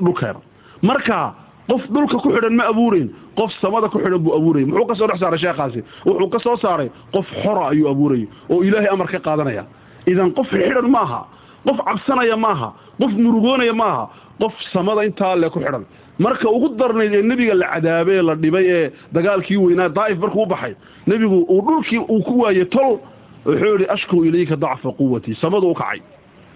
dhulkeeda 0.00 0.40
marka 0.82 1.34
qof 1.68 1.82
dhulka 1.90 2.16
ku 2.22 2.28
xidhan 2.34 2.54
ma 2.56 2.64
abuurayn 2.72 3.08
qof 3.36 3.50
samada 3.60 3.88
ku 3.88 3.98
xidhan 3.98 4.18
buu 4.22 4.34
abuurayay 4.38 4.66
muxuu 4.66 4.86
ka 4.86 4.94
soo 4.94 5.06
dhex 5.06 5.20
saaray 5.20 5.38
sheekhaasi? 5.38 5.80
Wuxuu 6.06 6.28
ka 6.30 6.38
soo 6.38 6.56
saaray 6.56 6.88
qof 7.12 7.26
xora 7.42 7.68
ayuu 7.70 7.88
abuurayay 7.90 8.28
oo 8.50 8.62
ilaahay 8.62 8.88
amar 8.92 9.08
ka 9.08 9.18
qaadanaya. 9.18 9.64
Idan 10.06 10.30
qof 10.32 10.46
xidhan 10.50 10.88
maaha 10.90 11.26
qof 11.66 11.76
cabsanaya 11.84 12.36
maaha 12.36 12.68
qof 13.00 13.10
murugoonaya 13.12 13.72
maaha 13.74 14.04
qof 14.40 14.52
samada 14.72 15.04
intaa 15.04 15.34
le 15.36 15.50
ku 15.50 15.58
xidhan. 15.60 15.84
Marka 16.18 16.48
ugu 16.48 16.68
darnayd 16.78 17.14
ee 17.14 17.22
nebiga 17.22 17.54
la 17.54 17.66
cadaabee 17.74 18.22
la 18.22 18.34
dhibay 18.36 18.64
ee 18.70 18.90
dagaalkii 19.12 19.56
weynaa 19.56 19.88
daa'if 19.88 20.18
markuu 20.18 20.42
u 20.42 20.46
baxay 20.46 20.74
nebigu 21.06 21.44
uu 21.50 21.60
dhulkii 21.66 21.98
uu 21.98 22.22
ku 22.22 22.40
waayey 22.40 22.64
tol 22.66 22.98
wuxuu 23.46 23.72
yidhi 23.72 23.86
ashku 23.94 24.24
ilayka 24.24 24.56
dacfa 24.56 24.90
quwatii 24.98 25.34
samadu 25.42 25.66
u 25.70 25.74
kacay. 25.74 26.00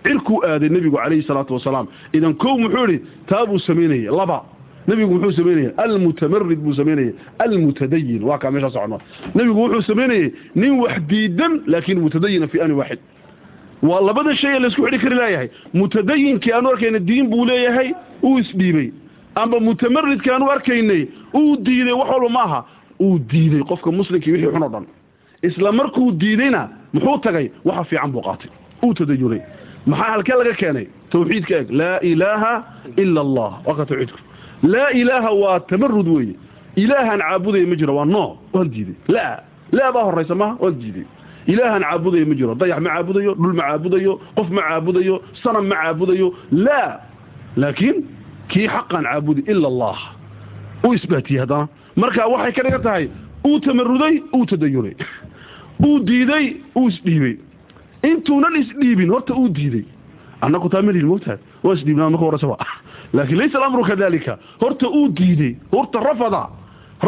Cirkuu 0.04 0.38
aaday 0.44 0.68
nebigu 0.68 0.96
calayhi 0.96 1.22
salaatu 1.28 1.54
wasalaam. 1.54 1.86
Idan 2.12 2.34
kow 2.34 2.54
muxuu 2.58 2.86
yidhi 2.86 2.98
taa 3.26 3.46
buu 3.46 3.58
samaynayey 3.58 4.08
laba. 4.20 4.38
Nebigu 4.88 5.14
muxuu 5.14 5.32
samaynayey 5.38 5.70
almutamarid 5.76 6.58
buu 6.64 6.74
samaynayey 6.74 7.12
almutadayin 7.38 8.22
waa 8.28 8.38
kaa 8.38 8.50
meeshaa 8.50 8.70
socono 8.70 8.98
nebigu 9.34 9.60
wuxuu 9.62 9.82
samaynayey 9.90 10.32
nin 10.54 10.72
wax 10.80 10.96
diidan 11.10 11.52
laakiin 11.66 12.00
mutadayina 12.00 12.46
fi 12.48 12.60
ani 12.60 12.74
waaxid 12.80 12.98
waa 13.82 14.00
labada 14.00 14.34
shay 14.36 14.54
ee 14.56 14.58
laysku 14.64 14.82
xidhi 14.86 14.98
kari 15.04 15.16
leeyahay. 15.16 15.48
Mutadayinkii 15.74 16.52
aanu 16.52 16.68
arkayna 16.72 16.98
diin 16.98 17.28
buu 17.30 17.44
leeyahay 17.50 17.92
uu 18.22 18.38
isdhiibay 18.38 18.88
amba 19.34 19.60
mutamaridkii 19.60 20.30
aanu 20.32 20.50
arkaynay 20.50 21.02
uu 21.34 21.56
diiday 21.56 21.92
wax 21.92 22.08
walba 22.10 22.28
ma 22.28 22.42
aha. 22.48 22.60
Uu 23.00 23.18
diiday 23.18 23.60
qofka 23.70 23.90
muslimkii 23.92 24.32
wixii 24.32 24.50
xun 24.52 24.62
oo 24.62 24.68
dhan 24.74 24.86
isla 25.42 25.72
markuu 25.72 26.12
diidayna 26.20 26.68
muxuu 26.92 27.18
tagay 27.24 27.46
waxa 27.64 27.84
fiican 27.84 28.10
buu 28.12 28.22
qaatay. 28.22 28.50
Uu 28.84 28.94
tadayunay 28.94 29.40
maxaa 29.86 30.10
halkee 30.12 30.36
laga 30.38 30.54
keenay? 30.60 30.86
Tawxiidka 31.10 31.54
eeg 31.58 31.70
laa 31.70 31.98
ilaaha 32.10 32.52
ila 33.02 33.20
allah 33.20 33.50
waa 33.66 33.74
ka 33.78 33.84
tawxiidku. 33.86 34.18
Laa 34.62 34.90
ilaaha 35.00 35.30
waa 35.42 35.60
tamarud 35.60 36.08
weeye. 36.08 36.34
Ilaahan 36.76 37.20
caabudaya 37.20 37.66
ma 37.66 37.76
jiro 37.76 37.94
waa 37.96 38.04
noo 38.04 38.38
waan 38.52 38.68
diiday. 38.70 38.94
Laa 39.08 39.36
laa 39.72 39.92
baa 39.92 40.04
horaysa 40.08 40.34
maha 40.34 40.56
waan 40.60 40.74
diiday. 40.80 41.06
Ilaahan 41.46 41.82
caabudaya 41.82 42.26
ma 42.26 42.34
jiro 42.34 42.54
dayax 42.54 42.80
ma 42.80 42.90
caabudayo 42.94 43.34
dhul 43.34 43.54
ma 43.58 43.62
caabudayo 43.68 44.12
qof 44.36 44.48
ma 44.50 44.62
caabudayo 44.68 45.14
sanam 45.42 45.66
ma 45.68 45.76
caabudayo. 45.82 46.28
Laa 46.52 47.00
laakiin 47.56 47.96
kii 48.48 48.68
xaqan 48.68 49.04
caabudi 49.04 49.42
ila 49.50 49.68
allah 49.72 49.98
uu 50.84 50.94
isbaatiyey 50.94 51.40
haddana. 51.40 51.68
Marka 51.96 52.26
waxay 52.32 52.52
ka 52.52 52.62
dhigan 52.62 52.82
tahay 52.82 53.08
uu 53.46 53.58
tamaruday 53.60 54.22
uu 54.36 54.46
tadayunay 54.46 54.94
uu 55.88 55.98
diiday 56.08 56.46
uu 56.76 56.88
isdhiibay 56.88 57.34
intuunan 58.10 58.56
isdhiibin 58.62 59.10
horta 59.14 59.34
uu 59.34 59.48
diiday. 59.54 59.84
Annaku 60.40 60.68
taa 60.72 60.82
malin 60.82 61.06
moogtahay 61.10 61.38
waa 61.64 61.74
isdhiibnaa 61.76 62.10
marka 62.10 62.24
horasaba 62.26 62.56
laakiin 63.12 63.38
laysa 63.40 63.58
alamru 63.58 63.82
kadalika 63.90 64.38
horta 64.62 64.86
uu 64.88 65.08
diiday 65.18 65.52
horta 65.72 66.00
rafada 66.00 66.42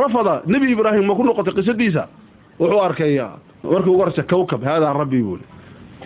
rafada 0.01 0.43
nebi 0.47 0.73
ibraahim 0.73 1.05
ma 1.07 1.15
ku 1.15 1.23
noqotay 1.25 1.55
qisadiisa? 1.59 2.03
Wuxuu 2.61 2.81
arkay 2.87 3.15
markii 3.73 3.91
ugu 3.91 3.99
horeysa 4.01 4.23
kawkab 4.23 4.63
haadaa 4.65 4.93
rabbi 5.01 5.23
buuli 5.23 5.45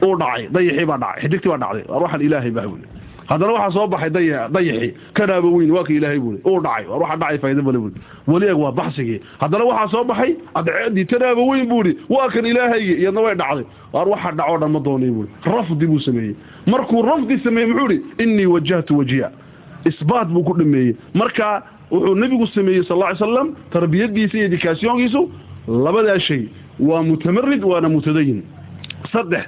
uu 0.06 0.14
dhacay 0.20 0.48
dayixii 0.54 0.86
baa 0.90 0.98
dhacay 1.02 1.22
xidigtii 1.22 1.48
baa 1.52 1.58
dhacday 1.62 1.84
waxaan 2.02 2.22
ilaahay 2.26 2.50
baa 2.56 2.66
buuli 2.70 2.86
haddana 3.28 3.52
waxaa 3.52 3.70
soo 3.76 3.86
baxay 3.92 4.10
dayixii 4.10 4.90
kanaaba 5.14 5.48
weyn 5.56 5.70
waa 5.70 5.84
ka 5.84 5.92
ilaahay 5.92 6.18
buuli 6.18 6.38
uu 6.46 6.60
dhacay 6.62 6.86
war 6.90 7.00
waxaa 7.02 7.16
dhacay 7.22 7.38
faa'iido 7.42 7.62
bale 7.62 7.78
buuli 7.78 7.94
weli 8.26 8.46
eeg 8.46 8.58
waa 8.58 8.72
baxsigii. 8.72 9.20
Haddana 9.40 9.64
waxaa 9.64 9.88
soo 9.92 10.04
baxay 10.04 10.30
adceedii 10.54 11.04
tanaaba 11.04 11.42
weyn 11.50 11.66
buuli 11.68 11.92
waa 12.08 12.28
kan 12.28 12.46
ilaahaygi 12.46 12.92
iyadna 13.02 13.20
way 13.20 13.34
dhacday. 13.34 13.64
War 13.92 14.08
waxa 14.08 14.30
dhacoo 14.38 14.58
dhan 14.58 14.82
doonay 14.86 15.10
buuli 15.10 15.28
rafdi 15.44 15.86
buu 15.86 15.98
sameeyey. 16.00 16.34
Markuu 16.66 17.02
rafdi 17.02 17.38
sameeyey 17.44 17.70
muxuu 17.72 17.90
ihi 17.92 18.02
innii 18.22 18.46
wajahtu 18.46 18.98
wajiya 18.98 19.30
isbaat 19.84 20.28
buu 20.28 20.44
ku 20.44 20.54
dhameeyey. 20.58 20.94
Marka 21.14 21.62
wuxuu 21.90 22.14
nebigu 22.14 22.46
sameeyey 22.46 22.82
sal 22.84 22.98
ly 22.98 23.16
slam 23.18 23.54
tarbiyadiisa 23.70 24.36
iyo 24.38 24.46
edikaasyoonkiisu 24.46 25.30
labadaa 25.68 26.18
shay. 26.18 26.42
Waa 26.80 27.02
mutamarid 27.02 27.64
waana 27.64 27.88
mutadayin. 27.88 28.42
Saddex 29.12 29.44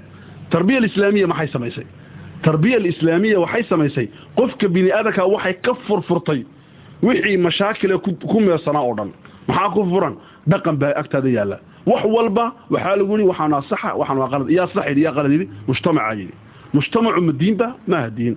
tarbiya 0.50 0.78
alislaamiya 0.78 1.26
maxay 1.26 1.48
samaysay 1.52 1.84
tarbiya 2.42 2.76
alislaamiya 2.76 3.40
waxay 3.40 3.62
samaysay. 3.70 4.06
Qofka 4.36 4.68
bini 4.68 4.90
aadanka 4.92 5.26
waxay 5.26 5.54
ka 5.64 5.74
furfurtay 5.86 6.44
wixii 7.02 7.36
mashaakila 7.36 7.98
ku 7.98 8.40
meersanaa 8.40 8.82
oo 8.82 8.94
dhan. 8.94 9.10
Maxaa 9.48 9.70
ku 9.74 9.84
furan? 9.90 10.14
Dhaqan 10.46 10.76
baa 10.78 10.92
agtaada 10.96 11.28
yaalla. 11.28 11.58
Wax 11.86 12.04
walba 12.04 12.52
waxaa 12.70 12.96
lagu 12.96 13.16
yihi 13.16 13.28
waxaana 13.28 13.62
saxa 13.68 13.94
waxaan 13.96 14.18
waa 14.18 14.28
qalad. 14.32 14.48
Yaa 14.50 14.66
sax 14.74 14.86
yidhi 14.88 15.02
yaa 15.02 15.12
qalad 15.16 15.32
yidhi 15.32 15.46
mujtamaca 15.68 16.14
yidhi. 16.14 16.34
Mujtamacu 16.74 17.20
ma 17.20 17.32
maaha 17.86 18.10
diin 18.10 18.36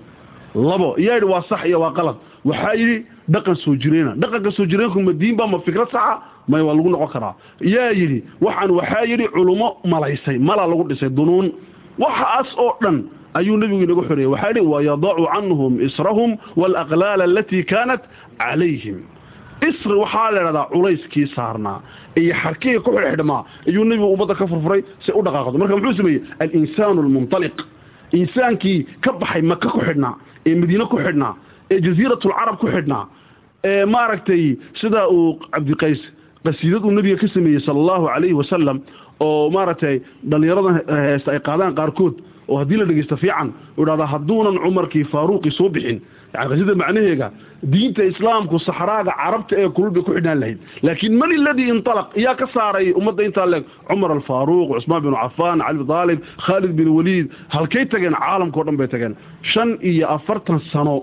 labo 0.55 0.95
yaa 0.97 1.15
yidhi 1.15 1.25
waa 1.25 1.43
sax 1.49 1.65
iyo 1.65 1.79
waa 1.81 1.93
qalad. 1.93 2.15
Waxaa 2.45 2.73
yidhi 2.73 3.05
dhaqan 3.29 3.55
soo 3.55 3.75
jireyna 3.75 4.15
dhaqanka 4.15 4.51
soo 4.51 4.65
jireenku 4.65 5.01
ma 5.01 5.13
diinba 5.13 5.47
ma 5.47 5.59
fikrad 5.65 5.89
saxa 5.91 6.21
may 6.47 6.61
waa 6.61 6.73
lagu 6.75 6.89
noqon 6.89 7.07
karaa. 7.13 7.35
Yaa 7.61 7.91
yidhi 7.91 8.23
waxaan 8.41 8.71
waxaa 8.71 9.03
yidhi 9.05 9.27
culummo 9.35 9.77
malaysay 9.85 10.37
mala 10.39 10.67
lagu 10.67 10.83
dhisay 10.89 11.09
dunuun. 11.09 11.51
Waxaas 11.99 12.49
oo 12.57 12.73
dhan 12.81 13.03
ayuu 13.39 13.58
nebigu 13.62 13.84
inaga 13.88 14.04
xoreeyey 14.10 14.32
waxaa 14.34 14.50
yidhi 14.52 14.62
wayadacu 14.74 15.24
canhum 15.34 15.74
israhum 15.88 16.32
waalaqlaala 16.62 17.24
alatii 17.30 17.63
kaanat 17.72 18.02
calayhim. 18.41 18.98
Isri 19.70 19.96
waxaa 20.04 20.32
la 20.36 20.39
idhahdaa 20.41 20.67
culayskii 20.74 21.28
saarnaa 21.36 21.78
iyo 22.22 22.34
xarkihii 22.44 22.80
ku 22.86 22.91
xidhxidhmaa 22.98 23.41
ayuu 23.70 23.84
nebigu 23.89 24.08
ummadda 24.13 24.36
ka 24.39 24.46
furfuray 24.52 24.82
si 25.06 25.12
u 25.12 25.22
dhaqaaqdo. 25.26 25.58
Marka 25.62 25.76
muxuu 25.78 25.98
sameeyey? 26.00 26.22
Alinsaanu 26.44 27.00
almuntaliq 27.06 27.58
insaankii 28.20 28.80
ka 29.04 29.12
baxay 29.22 29.41
maka 29.52 29.70
ku 29.70 29.80
xidhnaa 29.88 30.15
ee 30.48 30.56
madiine 30.62 30.86
ku 30.91 30.98
xidhnaa 31.06 31.34
ee 31.72 31.80
jasiiratulcarab 31.86 32.58
ku 32.62 32.67
xidhnaa 32.76 33.04
ee 33.70 33.86
maaragtay 33.86 34.44
sidaa 34.82 35.08
uu 35.17 35.39
cabdiqays 35.54 36.02
qasiidad 36.46 36.84
uu 36.88 36.91
nebiga 36.98 37.17
ka 37.22 37.28
sameeyey 37.36 37.62
sala 37.65 37.80
allahu 37.84 38.06
calayhi 38.12 38.34
wasalam 38.41 38.78
oo 39.26 39.50
maaragtay 39.56 39.96
dhallinyaradan 40.32 40.76
heesta 41.08 41.30
ay 41.36 41.39
qaadaan 41.48 41.76
qaarkood 41.80 42.15
oo 42.49 42.58
haddii 42.62 42.77
la 42.82 42.86
dhegeysto 42.89 43.15
fiican 43.17 43.47
u 43.77 43.84
idhahdaa 43.84 44.08
hadduunan 44.13 44.58
cumarkii 44.63 45.04
faaruuqii 45.13 45.51
soo 45.60 45.69
bixin. 45.69 45.99
Yani 46.34 46.47
qasida 46.51 46.75
macnaheega 46.82 47.27
diinta 47.73 48.04
islaamku 48.12 48.60
saxraaga 48.67 49.12
carabta 49.21 49.54
ee 49.62 49.69
kulul 49.75 49.91
bay 49.95 50.04
ku 50.08 50.12
xidhnaan 50.15 50.39
lahayd. 50.41 50.60
Laakiin 50.86 51.13
man 51.21 51.32
iladii 51.38 51.67
intalaq 51.75 52.08
yaa 52.25 52.36
ka 52.39 52.47
saaray 52.56 52.88
ummadda 52.99 53.23
intaa 53.30 53.45
leeg 53.54 53.63
cumar 53.89 54.12
alfaaruuq 54.17 54.69
cusmaan 54.75 55.01
binu 55.04 55.15
cafaan 55.23 55.60
cali 55.65 55.77
bin 55.80 55.88
daalib 55.93 56.19
khaalid 56.45 56.73
bin 56.80 56.88
waliid 56.97 57.27
halkay 57.56 57.86
tageen 57.91 58.15
caalamkao 58.21 58.63
dhan 58.67 58.77
bay 58.80 58.88
tageen. 58.93 59.13
Shan 59.51 59.69
iyo 59.89 60.08
afartan 60.15 60.60
sano 60.71 60.95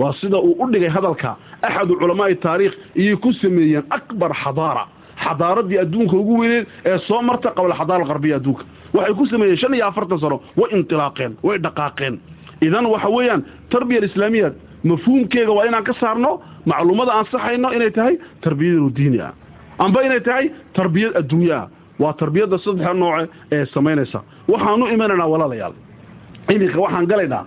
waa 0.00 0.12
sida 0.20 0.38
uu 0.38 0.56
u 0.62 0.70
dhigay 0.72 0.88
hadalka 0.96 1.30
axadu 1.62 1.92
culamaai 2.00 2.34
taariikh 2.44 2.74
iyay 2.96 3.16
ku 3.24 3.32
sameeyeen 3.42 3.84
akbar 3.98 4.32
xadaara. 4.42 4.84
Xadaaradii 5.24 5.78
adduunka 5.84 6.16
ugu 6.22 6.34
weyneed 6.40 6.66
ee 6.90 6.98
soo 7.08 7.20
marta 7.28 7.48
qabla 7.56 7.74
xadaara 7.80 8.02
alqarbiya 8.04 8.36
adduunka 8.40 8.64
waxay 8.94 9.14
ku 9.14 9.26
sameeyeen 9.26 9.56
shan 9.62 9.74
iyo 9.74 9.86
afartan 9.86 10.18
sano 10.18 10.40
way 10.56 10.70
intilaaqeen 10.76 11.32
way 11.42 11.58
dhaqaaqeen. 11.58 12.18
Idan 12.66 12.86
waxa 12.86 13.08
weeyaan 13.16 13.42
tarbiya 13.70 13.98
alislaamiya 14.02 14.48
mafhuumkeega 14.84 15.52
waa 15.52 15.66
inaan 15.68 15.84
ka 15.84 15.92
saarno 16.00 16.40
macluumada 16.66 17.12
aan 17.12 17.24
saxayno 17.32 17.72
inay 17.76 17.90
tahay 17.90 18.14
tarbiyadu 18.44 18.90
diini 18.96 19.20
ah. 19.20 19.32
Amba 19.78 20.02
inay 20.06 20.20
tahay 20.20 20.50
tarbiyad 20.74 21.16
adduunye 21.16 21.52
ah. 21.52 21.66
Waa 21.98 22.12
tarbiyadda 22.12 22.58
saddexa 22.58 22.94
nooce 22.94 23.28
ee 23.52 23.64
samaynaysa. 23.74 24.20
Waxaanu 24.48 24.84
imanaynaa 24.94 25.26
walaalayaal. 25.32 25.72
Iminka 26.54 26.78
waxaan 26.80 27.06
galaynaa. 27.06 27.44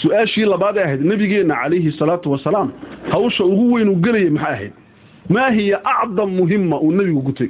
Su'aashii 0.00 0.44
labaad 0.44 0.76
ee 0.76 0.84
ahayd 0.84 1.00
nebigeenna 1.10 1.54
calayhi 1.62 1.90
salaatu 1.98 2.30
wasalaam 2.32 2.68
hawsha 3.12 3.44
ugu 3.44 3.72
weyn 3.74 3.88
uu 3.88 3.96
gelayay 4.04 4.30
maxay 4.30 4.52
ahayd? 4.54 4.72
Maa 5.28 5.50
hiya 5.50 5.78
acdam 5.84 6.30
muhima 6.38 6.76
uu 6.80 6.92
nebigu 6.92 7.22
gutay 7.28 7.48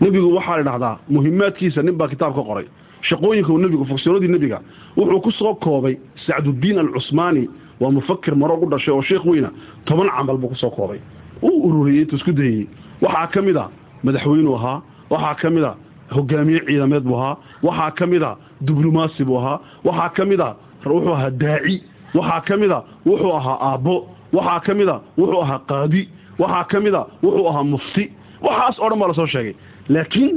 nebigu 0.00 0.28
waxaa 0.36 0.56
la 0.58 0.62
dhahdaa 0.68 0.94
muhimaadkiisa 1.14 1.82
nin 1.82 1.94
baa 1.98 2.08
kitaab 2.08 2.34
ka 2.34 2.42
qoray. 2.48 2.66
Shaqooyinka 3.08 3.52
nebigu 3.64 3.84
fogsoonadii 3.90 4.28
nebiga 4.34 4.58
wuxuu 4.96 5.20
ku 5.24 5.30
soo 5.32 5.54
koobay 5.54 5.94
sacduddiin 6.26 6.78
alcusmaani 6.78 7.48
waa 7.80 7.90
mufakir 7.90 8.34
maroog 8.36 8.62
u 8.62 8.66
dhashay 8.70 8.94
oo 8.94 9.02
sheekh 9.02 9.24
weyna 9.26 9.50
toban 9.86 10.08
camal 10.16 10.36
buu 10.38 10.48
ku 10.48 10.54
soo 10.56 10.70
koobay. 10.70 10.98
Uu 11.42 11.66
ururiyey 11.68 12.02
intuu 12.02 12.16
isku 12.18 12.32
dayeyey 12.32 12.66
waxaa 13.02 13.26
ka 13.34 13.40
mid 13.42 13.56
a 13.56 13.64
madaxweynuu 14.04 14.54
ahaa 14.56 14.82
waxaa 15.10 15.34
ka 15.40 15.50
mid 15.50 15.64
a 15.64 15.72
hogaamiye 16.14 16.60
ciidameed 16.66 17.02
buu 17.04 17.16
ahaa 17.16 17.36
waxaa 17.62 17.90
ka 17.98 18.06
mid 18.06 18.22
a 18.22 18.36
diblomaasi 18.60 19.24
buu 19.24 19.38
ahaa 19.38 19.58
waxaa 19.84 20.08
ka 20.16 20.24
mid 20.24 20.40
a 20.40 20.50
wuxuu 20.86 21.12
ahaa 21.14 21.30
daaci 21.30 21.82
waxaa 22.14 22.40
ka 22.48 22.56
mid 22.56 22.70
a 22.72 22.80
wuxuu 23.06 23.32
ahaa 23.38 23.56
aabbo 23.70 23.94
waxaa 24.32 24.60
ka 24.66 24.74
mid 24.74 24.88
a 24.88 24.96
wuxuu 25.18 25.40
ahaa 25.42 25.58
qaadi 25.70 26.02
waxaa 26.38 26.64
ka 26.70 26.80
mid 26.80 26.94
a 26.94 27.02
wuxuu 27.22 27.48
ahaa 27.50 27.64
mufti. 27.64 28.04
Waxaas 28.42 28.78
oo 28.82 28.88
dhan 28.90 28.98
baa 28.98 29.08
la 29.08 29.14
soo 29.14 29.26
sheegay 29.26 29.54
laakiin 29.94 30.36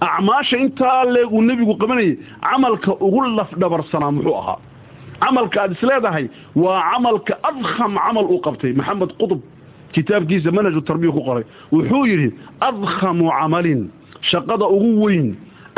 acmaasha 0.00 0.56
intaa 0.64 1.04
leeg 1.14 1.32
uu 1.32 1.42
nebigu 1.48 1.74
qabanayay 1.80 2.12
camalka 2.42 2.92
ugu 3.06 3.20
lafdhabarsanaa 3.38 4.10
muxuu 4.16 4.36
ahaa. 4.40 4.58
Camalka 5.22 5.56
aad 5.62 5.72
isleedahay 5.76 6.26
waa 6.62 6.80
camalka 6.92 7.34
adkham 7.48 7.92
camal 8.04 8.26
uu 8.32 8.40
qabtay. 8.46 8.72
Maxamed 8.78 9.10
qutub 9.20 9.40
kitaabkiisa 9.94 10.50
manhaju 10.56 10.80
tarbiya 10.88 11.12
ku 11.16 11.20
qoray. 11.28 11.44
Wuxuu 11.72 12.04
yidhi 12.10 12.28
adkhamu 12.68 13.26
camalin 13.38 13.80
shaqada 14.30 14.66
ugu 14.76 14.90
weyn 15.04 15.26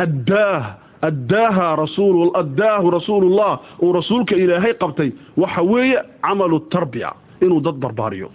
addaah 0.05 0.63
addaaha 1.09 1.67
rasuul 1.83 2.29
addaahu 2.41 2.87
rasuulullah 2.97 3.53
uu 3.83 3.93
rasuulka 3.99 4.35
ilaahay 4.43 4.75
qabtay 4.83 5.11
waxa 5.43 5.63
weeye 5.73 5.99
camalu 6.27 6.59
tarbiya 6.73 7.11
inuu 7.45 7.61
dad 7.67 7.77
barbaariyo. 7.85 8.29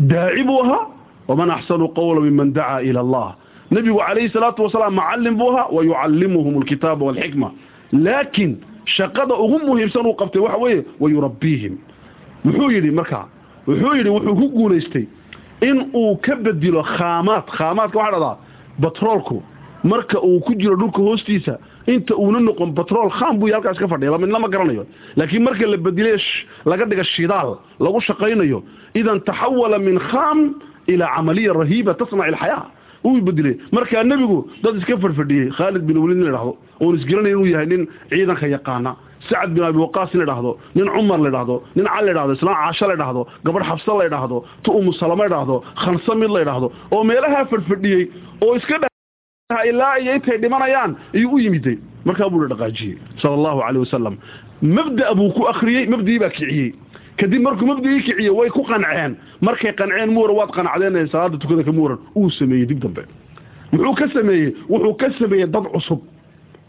Daaci 0.00 0.42
buu 0.48 0.60
ahaa 0.64 0.86
waman 1.28 1.50
axsanu 1.56 1.88
qawla 1.98 2.20
miman 2.26 2.48
dacaa 2.56 2.80
ila 2.88 3.00
allah 3.04 3.28
nebigu 3.70 3.98
calayhi 3.98 4.28
salaatu 4.36 4.62
wasalaam 4.62 4.94
macallim 4.94 5.34
buu 5.40 5.50
ahaa 5.52 5.68
wa 5.76 5.82
yucallimuhum 5.84 6.56
alkitaaba 6.62 7.04
walxikma 7.06 7.48
laakiin 7.92 8.52
shaqada 8.96 9.34
ugu 9.34 9.58
muhiimsan 9.66 10.06
uu 10.06 10.16
qabtay 10.20 10.40
waxa 10.42 10.58
weeye 10.62 10.84
wa 11.00 11.10
yurabbiihim 11.10 11.74
muxuu 12.44 12.70
yidhi 12.70 12.90
markaa 12.90 13.24
wuxuu 13.68 13.94
yidhi 13.98 14.10
wuxuu 14.10 14.34
ku 14.40 14.48
guulaystay 14.56 15.04
in 15.60 15.90
uu 15.94 16.16
ka 16.16 16.36
bedilo 16.36 16.82
khaamaad. 16.82 17.44
Khaamaadka 17.56 17.98
waxaa 17.98 18.12
dhahdaa 18.14 18.36
batroolku. 18.78 19.42
Marka 19.84 20.18
uu 20.22 20.40
ku 20.40 20.54
jiro 20.54 20.76
dhulka 20.76 20.98
hoostiisa 21.02 21.58
inta 21.86 22.14
uuna 22.16 22.40
noqon 22.40 22.72
batrool 22.74 23.10
khaam 23.10 23.38
buu 23.38 23.50
halkaas 23.52 23.78
ka 23.78 23.88
fadhiya. 23.88 24.10
Lamidna 24.14 24.38
ma 24.38 24.48
garanayo. 24.48 24.86
Laakiin 25.16 25.42
marka 25.42 25.66
la 25.66 25.76
bedilay 25.76 26.16
laga 26.64 26.84
dhiga 26.86 27.04
shidaal 27.04 27.58
lagu 27.80 28.00
shaqaynayo 28.00 28.62
idan 28.94 29.20
taxawala 29.28 29.78
min 29.78 29.98
khaam 29.98 30.38
ilaa 30.86 31.10
camaliya 31.16 31.52
rahiiba 31.52 31.94
tasnac 31.94 32.28
ilxayaa 32.32 32.64
uu 33.04 33.20
bedilay 33.28 33.56
markaa 33.72 34.02
nebigu 34.04 34.38
dad 34.62 34.76
iska 34.80 34.96
fadhfadhiyey 35.04 35.50
khaalid 35.58 35.82
bin 35.88 35.96
waliid 36.02 36.18
in 36.18 36.24
la 36.24 36.32
dhahdo 36.36 36.52
oon 36.80 36.94
isgaranay 36.98 37.32
inuu 37.32 37.46
yahay 37.54 37.66
nin 37.66 37.82
ciidanka 38.10 38.46
yaqaana. 38.56 38.96
Sacad 39.28 39.50
bin 39.54 39.62
abi 39.64 39.78
waqaas 39.78 40.10
in 40.14 40.20
la 40.20 40.26
dhahdo 40.30 40.50
nin 40.76 40.86
cumar 40.94 41.18
la 41.18 41.30
dhahdo 41.36 41.56
nin 41.76 41.86
cali 41.86 42.06
la 42.06 42.14
dhahdo 42.18 42.32
islaan 42.38 42.56
caasho 42.62 42.86
la 42.90 42.96
dhahdo 43.02 43.26
gabadh 43.44 43.64
xabsa 43.70 43.92
la 44.00 44.08
dhahdo 44.14 44.44
tu 44.62 44.70
umu 44.78 44.92
salama 44.92 45.24
la 45.24 45.28
dhahdo 45.36 45.56
khansa 45.82 46.14
mid 46.20 46.30
la 46.36 46.44
dhahdo 46.48 46.72
oo 46.92 47.02
meelahaa 47.04 47.44
fadhfadhiyey 47.52 48.04
oo 48.46 48.54
iska 48.56 48.76
ilaa 49.70 49.98
iyo 49.98 50.14
intay 50.14 50.38
dhimanayaan 50.38 50.96
iyuu 51.18 51.34
u 51.34 51.38
yimiday 51.40 51.76
markaa 52.04 52.28
buu 52.30 52.40
la 52.42 52.48
dhaqaajiyey 52.54 52.96
sala 53.22 53.34
allahu 53.38 53.60
caleyh 53.66 53.80
wasalam 53.86 54.14
mabda 54.76 55.14
buu 55.18 55.30
ku 55.36 55.42
akhriyey 55.52 55.86
mabdii 55.94 56.18
baa 56.22 56.30
kiciyey 56.36 56.68
kadib 57.18 57.42
markuu 57.42 57.66
mabdigii 57.66 58.02
kiciye 58.06 58.30
way 58.30 58.48
ku 58.50 58.62
qanceen. 58.62 59.16
Markay 59.40 59.72
qanceen 59.74 60.10
muura 60.10 60.32
waad 60.34 60.50
qanacdeen 60.56 61.08
salaada 61.08 61.38
tukada 61.38 61.62
ka 61.64 61.72
muuran. 61.72 61.98
Uu 62.16 62.30
sameeyey 62.30 62.66
dib 62.66 62.80
dambe. 62.82 63.02
Muxuu 63.72 63.94
ka 63.94 64.08
sameeyey? 64.14 64.54
Wuxuu 64.68 64.94
ka 64.96 65.10
sameeyey 65.18 65.46
dad 65.46 65.64
cusub. 65.72 66.00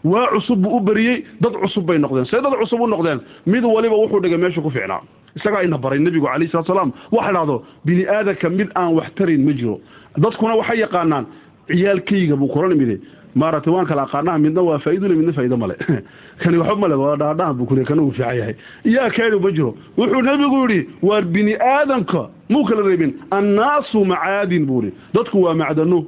Waa 0.04 0.26
cusub 0.34 0.58
buu 0.62 0.76
u 0.76 0.80
beriyey 0.80 1.24
dad 1.40 1.52
cusub 1.62 1.84
bay 1.86 1.98
noqdeen. 1.98 2.24
See 2.26 2.40
dad 2.42 2.52
cusub 2.60 2.80
u 2.80 2.86
noqdeen? 2.86 3.20
Mid 3.46 3.64
waliba 3.64 3.94
wuxuu 3.96 4.20
dhigay 4.20 4.38
meeshu 4.38 4.62
ku 4.62 4.70
fiicnaa 4.70 5.00
isagaa 5.36 5.62
ina 5.62 5.78
baray 5.78 5.98
nebigu 5.98 6.26
calayh 6.26 6.50
salatu 6.50 6.72
salaam. 6.72 6.92
Waxa 7.12 7.32
dhahdo 7.32 7.62
bini 7.84 8.04
aadanka 8.06 8.48
mid 8.50 8.68
aan 8.74 8.94
wax 8.94 9.14
tarin 9.14 9.44
ma 9.44 9.52
jiro. 9.52 9.80
Dadkuna 10.18 10.56
waxay 10.56 10.78
yaqaanaan 10.80 11.26
ciyaalkayga 11.68 12.36
buu 12.36 12.48
kula 12.48 12.68
nimiday 12.68 12.98
maaragtay 13.34 13.72
waan 13.72 13.86
kala 13.86 14.02
aqaanaha 14.02 14.38
midna 14.38 14.62
waa 14.62 14.78
faa'iidule 14.78 15.14
midna 15.14 15.32
faa'iido 15.32 15.56
male 15.56 15.74
kani 16.42 16.58
waxba 16.58 16.76
male 16.76 16.94
waa 16.94 17.16
dhaadhahan 17.16 17.54
buu 17.56 17.66
kule 17.66 17.84
kana 17.84 18.02
uu 18.02 18.10
fiican 18.12 18.36
yahay. 18.36 18.54
Yaa 18.84 19.10
kaydhi 19.10 19.38
ma 19.38 19.50
jiro. 19.50 19.74
Wuxuu 19.98 20.22
nebigu 20.22 20.58
yidhi 20.68 20.88
waar 21.02 21.22
bini 21.22 21.54
aadamka 21.54 22.30
muu 22.48 22.64
kala 22.64 22.82
reebin? 22.82 23.14
Annaasu 23.30 24.04
macaadin 24.04 24.66
buu 24.66 24.82
yidhi. 24.82 24.94
Dadku 25.14 25.42
waa 25.42 25.54
macdano 25.54 26.06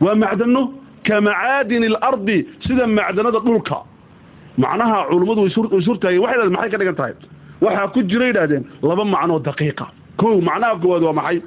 waa 0.00 0.14
macdano 0.14 0.62
ka 1.06 1.20
macaadini 1.20 1.86
alardi 1.86 2.46
sida 2.66 2.86
macdanada 2.86 3.40
dhulka. 3.40 3.78
Macnaha 4.58 5.08
culummadu 5.10 5.40
way 5.42 5.50
surtaageen 5.50 6.20
waxay 6.24 6.36
dhahdeen 6.38 6.52
maxay 6.56 6.70
ka 6.70 6.78
dhigan 6.78 6.96
tahay? 6.96 7.14
Waxaa 7.60 7.88
ku 7.92 8.02
jira 8.02 8.26
yidhahdeen 8.26 8.64
laba 8.82 9.04
macnoo 9.04 9.40
daqiiqa. 9.40 9.86
Kow 10.16 10.40
macnaha 10.40 10.80
koowaad 10.80 11.02
waa 11.02 11.12
maxay 11.12 11.42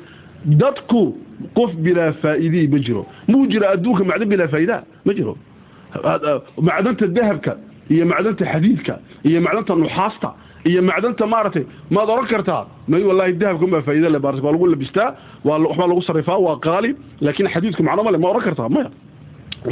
dadku 0.46 1.18
qof 1.58 1.72
bilaa 1.86 2.12
faa'iidii 2.22 2.68
ma 2.68 2.80
jiro. 2.80 3.06
Muu 3.28 3.48
jira 3.52 3.70
adduunka 3.76 4.04
macdan 4.04 4.30
bilaa 4.30 4.48
faa'iidaa 4.48 4.82
ma 5.06 5.14
jiro. 5.14 5.38
Macdanta 6.62 7.08
dahabka 7.08 7.58
iyo 7.90 8.06
macdanta 8.06 8.46
xadiidka 8.46 9.00
iyo 9.26 9.42
macdanta 9.42 9.76
nuxaasta 9.76 10.30
iyo 10.66 10.82
macdanta 10.82 11.26
maaragtay 11.26 11.66
maad 11.90 12.10
oran 12.10 12.28
kartaa 12.28 12.68
may 12.88 13.04
wallahi 13.04 13.34
dahabka 13.34 13.66
ma 13.68 13.82
faa'iido 13.82 14.10
le 14.10 14.20
waa 14.20 14.52
lagu 14.52 14.66
labistaa 14.68 15.10
waa 15.44 15.58
lagu 15.60 16.02
sarifaa 16.02 16.38
waa 16.38 16.58
qaali 16.66 16.96
laakiin 17.22 17.50
xadiidku 17.54 17.84
macno 17.84 18.04
ma 18.04 18.12
le 18.12 18.18
ma 18.18 18.28
oran 18.30 18.42
kartaa 18.48 18.70
maya 18.70 18.90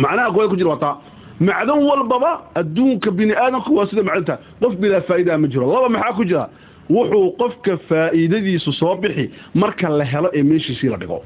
macnaha 0.04 0.32
koowaad 0.34 0.50
ku 0.50 0.58
jira 0.58 0.70
waa 0.74 0.80
taa 0.86 0.96
macdan 1.40 1.80
walbaba 1.90 2.32
adduunka 2.56 3.12
bini 3.12 3.34
aadamku 3.34 3.76
waa 3.78 3.88
sida 3.90 4.04
macdanta 4.04 4.40
qof 4.62 4.74
bilaa 4.82 5.02
faa'iidaa 5.02 5.38
ma 5.38 5.48
jiro. 5.48 5.66
Laba 5.74 5.90
maxaa 5.90 6.14
ku 6.18 6.24
jira 6.26 6.50
wuxuu 6.90 7.32
qofka 7.40 7.78
faa'iidadiisu 7.90 8.72
soo 8.80 8.96
bixi 9.02 9.26
marka 9.56 9.90
la 9.90 10.04
helo 10.06 10.30
ee 10.34 10.44
meeshiisii 10.44 10.90
la 10.90 10.98
dhigo. 10.98 11.20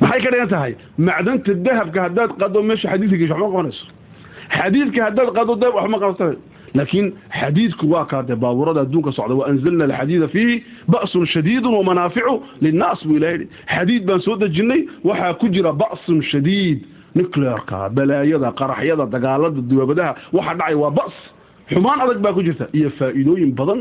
Maxay 0.00 0.20
ka 0.24 0.30
dhigan 0.32 0.48
tahay? 0.48 0.72
Macdanta 0.98 1.54
dahabka 1.66 2.00
haddaad 2.06 2.30
qado 2.40 2.62
meesha 2.68 2.88
xadiidka 2.92 3.16
gesho 3.20 3.34
waxma 3.34 3.48
qabanayso. 3.52 3.84
Xadiidka 4.56 5.00
haddaad 5.06 5.28
qado 5.36 5.52
dahab 5.60 5.74
waxma 5.78 5.98
qabanayso. 6.02 6.38
Laakiin 6.74 7.06
xadiidku 7.40 7.84
waa 7.92 8.04
kaade 8.10 8.34
baabuurada 8.42 8.80
adduunka 8.86 9.10
socda 9.12 9.34
wa 9.34 9.44
anzalna 9.50 9.84
alxadiida 9.88 10.28
fiihi 10.34 10.54
ba'sun 10.88 11.26
shadiidun 11.26 11.74
wamanaaficu 11.78 12.34
linnaas 12.64 13.00
buu 13.06 13.16
ilaha 13.18 13.32
yidhi. 13.32 13.46
Xadiid 13.74 14.02
baan 14.08 14.20
soo 14.20 14.36
dejinnay 14.36 14.80
waxaa 15.04 15.34
ku 15.40 15.48
jira 15.54 15.72
ba'sun 15.72 16.22
shadiid. 16.30 16.78
Nuclearka 17.14 17.88
balaayada 17.96 18.52
qaraxyada 18.60 19.04
dagaalada 19.14 19.60
duwaabadaha 19.70 20.12
waxa 20.32 20.54
dhacay 20.58 20.74
waa 20.82 20.90
ba's. 20.98 21.16
Xumaan 21.70 22.00
adag 22.04 22.18
baa 22.24 22.32
ku 22.32 22.42
jirta. 22.46 22.66
Iyo 22.72 22.90
faa'iidooyin 22.98 23.52
badan 23.58 23.80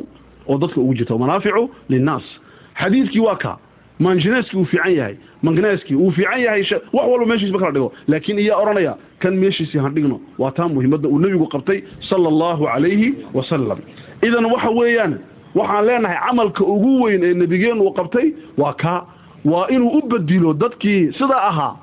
oo 0.49 0.57
dadka 0.57 0.81
ugu 0.81 0.93
jirta 0.97 1.17
manaaficu 1.17 1.69
linnaas. 1.89 2.23
Xadiidkii 2.81 3.19
waa 3.27 3.35
ka. 3.35 3.57
Manjineeskii 3.99 4.57
uu 4.59 4.65
fiican 4.65 4.93
yahay. 4.95 5.15
Mangneeskii 5.43 5.95
uu 5.95 6.12
fiican 6.12 6.39
yahay 6.41 6.62
wax 6.93 7.07
walba 7.12 7.25
meeshiisba 7.25 7.59
kala 7.59 7.71
dhigo. 7.71 7.89
Laakiin 8.07 8.39
iyaa 8.39 8.57
odhanaya 8.62 8.93
kan 9.19 9.33
meeshiisii 9.35 9.77
han 9.83 9.93
dhigno. 9.95 10.19
Waa 10.38 10.51
taa 10.51 10.67
muhiimadda 10.67 11.07
uu 11.09 11.19
nebigu 11.19 11.47
qabtay 11.47 11.79
sala 12.09 12.27
allahu 12.33 12.63
calayhi 12.65 13.09
wasalam 13.33 13.79
idan 14.27 14.45
waxa 14.53 14.69
weeyaan 14.79 15.13
waxaan 15.55 15.85
leenahay 15.88 16.17
camalka 16.27 16.63
ugu 16.63 16.91
weyn 17.03 17.23
ee 17.23 17.33
nebigeennu 17.33 17.83
uu 17.83 17.93
qabtay 17.99 18.27
waa 18.57 18.73
kaa 18.73 18.99
waa 19.45 19.67
inuu 19.67 19.91
u 19.97 20.01
bedilo 20.12 20.53
dadkii 20.53 21.12
sidaa 21.19 21.43
ahaa. 21.51 21.75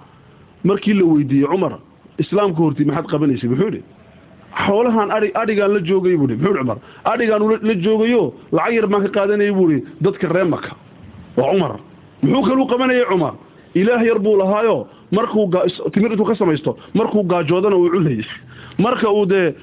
Markii 0.64 0.94
la 0.94 1.04
weydiiyey 1.04 1.46
cumar 1.52 1.72
islaamka 2.18 2.58
hortii 2.62 2.84
maxaad 2.88 3.06
qabanaysay? 3.12 3.48
Muxuu 3.50 3.68
idhi 3.68 3.82
xoolahaan 4.64 5.10
ai 5.10 5.30
adhigaan 5.34 5.72
la 5.74 5.80
joogay 5.84 6.16
buui 6.16 6.36
muxuu 6.36 6.54
cumar? 6.58 6.78
Adhigaan 7.04 7.42
la 7.62 7.74
joogayo 7.74 8.34
lacag 8.52 8.74
yar 8.74 8.86
baan 8.86 9.02
ka 9.02 9.08
qaadanayay 9.16 9.52
buui 9.52 9.84
dadka 10.00 10.28
ree 10.28 10.44
maka 10.44 10.72
waa 11.36 11.52
cumar. 11.52 11.72
Muxuu 12.22 12.42
kaluu 12.48 12.66
qabanayay 12.66 13.04
cumar? 13.10 13.34
Ilaah 13.74 14.02
yar 14.04 14.18
buu 14.18 14.36
lahaayo 14.38 14.88
markuu 15.12 15.50
timir 15.92 16.12
intuu 16.12 16.24
ka 16.24 16.34
samaysto 16.34 16.76
markuu 16.94 17.22
gaajoodana 17.24 17.76
uu 17.76 17.90
cunayay 17.90 18.24
marka 18.78 19.10
uu 19.10 19.26
dee 19.26 19.54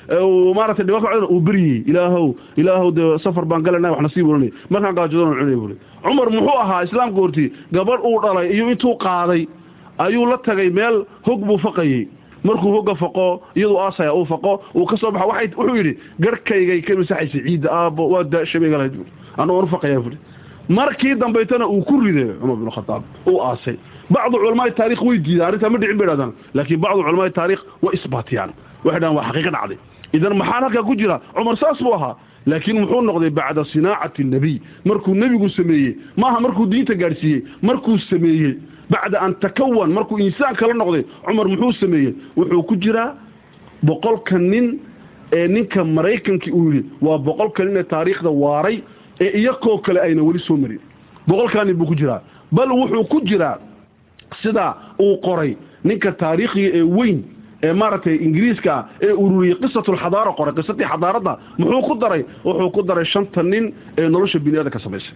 maaragtay 0.56 0.86
dhibaato 0.86 1.28
uu 1.28 1.42
beryey 1.42 1.84
ilaahow 1.88 2.34
ilaahow 2.58 2.92
dee 2.92 3.18
safar 3.24 3.46
baan 3.46 3.64
galana 3.64 3.92
wax 3.92 4.02
nasiib 4.02 4.30
oranay 4.30 4.52
markaan 4.70 4.96
gaajoodana 4.96 5.40
cunay 5.40 5.56
buui 5.56 5.76
cumar 6.04 6.30
muxuu 6.30 6.58
ahaa 6.64 6.84
islaamka 6.84 7.20
hortii 7.22 7.52
gabadh 7.74 8.06
uu 8.06 8.22
dhalay 8.22 8.54
iyo 8.56 8.72
intuu 8.72 8.96
qaaday 8.98 9.48
ayuu 9.98 10.26
la 10.26 10.38
tagay 10.38 10.70
meel 10.70 11.06
hog 11.28 11.46
buu 11.46 11.58
faqayey 11.58 12.08
markuu 12.44 12.72
hogga 12.76 12.96
faqo 12.96 13.42
iyadu 13.56 13.78
aasaya 13.80 14.14
uu 14.14 14.26
faqo 14.26 14.62
uu 14.76 14.86
ka 14.86 14.98
soo 14.98 15.12
baxa 15.12 15.28
wuxuu 15.58 15.76
yidhi 15.76 15.98
garkaygay 16.20 16.82
ka 16.82 16.96
masaxaysay 16.96 17.42
ciidda 17.48 17.70
aabbo 17.72 18.10
waa 18.10 18.24
daashabeyga 18.24 18.78
lahayd 18.78 18.96
anuu 19.38 19.60
an 19.62 19.68
faqayaa 19.68 20.00
buui 20.06 20.18
markii 20.70 21.16
dambaytana 21.16 21.68
uu 21.68 21.82
ku 21.84 22.00
riday 22.02 22.30
cumar 22.42 22.56
bin 22.58 22.72
khataab 22.72 23.04
uu 23.28 23.40
aasay. 23.42 23.78
Bacdu 24.10 24.38
culamaai 24.38 24.72
taarikh 24.76 25.02
way 25.02 25.18
diidaan 25.18 25.48
arrintaa 25.48 25.70
ma 25.70 25.78
dhicin 25.78 25.98
bay 25.98 26.08
dhahdaan 26.08 26.32
laakiin 26.54 26.80
bacdu 26.80 27.04
culamaai 27.04 27.32
taarikh 27.32 27.62
way 27.82 27.94
isbaatiyaan. 27.98 28.52
Waxay 28.84 29.00
dhahan 29.02 29.16
waa 29.16 29.26
xaqiiqa 29.28 29.52
dhacday 29.52 29.78
idan 30.14 30.38
maxaan 30.38 30.64
halkaa 30.64 30.84
ku 30.84 30.96
jira? 30.96 31.20
Cumar 31.36 31.56
saas 31.58 31.80
buu 31.84 31.94
ahaa 31.96 32.16
laakiin 32.46 32.80
muxuu 32.82 33.02
noqday 33.02 33.30
bacda 33.30 33.64
sinaacati 33.72 34.24
nabiy. 34.24 34.60
Markuu 34.86 35.16
nebigu 35.16 35.50
sameeyey 35.50 35.98
maaha 36.18 36.40
markuu 36.40 36.66
diinta 36.72 36.94
gaadhsiiyey 36.96 37.42
markuu 37.62 37.98
sameeyey 38.10 38.54
bacda 38.90 39.18
an 39.22 39.34
takawan 39.42 39.92
markuu 39.98 40.18
insaan 40.20 40.56
kala 40.56 40.74
noqday 40.74 41.04
cumar 41.26 41.48
muxuu 41.48 41.72
sameeyey? 41.82 42.14
Wuxuu 42.38 42.64
ku 42.64 42.76
jiraa 42.76 43.16
boqolka 43.84 44.38
nin 44.38 44.80
ee 45.34 45.48
ninka 45.48 45.84
maraykankii 45.84 46.52
uu 46.52 46.72
yidhi 46.72 46.90
waa 47.02 47.18
boqolka 47.18 47.64
nin 47.66 47.78
ee 47.78 47.84
taariikhda 47.84 48.30
waaray 48.30 48.82
ee 49.22 49.32
iyakoo 49.40 49.78
kale 49.78 50.00
ayna 50.02 50.22
weli 50.24 50.40
soo 50.40 50.58
marin. 50.58 50.80
Boqolkaa 51.28 51.64
nin 51.66 51.76
buu 51.78 51.86
ku 51.86 51.96
jiraa. 51.96 52.22
Bal 52.52 52.70
wuxuu 52.72 53.04
ku 53.10 53.22
jiraa 53.26 53.58
sida 54.42 54.76
uu 55.00 55.18
qoray 55.22 55.56
ninka 55.84 56.12
taariikhiga 56.12 56.70
ee 56.78 56.82
weyn 56.98 57.24
ee 57.64 57.74
maaragtay 57.74 58.16
ingiriiska 58.16 58.72
ah 58.76 58.86
ee 59.02 59.12
ururiyey 59.14 59.56
qisatulxadaara 59.62 60.32
qoray 60.38 60.54
qisatii 60.54 60.86
xadaaradda 60.92 61.34
muxuu 61.58 61.82
ku 61.88 61.96
daray? 61.96 62.26
Wuxuu 62.46 62.70
ku 62.76 62.82
daray 62.84 63.06
shanta 63.06 63.44
nin 63.44 63.74
ee 63.98 64.10
nolosha 64.10 64.40
bini 64.40 64.58
aadanka 64.58 64.80
samaysay 64.80 65.16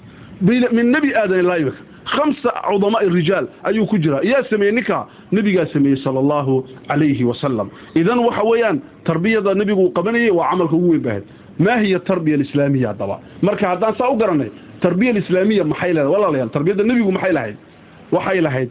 min 0.72 0.92
nebi 0.92 1.10
aadan 1.16 1.40
ilaa 1.44 1.58
imika 1.60 1.78
khamsa 2.14 2.50
cudamaai 2.70 3.08
rijaal 3.18 3.46
ayuu 3.70 3.86
ku 3.92 3.98
jiraa 4.06 4.22
yaa 4.32 4.44
sameeyey 4.52 4.74
ninka 4.78 4.98
nebigaa 5.38 5.66
sameeyey 5.74 6.00
sala 6.04 6.20
allahu 6.24 6.54
calayhi 6.90 7.24
wasalam 7.32 7.68
idan 8.02 8.20
waxa 8.28 8.44
weeyaan 8.52 8.78
tarbiyada 9.10 9.54
nebigu 9.62 9.82
uu 9.86 9.92
qabanayay 10.00 10.32
waa 10.40 10.50
camalka 10.52 10.76
ugu 10.80 10.90
weyn 10.94 11.02
bahayd 11.08 11.24
maa 11.66 11.78
hiya 11.84 12.00
tarbiya 12.10 12.36
alislaamiya 12.40 12.88
haddaba 12.92 13.16
marka 13.48 13.66
haddaan 13.72 13.96
saa 14.00 14.10
u 14.10 14.16
garanay 14.22 14.50
tarbiya 14.86 15.12
alislaamiya 15.16 15.64
maxay 15.72 15.92
leedahay 15.98 16.14
walaalayaal 16.16 16.50
tarbiyadda 16.58 16.84
nebigu 16.92 17.12
maxay 17.18 17.34
lahayd 17.40 17.58
waxay 18.18 18.42
lahayd 18.48 18.70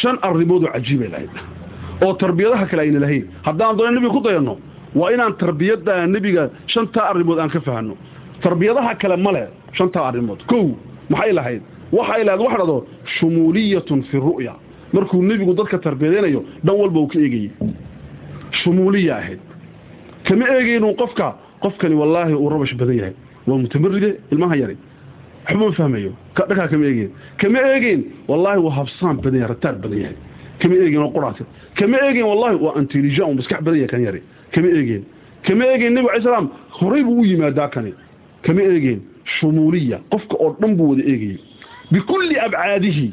shan 0.00 0.16
arrimood 0.28 0.62
oo 0.66 0.72
cajiibay 0.76 1.08
lahayd 1.14 1.30
oo 2.06 2.12
tarbiyadaha 2.22 2.64
kale 2.70 2.80
ayna 2.86 3.00
lahayn 3.04 3.24
haddaan 3.48 3.76
doona 3.78 3.92
nebiga 3.96 4.12
ku 4.16 4.20
dayanno 4.26 4.54
waa 5.00 5.10
inaan 5.14 5.34
tarbiyadda 5.42 5.94
nebiga 6.14 6.44
shantaa 6.74 7.06
arrimood 7.12 7.38
aan 7.44 7.50
ka 7.54 7.60
fahanno 7.68 7.94
tarbiyadaha 8.44 8.92
kale 9.02 9.16
male 9.26 9.42
shantaa 9.78 10.04
arrimood 10.10 10.40
kow 10.52 10.64
maxay 11.10 11.32
lahayd? 11.32 11.62
Waxay 11.92 12.24
lahayd 12.24 12.40
wax 12.42 12.54
dhado 12.58 12.86
shumuuliyatun 13.18 14.02
fi 14.10 14.16
ru'ya. 14.18 14.54
Markuu 14.92 15.22
nebigu 15.22 15.54
dadka 15.54 15.78
tarbiyadeynayo 15.78 16.40
dhan 16.64 16.76
walba 16.80 17.00
uu 17.00 17.06
ka 17.08 17.18
eegayey 17.18 17.50
shumuuliya 18.62 19.16
ahayd. 19.16 19.40
Kama 20.24 20.44
eegaynu 20.48 20.94
qofka? 20.96 21.34
Qofkani 21.62 21.94
wallaahi 21.94 22.34
uu 22.34 22.48
rabash 22.48 22.74
badan 22.76 22.96
yahay. 22.96 23.14
Waa 23.46 23.58
mutamaride 23.58 24.10
ilmaha 24.32 24.56
yari. 24.56 24.76
Waxba 25.46 25.64
ma 25.66 25.72
fahmayo. 25.72 26.12
Dhakaa 26.36 26.68
kama 26.68 26.84
eegeyn 26.86 27.10
kama 27.38 27.58
eegeyn 27.72 28.00
wallaahi 28.28 28.58
waa 28.60 28.74
habsaan 28.78 29.16
badan 29.22 29.40
yahay 29.40 29.48
rataar 29.54 29.74
badan 29.82 29.98
yahay. 30.02 30.16
Kama 30.60 30.74
eegeyn 30.74 31.02
oo 31.02 31.10
quraata 31.10 31.44
kama 31.78 31.96
eegeyn 32.06 32.26
wallaahi 32.26 32.56
waa 32.64 32.74
intelligent 32.80 33.34
maskax 33.36 33.60
badan 33.62 33.78
yahay 33.80 33.88
kan 33.92 34.02
yari. 34.06 34.20
Kama 34.54 34.68
eegeyn 34.68 35.02
kama 35.46 35.64
eegeyn 35.72 35.92
nebigu 35.94 36.10
alay 36.10 36.22
salaam 36.22 36.48
horay 36.80 37.02
buu 37.04 37.20
u 37.20 37.24
yimaadaa 37.24 37.68
kani. 37.68 37.92
Kama 38.42 38.62
eegeyn 38.62 39.00
shumuuliya 39.40 39.98
qofka 40.12 40.36
oo 40.44 40.56
dhan 40.60 40.76
buu 40.76 40.90
wada 40.90 41.02
eegayey 41.12 41.38
bikulli 41.92 42.36
abcaadihi 42.46 43.06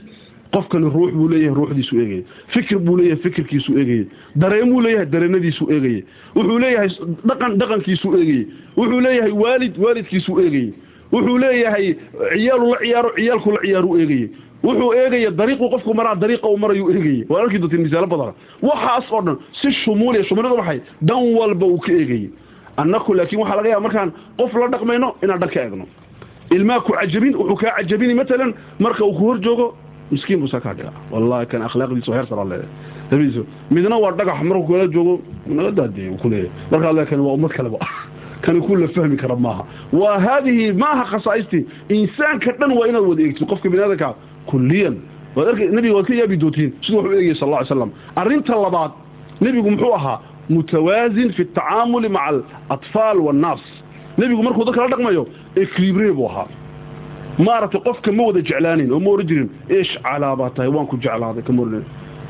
qofkani 0.56 0.90
ruux 0.96 1.12
buu 1.18 1.28
leeyahay 1.34 1.56
ruuxdiisuu 1.60 2.00
eegayey 2.04 2.24
fikir 2.54 2.78
buu 2.80 2.98
leeyahay 2.98 3.22
fikirkiisuu 3.24 3.78
eegayey 3.82 4.06
dareemuu 4.44 4.82
leeyahay 4.86 5.06
dareenadiisuu 5.14 5.68
eegayey 5.76 6.02
wuxuu 6.36 6.60
leeyahay 6.64 6.90
dhaqan 7.30 7.58
dhaqankiisuu 7.62 8.16
eegayey 8.20 8.44
wuxuu 8.78 9.00
leeyahay 9.08 9.32
waalid 9.44 9.78
waalidkiisuu 9.86 10.40
eegayey 10.46 10.70
wuxuu 11.14 11.38
leeyahay 11.46 11.88
ciyaalu 12.34 12.68
la 12.74 12.78
ciyaaro 12.86 13.12
ciyaalku 13.18 13.52
la 13.56 13.62
ciyaaruu 13.66 13.98
eegayey 14.04 14.28
wuxuu 14.68 14.92
eegaya 15.02 15.32
dariiquu 15.40 15.70
qofku 15.74 15.94
maraa 16.00 16.16
dariiqa 16.24 16.48
uu 16.54 16.58
marayuu 16.64 16.90
eegayey 16.96 17.26
waa 17.30 17.42
arkii 17.44 17.60
doonteen 17.64 17.82
misaalo 17.88 18.08
badana 18.14 18.34
waxaas 18.70 19.12
oo 19.18 19.22
dhan 19.28 19.38
si 19.62 19.72
shumuuliya 19.82 20.24
shumuuliyada 20.30 20.60
waxay 20.62 20.80
dhan 21.10 21.24
walba 21.40 21.66
uu 21.74 21.80
ka 21.86 21.92
eegayey 22.02 22.30
annaku 22.78 23.14
laakiin 23.14 23.40
waxaa 23.42 23.56
laga 23.58 23.70
yaaba 23.70 23.84
markaan 23.88 24.12
qof 24.38 24.54
la 24.54 24.68
dhaqmayno 24.68 25.16
inaan 25.24 25.40
dhan 25.40 25.50
ka 25.50 25.60
eegno. 25.62 25.86
Ilmaa 26.52 26.80
ku 26.80 26.94
cajabin 26.94 27.36
wuxuu 27.36 27.56
kaa 27.56 27.76
cajabini 27.78 28.14
matalan 28.14 28.54
marka 28.80 29.06
uu 29.06 29.14
ku 29.14 29.24
hor 29.28 29.40
joogo 29.42 29.76
miskiin 30.12 30.40
buu 30.40 30.48
saa 30.48 30.60
kaa 30.60 30.74
dhigaa. 30.74 30.94
Wallahi 31.12 31.46
kan 31.48 31.62
akhlaaqdiisu 31.62 32.12
heer 32.14 32.26
sara 32.28 32.44
leedahay 32.44 32.70
dabiisu 33.12 33.46
midna 33.72 33.98
waa 33.98 34.12
dhagax 34.12 34.42
markuu 34.44 34.68
kula 34.68 34.88
joogo 34.88 35.22
naga 35.48 35.72
daadiyey 35.72 36.10
uu 36.10 36.18
ku 36.18 36.30
leeyahay. 36.30 36.52
Markaa 36.72 36.94
le 36.94 37.06
kani 37.06 37.22
waa 37.22 37.34
ummad 37.34 37.52
kaleba 37.52 37.78
kani 38.44 38.62
ku 38.62 38.76
la 38.76 38.88
fahmi 38.88 39.18
kara 39.18 39.36
maaha. 39.36 39.64
Waa 39.94 40.20
haadihi 40.20 40.74
maaha 40.74 41.04
khasaaistii. 41.12 41.66
Insaanka 41.90 42.52
dhan 42.60 42.72
waa 42.78 42.88
inaad 42.88 43.06
wada 43.06 43.22
eegtid 43.22 43.48
qofka 43.48 43.70
bini 43.70 43.84
aadanka 43.84 44.16
kulliyan. 44.46 44.98
Waad 45.36 45.48
arkay 45.48 45.68
nebiga 45.70 45.96
waad 45.96 46.06
ka 46.06 46.14
yaabi 46.14 46.38
doontiin 46.38 46.74
siduu 46.82 46.98
wax 46.98 47.08
u 47.08 47.14
eegayay 47.14 47.36
sal 47.36 47.48
alla 47.50 47.62
ly 47.62 47.68
slam 47.68 47.92
arrinta 48.16 48.56
labaad 48.56 48.92
nebigu 49.42 49.72
muxuu 49.72 49.94
ahaa 49.94 50.20
mutawaasin 50.50 51.32
fi 51.34 51.42
atacaamuli 51.42 52.10
maca 52.10 52.44
alatfaal 52.70 53.18
waannaas 53.28 53.62
nebigu 54.18 54.44
markuu 54.44 54.66
dadka 54.66 54.82
la 54.82 54.88
dhaqmayo 54.94 55.24
equilibre 55.56 56.12
buu 56.14 56.28
ahaa 56.30 56.48
maaragtay 57.46 57.82
qofka 57.88 58.12
ma 58.12 58.24
wada 58.28 58.42
jeclaanin 58.42 58.92
oo 58.94 59.00
ma 59.00 59.10
oran 59.14 59.28
jirin 59.28 59.50
ish 59.80 59.94
calaa 60.04 60.36
baa 60.36 60.50
tahay 60.56 60.70
waan 60.76 60.88
ku 60.88 60.98
jeclaaday 60.98 61.44
kama 61.48 61.62
oran 61.64 61.84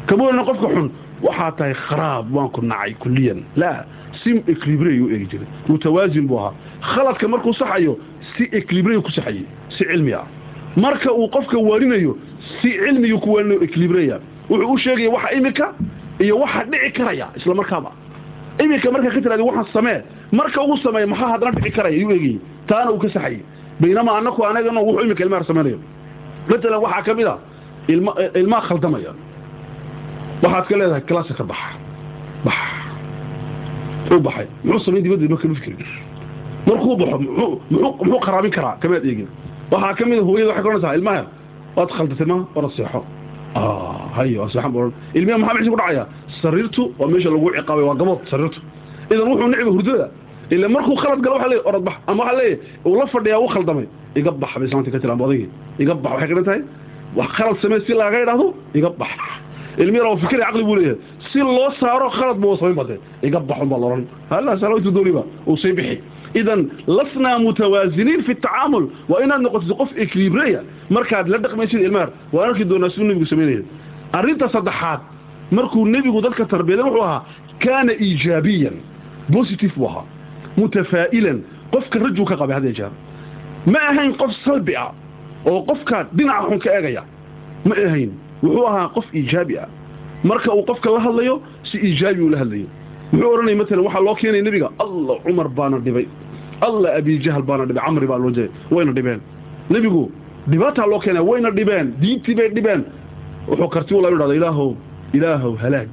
kama 0.07 0.23
oran 0.29 0.45
qofka 0.49 0.67
xun 0.73 0.87
waxaa 1.25 1.51
tahay 1.57 1.73
kharaab 1.73 2.25
waan 2.35 2.49
ku 2.55 2.61
nacay 2.61 2.93
kulliyan 3.03 3.43
laa 3.55 3.85
si 4.23 4.29
equilibre 4.53 4.89
ayuu 4.95 5.09
eegi 5.13 5.25
jiray 5.31 5.47
mutawaasin 5.67 6.27
buu 6.27 6.39
ahaa 6.39 6.53
khaladka 6.91 7.27
markuu 7.27 7.53
saxayo 7.53 7.97
si 8.37 8.43
equilibre 8.59 9.01
ku 9.01 9.11
saxayay 9.11 9.45
si 9.75 9.83
cilmi 9.89 10.13
ah 10.13 10.25
marka 10.75 11.11
uu 11.11 11.27
qofka 11.35 11.57
waarinayo 11.69 12.17
si 12.61 12.69
cilmigii 12.79 13.19
ku 13.19 13.29
waarinayo 13.33 13.59
equilibreya 13.67 14.19
wuxuu 14.49 14.71
u 14.73 14.77
sheegaya 14.77 15.09
waxa 15.15 15.29
imika 15.37 15.67
iyo 16.19 16.35
waxa 16.39 16.63
dhici 16.71 16.91
karaya 16.97 17.27
isla 17.37 17.53
markaaba 17.55 17.91
imika 18.63 18.91
markaa 18.91 19.11
ka 19.15 19.21
tiraadi 19.21 19.43
waxaan 19.49 19.67
samee. 19.73 19.99
Marka 20.31 20.61
ugu 20.63 20.77
sameeya 20.83 21.07
maxaa 21.07 21.29
haddana 21.33 21.51
dhici 21.57 21.71
karaya? 21.77 21.95
Ayuu 21.97 22.11
eegayay 22.11 22.37
taana 22.67 22.91
uu 22.91 22.99
ka 23.03 23.07
saxayay 23.09 23.39
baynamaa 23.81 24.17
anaku 24.19 24.39
anagana 24.45 24.79
wuxuu 24.87 25.03
imika 25.05 25.23
ilmaha 25.25 25.43
samaynayo 25.49 25.79
matalan 26.49 26.79
waxaa 26.85 27.03
ka 27.07 27.13
mid 27.17 27.27
a 27.27 27.35
ilma 28.39 28.57
khaldamaya. 28.67 29.11
Waxaad 30.43 30.65
ka 30.69 30.75
leedahay 30.79 31.01
kalaasa 31.09 31.33
ka 31.39 31.43
baxa. 31.43 31.69
Bax. 32.45 32.57
Muxuu 34.09 34.21
baxay. 34.27 34.47
Muxuu 34.63 34.85
samayn 34.85 35.03
dibadda 35.03 35.27
ma 35.33 35.37
kama 35.41 35.55
fikrin 35.55 35.77
markuu 36.67 36.95
baxo 37.01 37.17
muxuu 37.71 38.19
qaraabin 38.25 38.51
karaa? 38.55 38.75
Kamaad 38.81 39.05
eegin. 39.09 39.27
Waxaa 39.71 39.93
ka 39.97 40.03
mid 40.05 40.19
a 40.19 40.23
hooyada 40.27 40.49
waxay 40.51 40.63
ka 40.63 40.69
odhanaysaa 40.69 40.95
ilmaha 40.99 41.23
waad 41.77 41.89
khaldatay 41.97 42.25
ma 42.31 42.35
waa 42.55 42.69
seexan 42.77 43.03
buu 43.53 44.91
ilmiha 45.17 45.37
maxaa 45.37 45.53
mixsi 45.57 45.69
ku 45.69 45.77
dhacaya. 45.77 46.03
Sariirtu 46.41 46.91
waa 46.99 47.07
meesha 47.07 47.29
lagu 47.29 47.49
ciqaabay 47.57 47.83
waa 47.83 47.95
gabood 47.95 48.19
sariirtu. 48.31 48.59
Idan 49.11 49.27
wuxuu 49.31 49.47
nicba 49.51 49.71
hurdada. 49.71 50.07
Ila 50.51 50.67
markuu 50.69 50.95
khalad 50.95 51.19
galo 51.23 51.35
waxa 51.35 51.47
leeyahay 51.49 51.67
orod 51.69 51.83
bax. 51.87 51.95
Ama 52.07 52.23
waxa 52.23 52.35
leeyahay 52.39 52.59
uu 52.85 52.95
la 52.99 53.05
fadhiyaa 53.13 53.39
uu 53.43 53.47
khaldamay. 53.53 53.85
Iga 54.15 54.31
bax 54.31 54.51
bay 54.59 54.67
islaanta 54.67 54.91
ka 54.91 54.99
tiraan 54.99 55.21
odaygi 55.21 55.47
iga 55.79 55.93
bax 56.03 56.11
waxay 56.13 56.35
ka 56.35 56.43
tahay? 56.47 56.61
Wax 57.17 57.29
khalad 57.37 57.57
samee 57.61 57.79
si 57.85 57.93
laaga 57.93 58.17
idhaahdo 58.23 58.47
iga 58.73 58.89
bax. 59.01 59.11
Ilmihiina 59.77 60.09
waa 60.09 60.17
fikri 60.23 60.37
caqli 60.45 60.63
buu 60.63 60.75
leeyahay. 60.75 60.97
Si 61.31 61.39
loo 61.39 61.69
saaro 61.79 62.09
khalad 62.09 62.37
buu 62.41 62.55
samayn 62.57 62.75
badee 62.75 62.99
iga 63.27 63.39
baxun 63.39 63.69
baa 63.71 63.79
loran 63.83 64.03
hala 64.29 64.57
salawatu 64.61 64.91
dooniba 64.91 65.23
uu 65.47 65.57
sii 65.57 65.73
bixi 65.77 65.95
idan 66.41 66.61
lasnaa 66.87 67.39
mutawaasiniin 67.39 68.23
fi 68.27 68.35
tacaamul 68.35 68.85
waa 69.09 69.23
inaad 69.25 69.41
noqotid 69.45 69.71
qof 69.81 69.89
equilibreya 69.97 70.61
markaad 70.89 71.27
la 71.33 71.37
dhaqmaysid 71.37 71.81
ilmaar 71.87 72.09
waan 72.33 72.49
arki 72.49 72.65
doonaa 72.65 72.89
siduu 72.89 73.07
nebigu 73.07 73.25
samaynaya 73.25 73.61
arrinta 74.13 74.49
saddexaad 74.55 74.99
markuu 75.51 75.85
nebigu 75.95 76.21
dadka 76.21 76.45
tarbiyaday 76.45 76.85
wuxuu 76.85 77.03
ahaa 77.03 77.21
kaana 77.63 77.91
iijaabiyan 78.07 78.75
positive 79.33 79.73
buu 79.77 79.87
ahaa 79.87 80.05
mutafaa'ilan 80.57 81.37
qofka 81.73 81.99
rajuu 81.99 82.25
ka 82.25 82.35
qabay 82.41 82.55
had 82.59 82.67
jeer 82.77 82.91
ma 83.73 83.79
ahayn 83.91 84.13
qof 84.21 84.31
salbi 84.45 84.75
ah 84.75 84.91
oo 85.45 85.61
qofka 85.69 86.07
dhinaca 86.17 86.47
xun 86.49 86.59
ka 86.59 86.69
eegaya 86.77 87.03
ma 87.65 87.75
ahayn. 87.87 88.11
Wuxuu 88.43 88.65
ahaa 88.67 88.87
qof 88.95 89.05
iijaabi 89.15 89.57
ah. 89.57 89.67
Marka 90.23 90.51
uu 90.55 90.63
qofka 90.69 90.89
la 90.91 90.99
hadlayo 90.99 91.41
si 91.63 91.77
iijaabi 91.77 92.21
uu 92.21 92.29
la 92.29 92.37
hadlayo. 92.41 92.67
Muxuu 93.11 93.29
odhanaya 93.33 93.55
matalan 93.61 93.85
waxaa 93.85 94.03
loo 94.07 94.15
keenaya 94.15 94.43
nebiga 94.43 94.69
allah 94.83 95.15
cumar 95.25 95.47
baana 95.57 95.77
dhibay 95.79 96.05
allah 96.65 96.89
abijahal 96.99 97.43
baana 97.49 97.63
dhibay 97.69 97.83
camri 97.85 98.07
baa 98.11 98.19
loo 98.23 98.31
jeeday 98.37 98.51
wayna 98.75 98.91
dhibeen. 98.97 99.19
Nebigu 99.73 100.03
dhibaataa 100.51 100.87
loo 100.91 100.99
keenaya 101.03 101.23
wayna 101.29 101.49
dhibeen 101.57 101.87
diintii 102.01 102.35
bay 102.39 102.49
dhibeen. 102.57 102.81
Wuxuu 103.49 103.69
karti 103.75 103.93
ula 103.99 104.07
idhahda 104.15 104.35
ilaahow 104.39 104.69
ilaahow 105.17 105.53
halaag 105.63 105.91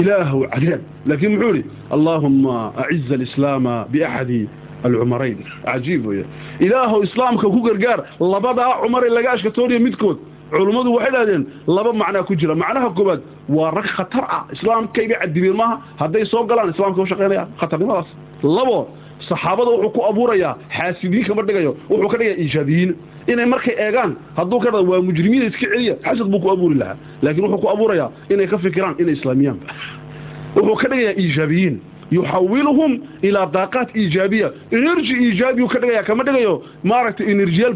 ilaahow 0.00 0.40
cadaab. 0.54 0.80
Laakiin 1.08 1.32
muxuu 1.34 1.50
idhi 1.54 1.62
allaahumma 1.94 2.56
aciza 2.82 3.14
alislaama 3.18 3.74
biaxadi 3.92 4.40
alcumarayn. 4.84 5.38
Cajiib 5.66 6.06
wey 6.06 6.24
ilaahow 6.66 7.00
islaamka 7.08 7.46
ku 7.54 7.60
gargaar 7.66 7.98
labadaa 8.32 8.72
cumar 8.82 9.02
ee 9.08 9.12
laga 9.16 9.30
ashkatoonaya 9.36 9.80
midkood 9.86 10.18
culummadu 10.50 10.90
waxay 10.96 11.12
dhahdeen 11.16 11.42
laba 11.76 11.92
macnaa 12.02 12.22
ku 12.28 12.34
jira. 12.40 12.54
Macnaha 12.62 12.88
koobaad 12.96 13.20
waa 13.56 13.70
rag 13.78 13.88
khatar 13.96 14.24
ah 14.36 14.42
islaamkaybay 14.54 15.16
cadibeen 15.22 15.56
maaha 15.60 15.74
hadday 16.00 16.24
soo 16.32 16.42
galaan 16.50 16.70
islaamka 16.74 17.00
u 17.02 17.06
shaqaynaya 17.12 17.44
khatarnimadaas. 17.60 18.08
Labo 18.56 18.78
saxaabada 19.28 19.70
wuxuu 19.70 19.90
ku 19.96 20.00
abuurayaa 20.10 20.54
xaasidiin 20.76 21.24
kama 21.28 21.42
dhigayo 21.42 21.72
wuxuu 21.90 22.08
ka 22.12 22.16
dhigayaa 22.20 22.38
iijaabiyiin 22.44 22.90
inay 23.32 23.46
markay 23.46 23.74
eegaan 23.86 24.16
hadduu 24.36 24.60
ka 24.64 24.70
dhado 24.70 24.84
waa 24.90 25.02
mujrimiina 25.08 25.44
iska 25.50 25.66
celiya 25.72 25.94
xasad 26.04 26.28
buu 26.32 26.40
ku 26.40 26.50
abuuri 26.54 26.74
lahaa. 26.82 26.96
Laakiin 27.22 27.44
wuxuu 27.44 27.60
ku 27.64 27.68
abuurayaa 27.74 28.08
inay 28.32 28.46
ka 28.46 28.58
fikiraan 28.58 28.94
inay 29.02 29.14
islaamiyaanba 29.18 29.64
wuxuu 30.56 30.76
ka 30.82 30.88
dhigayaa 30.88 31.14
iijaabiyiin 31.22 31.76
yuxawiluhum 32.16 32.92
ilaa 33.28 33.46
daaqaat 33.56 33.88
iijaabiya 34.02 34.48
energy 34.78 35.14
iijaabiyu 35.26 35.66
ka 35.72 35.78
dhigaya 35.82 36.02
kama 36.08 36.22
dhigayo? 36.26 36.54
Maaragtay 36.90 37.26
enerjiyaal 37.32 37.74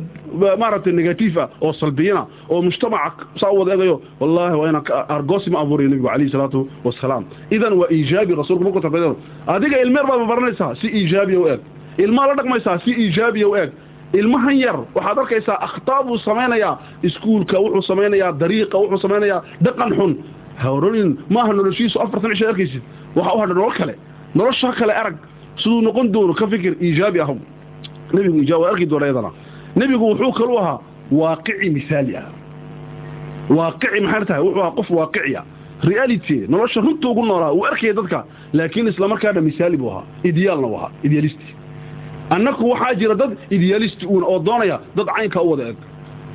maaragtay 0.62 0.92
negative 0.92 1.36
ah 1.42 1.48
oo 1.64 1.72
salbiyina 1.72 2.22
oo 2.52 2.62
mujtamaca 2.62 3.24
saa 3.40 3.50
u 3.54 3.58
wada 3.60 3.72
eegayo. 3.74 3.96
Wallahi 4.20 4.54
waa 4.60 4.68
inaan 4.70 4.84
argoosi 5.16 5.50
ma 5.50 5.58
abuurayo 5.62 5.88
nebigu 5.90 6.08
calayhi 6.08 6.30
salaatu 6.34 6.60
wasalaam. 6.84 7.24
Idan 7.50 7.72
waa 7.80 7.88
iijaabi 7.96 8.32
rasuulku 8.40 8.64
markuu 8.64 8.80
tarbiyadeedo 8.80 9.16
adiga 9.46 9.76
ilmeer 9.84 10.06
baad 10.10 10.26
baranaysaa 10.30 10.74
si 10.80 10.86
iijaabiya 11.00 11.40
u 11.40 11.46
eeg. 11.52 11.60
Ilmaa 12.04 12.26
la 12.28 12.34
dhaqmaysaa 12.38 12.78
si 12.84 12.90
iijaabiya 13.04 13.48
u 13.48 13.54
eeg. 13.60 13.70
Ilmahan 14.20 14.56
yar 14.64 14.76
waxaad 14.94 15.18
arkaysaa 15.22 15.58
akhtaa 15.66 16.02
buu 16.06 16.18
samaynayaa 16.26 16.74
iskuulka 17.02 17.56
wuxuu 17.64 17.82
samaynayaa 17.90 18.32
dariiqa 18.42 18.76
wuxuu 18.82 18.98
samaynayaa 19.04 19.40
dhaqan 19.64 19.90
xun. 19.98 20.12
Hawranin 20.62 21.10
maaha 21.34 21.52
noloshiisu 21.58 21.96
afartan 22.04 22.30
cisha 22.34 22.48
arkaysid. 22.52 22.82
Waxa 23.16 23.32
u 23.34 23.38
hadha 23.40 23.54
nolol 23.54 23.72
kale 23.78 23.94
nolosha 24.34 24.72
kale 24.72 24.92
arag 24.92 25.16
siduu 25.56 25.82
noqon 25.82 26.12
doono 26.12 26.34
ka 26.34 26.46
fikir 26.46 26.76
iijaabi 26.80 27.20
ah 27.20 27.28
nebigu 28.12 28.42
ijaab 28.42 28.60
waa 28.60 28.70
arki 28.72 28.86
doona 28.86 29.06
iyadana 29.06 29.30
nebigu 29.76 30.04
wuxuu 30.10 30.32
kalu 30.32 30.58
ahaa 30.58 30.78
waaqici 31.12 31.70
misaali 31.70 32.16
ah. 32.16 32.28
Waaqici 33.50 34.00
maxay 34.00 34.24
tahay? 34.26 34.42
Wuxuu 34.42 34.60
ahaa 34.60 34.76
qof 34.76 34.90
waaqici 34.90 35.36
ah. 35.36 35.44
Reality 35.82 36.46
nolosha 36.48 36.80
runta 36.80 37.08
ugu 37.08 37.24
noolaa 37.26 37.52
uu 37.52 37.64
arkaya 37.66 37.92
dadka 37.92 38.24
laakiin 38.52 38.88
isla 38.88 39.08
markaana 39.08 39.40
misaali 39.40 39.76
buu 39.76 39.90
ahaa. 39.90 40.04
Ideaalna 40.24 40.66
uu 40.66 40.76
ahaa. 40.76 40.90
Idealisti. 41.02 41.48
Annaku 42.30 42.70
waxaa 42.70 42.94
jira 42.94 43.14
dad 43.14 43.36
idealisti 43.50 44.06
uun 44.06 44.24
oo 44.24 44.38
doonaya 44.44 44.80
dad 44.96 45.06
caynkaa 45.16 45.42
u 45.42 45.50
wada 45.50 45.68
eg. 45.68 45.76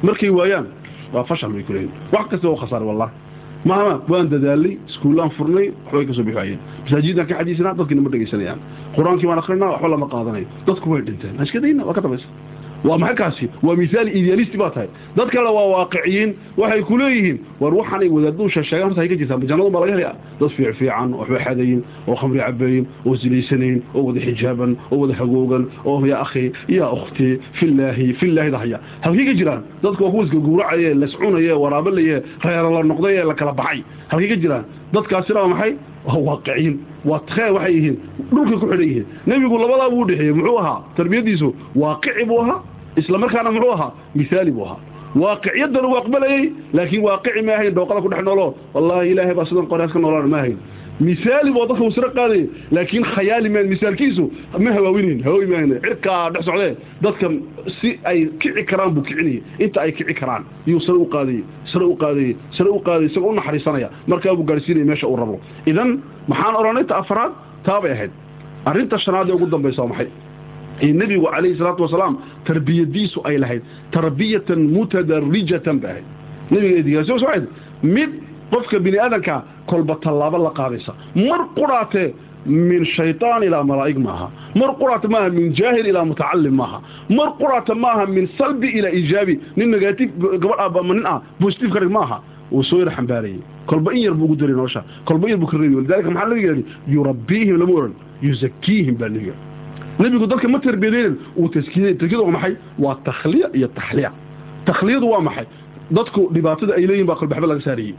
Markay 0.04 0.30
waayaan 0.30 0.68
waa 1.14 1.24
fashal 1.24 1.52
bay 1.54 1.64
ku 1.64 1.74
leeyihiin 1.74 1.96
wax 2.14 2.28
kasta 2.30 2.48
oo 2.50 2.56
khasaaray 2.56 2.88
wallahi 2.88 3.12
mahama 3.66 3.94
waan 4.12 4.28
dadaalay 4.34 4.74
iskuullaan 4.90 5.32
furnay 5.38 5.68
waxbay 5.86 6.06
ka 6.10 6.14
soo 6.18 6.24
bixi 6.28 6.38
waayeen 6.40 6.60
masaajidaan 6.86 7.28
ka 7.30 7.36
xadiisnaa 7.40 7.74
dadkiina 7.80 8.02
ma 8.06 8.10
dhegaysanayaan 8.14 8.60
qur'aankii 8.96 9.28
baan 9.30 9.40
akrinaa 9.44 9.70
waxba 9.74 9.88
lama 9.94 10.08
qaadanayo 10.14 10.48
dadku 10.68 10.86
way 10.94 11.02
dhinteen. 11.08 11.34
Aan 11.40 11.46
iska 11.48 11.60
dayna 11.64 11.82
waa 11.88 11.94
ka 11.98 12.02
dambaysa 12.06 12.28
waa 12.88 12.98
maxay 12.98 13.16
kaasi? 13.16 13.46
Waa 13.64 13.76
misaali 13.76 14.12
idealisti 14.20 14.58
baa 14.58 14.70
tahay. 14.70 14.88
Dad 15.18 15.30
kale 15.34 15.50
waa 15.58 15.68
waaqiciyiin 15.74 16.30
waxay 16.58 16.82
ku 16.88 16.98
leeyihiin 16.98 17.38
war 17.62 17.74
waxaanay 17.80 18.10
wadaaduu 18.16 18.50
sheegaan 18.50 18.84
horta 18.90 19.02
hay 19.02 19.10
ka 19.10 19.16
jirtaan 19.20 19.48
jannadu 19.50 19.70
baa 19.74 19.82
laga 19.84 19.92
helaya 19.96 20.14
dad 20.40 20.50
fiic 20.56 20.74
fiican 20.80 21.14
oo 21.14 21.20
waxba 21.22 21.40
xadayin 21.46 21.82
oo 22.08 22.16
khamri 22.16 22.40
cabayin 22.40 22.86
oo 23.06 23.16
zilaysanayn 23.22 23.78
oo 23.96 24.02
wada 24.08 24.20
xijaaban 24.28 24.72
oo 24.92 24.98
wada 25.02 25.14
hagoogan 25.20 25.64
oo 25.86 26.06
yaa 26.12 26.22
akhi 26.26 26.46
yaa 26.78 26.90
ukhti 26.98 27.28
fillaahi 27.60 28.08
fillaahi 28.20 28.52
dahaya 28.56 28.78
halkay 29.06 29.26
ka 29.30 29.34
jiraan 29.40 29.62
dadku 29.84 30.04
waa 30.04 30.12
kuwa 30.12 30.24
iska 30.26 30.38
guuracaye 30.48 30.94
lascunaye 31.02 31.52
waraabalaye 31.64 32.16
reera 32.46 32.70
la 32.76 32.84
noqday 32.92 33.16
la 33.30 33.34
kala 33.34 33.54
baxay. 33.60 33.80
Halkay 34.12 34.30
ka 34.30 34.36
jiraan 34.44 34.64
dadkaasina 34.94 35.40
waa 35.44 35.48
maxay 35.54 35.72
waa 36.10 36.20
waaqiciin 36.30 36.76
waa 37.10 37.20
tkhee 37.30 37.50
waxay 37.56 37.74
yihiin 37.78 37.98
dhulkay 38.34 38.58
ku 38.62 38.66
xidhan 38.72 38.82
yihiin. 38.90 39.06
Nebigu 39.28 39.58
labadaa 39.64 39.90
buu 39.94 40.06
dhexeeyey 40.10 40.34
muxuu 40.40 40.58
ahaa? 40.62 40.78
Tarbiyadiisu 40.98 41.48
waaqici 41.84 42.24
buu 42.30 42.40
ahaa 42.44 42.60
isla 43.00 43.18
markaana 43.24 43.52
muxuu 43.56 43.72
ahaa? 43.76 43.92
Misaali 44.16 44.52
buu 44.58 44.66
ahaa. 44.68 44.80
Waaqiciyadana 45.22 45.88
uu 45.92 45.98
aqbalayey 46.02 46.44
laakiin 46.78 47.02
waaqici 47.08 47.42
ma 47.48 47.54
ahayn 47.58 47.74
dhooqada 47.78 48.02
ku 48.02 48.10
dhex 48.14 48.24
noolo 48.28 48.48
wallaahi 48.76 49.12
ilaahay 49.12 49.34
baa 49.40 49.46
sidan 49.50 49.68
qoraas 49.72 49.92
ka 49.94 50.00
noolaan 50.04 50.30
ma 50.34 50.38
ahayn 50.42 50.58
misaali 51.00 51.52
boo 51.56 51.66
dadka 51.68 51.84
uu 51.84 51.92
sira 51.96 52.10
qaadayay 52.18 52.46
laakiin 52.76 53.04
khayaali 53.14 53.50
maan 53.50 53.68
misaalkiisu 53.74 54.24
ma 54.64 54.72
hawaawinayn 54.78 55.24
hawaawi 55.26 55.46
maahan 55.52 55.72
cirkaa 55.86 56.30
dhex 56.34 56.44
socdee 56.50 56.72
dadka 57.06 57.28
si 57.80 57.90
ay 58.12 58.20
kici 58.42 58.64
karaan 58.72 58.92
buu 58.96 59.04
kicinayay 59.08 59.40
inta 59.64 59.82
ay 59.86 59.92
kici 59.98 60.14
karaan 60.22 60.44
iyuu 60.68 60.80
sare 60.88 60.98
u 60.98 61.06
qaadayey 61.16 61.44
sare 61.72 61.86
u 61.86 61.96
qaadayey 62.04 62.34
sare 62.58 62.70
u 62.70 62.80
qaadayay 62.88 63.10
isagoo 63.12 63.34
naxariisanaya. 63.40 63.90
Markaa 64.12 64.36
buu 64.36 64.44
gaadhsiinaya 64.50 64.86
meesha 64.92 65.08
uu 65.08 65.16
rabo. 65.22 65.40
Idan 65.72 65.90
maxaan 66.28 66.56
odhanay 66.62 66.86
ta 66.90 66.96
afaraad 67.02 67.32
taabay 67.64 67.92
ahayd. 67.96 68.12
Arrinta 68.66 68.98
shanaad 69.06 69.30
ee 69.30 69.34
ugu 69.38 69.46
dambaysa 69.54 69.88
maxay? 69.92 70.08
Nebigu 71.00 71.26
calayhi 71.32 71.56
salaatu 71.58 71.84
wasalaam 71.88 72.14
tarbiyadiisu 72.48 73.20
ay 73.30 73.38
lahayd 73.44 73.64
tarbiyatan 73.96 74.60
mutadarijatan 74.76 75.80
bay 75.84 75.92
ahayd. 75.92 76.08
Nebiga 76.52 76.76
eedigaasi 76.80 77.48
mid 77.84 78.10
qofka 78.52 78.80
bini 78.80 78.98
aadanka 79.00 79.44
kolba 79.68 79.96
tallaabo 80.04 80.38
la 80.38 80.52
qaadaysa. 80.60 80.94
Mar 81.16 81.42
quraatee 81.58 82.14
min 82.46 82.86
shaytaan 82.86 83.44
ilaa 83.44 83.64
malaa'ig 83.64 83.98
maaha. 83.98 84.28
Mar 84.56 84.70
quraata 84.80 85.08
maaha 85.08 85.30
min 85.30 85.54
jaahil 85.54 85.86
ilaa 85.92 86.06
mutacalim 86.06 86.54
maaha. 86.62 86.82
Mar 87.10 87.30
quraata 87.40 87.76
maaha 87.76 88.06
min 88.16 88.28
salbi 88.38 88.68
ilaa 88.80 88.92
iijaabi 89.00 89.40
nin 89.58 89.70
negative 89.72 90.12
gabadh 90.44 90.84
nin 90.90 91.06
ah 91.06 91.22
positive 91.40 91.72
ka 91.74 91.80
maaha. 91.90 92.18
Wuu 92.52 92.64
soo 92.64 92.80
yar 92.80 92.92
xambaarayay. 92.98 93.40
Kolba 93.68 93.92
in 93.94 94.02
yar 94.02 94.14
buu 94.14 94.26
ugu 94.26 94.36
daray 94.36 94.56
nolosha. 94.56 94.84
Kolba 95.06 95.28
in 95.28 95.32
yar 95.34 95.40
buu 95.40 95.48
ka 95.52 95.58
reebi 95.58 95.76
lidalika 95.82 96.10
maxaa 96.10 96.30
nabiga 96.30 96.50
yidhi 96.50 96.66
yurabbiihim 96.88 97.58
lama 97.62 97.74
oran. 97.80 97.94
Yuzakiihim 98.22 98.96
baa 98.98 99.10
nabiga 99.10 99.34
nebigu 100.00 100.26
dadka 100.32 100.48
ma 100.48 100.60
tarbiyadeynin 100.60 101.16
uu 101.38 101.48
taskiyey 101.50 101.94
taskiyadu 102.00 102.24
waa 102.26 102.32
maxay? 102.32 102.54
Waa 102.80 102.96
takhliya 103.06 103.48
iyo 103.54 103.68
taxliya. 103.68 104.12
Takhliyadu 104.66 105.06
waa 105.12 105.22
maxay? 105.22 105.46
Dadku 105.92 106.30
dhibaatada 106.34 106.74
ay 106.78 106.88
leeyihiin 106.88 107.06
baa 107.10 107.16
kolbaxba 107.22 107.48
laga 107.52 107.62
saarayey 107.68 107.94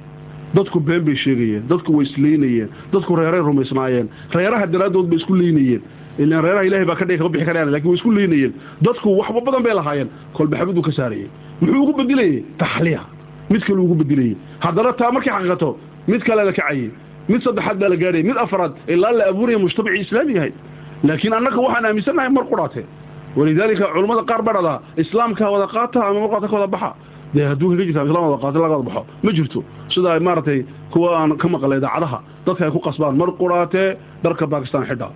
dadku 0.56 0.78
been 0.88 1.02
bay 1.08 1.16
sheegayeen 1.24 1.62
dadku 1.72 1.90
way 1.96 2.04
isleynayeen 2.08 2.68
dadku 2.92 3.16
reeray 3.20 3.40
rumaysnaayeen 3.48 4.06
reeraha 4.38 4.66
daraaddood 4.74 5.06
bay 5.10 5.18
isku 5.20 5.34
leynayeen 5.42 5.82
ilaan 6.22 6.42
reeraha 6.46 6.64
ilahay 6.68 6.84
baa 6.90 6.96
ka 7.00 7.04
dhigi 7.08 7.18
kama 7.20 7.30
bixi 7.34 7.46
karayaan 7.48 7.70
laakiin 7.74 7.90
way 7.92 7.98
isku 8.00 8.10
leynayeen 8.18 8.52
dadku 8.86 9.08
waxba 9.20 9.40
badan 9.46 9.62
bay 9.66 9.74
lahaayeen. 9.80 10.08
Kolbaxbaduu 10.36 10.82
ka 10.88 10.92
saarayey 10.98 11.28
muxuu 11.60 11.82
ugu 11.84 11.92
bedilayey 12.00 12.36
taxliya. 12.62 13.00
Mid 13.52 13.62
kale 13.66 13.78
ugu 13.86 13.94
bedilayey 14.02 14.34
haddana 14.64 14.92
taa 15.00 15.10
markay 15.16 15.32
xaqiiqato 15.36 15.70
mid 16.10 16.22
kale 16.28 16.42
la 16.48 16.52
kacayey 16.58 16.88
mid 17.30 17.40
saddexaad 17.46 17.76
baa 17.82 17.88
la 17.92 17.96
gaarayay 18.02 18.24
mid 18.30 18.36
afraad 18.44 18.72
ilaa 18.94 19.12
la 19.18 19.24
abuuraya 19.32 19.58
mujtamacii 19.64 20.00
islaamigahay 20.06 20.52
laakiin 21.08 21.32
annaga 21.38 21.58
waxaan 21.66 21.84
aaminsannahay 21.90 22.30
mar 22.36 22.44
qudhaate 22.50 22.82
walidaalika 23.38 23.84
culammada 23.94 24.22
qaar 24.30 24.42
baa 24.46 24.54
dhadaa 24.58 24.76
islaamka 25.02 25.44
wada 25.54 25.66
qaata 25.74 25.98
ama 26.08 26.18
marqaata 26.24 26.46
ka 26.52 26.54
wada 26.58 26.66
baxa 26.74 26.90
dee 27.34 27.46
hadduu 27.50 27.76
jirta 27.76 28.02
islam 28.04 28.24
wada 28.26 28.42
qaata 28.42 28.58
laga 28.58 28.82
baxo. 28.82 29.02
Ma 29.22 29.30
jirto. 29.32 29.64
Sida 29.88 30.20
maaragtay 30.20 30.64
kuwa 30.92 31.08
aan 31.18 31.36
ka 31.36 31.48
maqlay 31.48 31.78
idaacadaha 31.78 32.18
dadka 32.46 32.64
ay 32.64 32.70
ku 32.70 32.80
qasbaan 32.80 33.16
mar 33.16 33.30
qudhaatee 33.40 33.96
dharka 34.22 34.46
bakistan 34.46 34.84
xidha. 34.88 35.08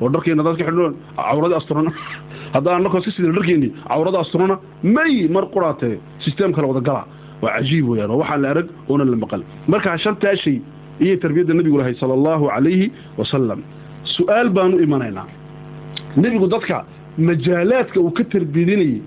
Oo 0.00 0.08
dharkeena 0.14 0.42
dadka 0.42 0.64
xidhnoon 0.64 0.94
cawradii 1.16 1.56
asturana 1.56 1.90
haddaan 2.54 2.76
annakoo 2.78 2.98
iska 2.98 3.10
sidin 3.16 3.32
dharkeennii 3.32 3.72
cawrada 3.88 4.18
asturana 4.24 4.56
may 4.82 5.28
mar 5.28 5.44
qudhaatee 5.54 5.98
sisteem 6.24 6.52
kale 6.52 6.66
wada 6.66 6.80
gala. 6.80 7.04
Waa 7.42 7.52
cajiib 7.56 7.88
weyaan 7.88 8.10
oo 8.10 8.18
waxaan 8.22 8.42
la 8.42 8.48
arag 8.50 8.66
oonan 8.88 9.10
la 9.10 9.16
maqal. 9.16 9.42
Markaa 9.68 9.96
shantaa 9.98 10.36
shay 10.36 10.60
iyo 11.00 11.16
tarbiyadda 11.22 11.54
nebigu 11.54 11.78
lahay 11.78 11.94
sala 12.00 12.14
allahu 12.18 12.48
calayhi 12.48 12.92
wasalam 13.18 13.60
su'aal 14.16 14.48
baanu 14.56 14.80
imanaynaa. 14.80 15.28
Nebigu 16.16 16.48
dadka 16.48 16.84
majaalaadka 17.18 18.00
uu 18.00 18.10
ka 18.10 18.24
tarbiyadinayey 18.24 19.02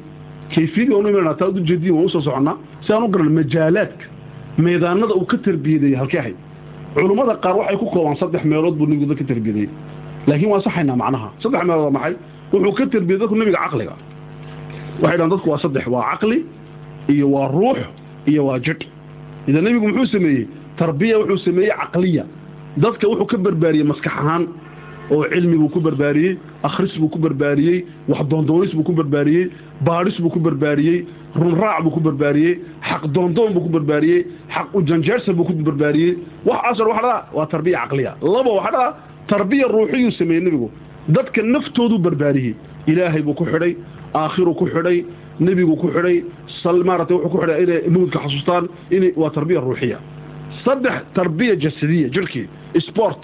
kayfiyadii 0.53 0.93
waanu 0.95 1.09
imanayna 1.11 1.33
taa 1.39 1.47
ujeediin 1.59 1.93
waan 1.95 2.05
u 2.05 2.09
soo 2.13 2.21
soconnaa 2.27 2.55
si 2.85 2.89
aan 2.93 3.03
u 3.03 3.07
garan 3.13 3.31
majaalaadka 3.39 4.05
meedaanada 4.63 5.13
uu 5.19 5.25
ka 5.31 5.37
tarbiyadayey 5.45 5.95
halkee 6.01 6.19
ahayd. 6.21 6.37
Culummada 6.95 7.33
qaar 7.43 7.55
waxay 7.59 7.77
ku 7.81 7.85
koobaan 7.93 8.17
saddex 8.21 8.43
meelood 8.51 8.75
buu 8.77 8.85
nebigu 8.89 9.07
dadka 9.11 9.25
tarbiyadayey 9.31 9.69
laakiin 10.27 10.49
waan 10.51 10.61
saxaynaa 10.67 10.95
macnaha. 11.03 11.27
Saddex 11.43 11.61
meelood 11.67 11.85
waa 11.87 11.91
maxay? 11.97 12.13
Wuxuu 12.53 12.73
ka 12.77 12.83
tarbiyay 12.93 13.19
dadku 13.21 13.35
nebiga 13.39 13.59
caqliga. 13.63 13.93
Waxay 15.01 15.17
dhahan 15.17 15.29
dadku 15.33 15.47
waa 15.51 15.59
saddex 15.63 15.85
waa 15.93 16.03
caqli 16.11 16.37
iyo 17.13 17.25
waa 17.35 17.47
ruux 17.55 17.79
iyo 18.31 18.41
waa 18.47 18.59
jidh. 18.65 18.83
Idan 19.49 19.63
nebigu 19.65 19.85
muxuu 19.87 20.05
sameeyey? 20.15 20.43
Tarbiya 20.79 21.15
wuxuu 21.21 21.37
sameeyey 21.45 21.71
caqliya. 21.81 22.23
Dadka 22.83 23.05
wuxuu 23.11 23.25
ka 23.31 23.37
barbaariyey 23.45 23.85
maskax 23.91 24.13
ahaan 24.21 24.43
oo 25.11 25.23
cilmi 25.33 25.57
buu 25.57 25.69
ku 25.69 25.79
barbaariyey 25.79 26.37
akhris 26.63 26.93
buu 26.99 27.09
ku 27.09 27.19
barbaariyey 27.19 27.85
wax 28.07 28.21
doondoonis 28.31 28.73
buu 28.75 28.83
ku 28.83 28.93
barbaariyey 28.93 29.49
baadhis 29.87 30.19
buu 30.21 30.29
ku 30.29 30.39
barbaariyey 30.39 31.05
runraac 31.35 31.83
buu 31.83 31.91
ku 31.91 31.99
barbaariyey 31.99 32.53
xaq 32.89 33.03
doondoon 33.15 33.53
buu 33.53 33.61
ku 33.65 33.69
barbaariyey 33.69 34.21
xaq 34.55 34.67
ujanjeersan 34.73 35.35
buu 35.35 35.45
ku 35.45 35.53
barbaariyey. 35.53 36.17
Waxaasoo 36.45 36.87
waxa 36.89 37.01
dhadaa 37.01 37.25
waa 37.37 37.45
tarbiya 37.53 37.77
caqliya 37.83 38.11
labo 38.21 38.51
waxa 38.59 38.71
dhadaa 38.71 38.93
tarbiya 39.27 39.67
ruuxiyuu 39.67 40.11
sameeyey 40.19 40.43
nebigu. 40.45 40.69
Dadka 41.15 41.41
naftooduu 41.43 41.99
barbaariyey. 41.99 42.53
Ilaahay 42.87 43.21
buu 43.21 43.33
ku 43.33 43.45
xidhay 43.45 43.75
aakhiruu 44.13 44.53
ku 44.55 44.65
xidhay 44.67 45.05
nebigu 45.39 45.75
ku 45.81 45.87
xidhay 45.93 46.23
maarata 46.85 47.13
wuxuu 47.15 47.29
ku 47.29 47.37
xidhay 47.41 47.63
inay 47.63 47.81
mawdka 47.89 48.19
xasuustaan 48.23 48.65
inay 48.91 49.13
waa 49.15 49.29
tarbiya 49.29 49.59
ruuxiya. 49.61 49.97
Saddex 50.65 50.95
tarbiya 51.13 51.55
jasadiya 51.55 52.09
jirhkii 52.15 52.45
sport 52.87 53.21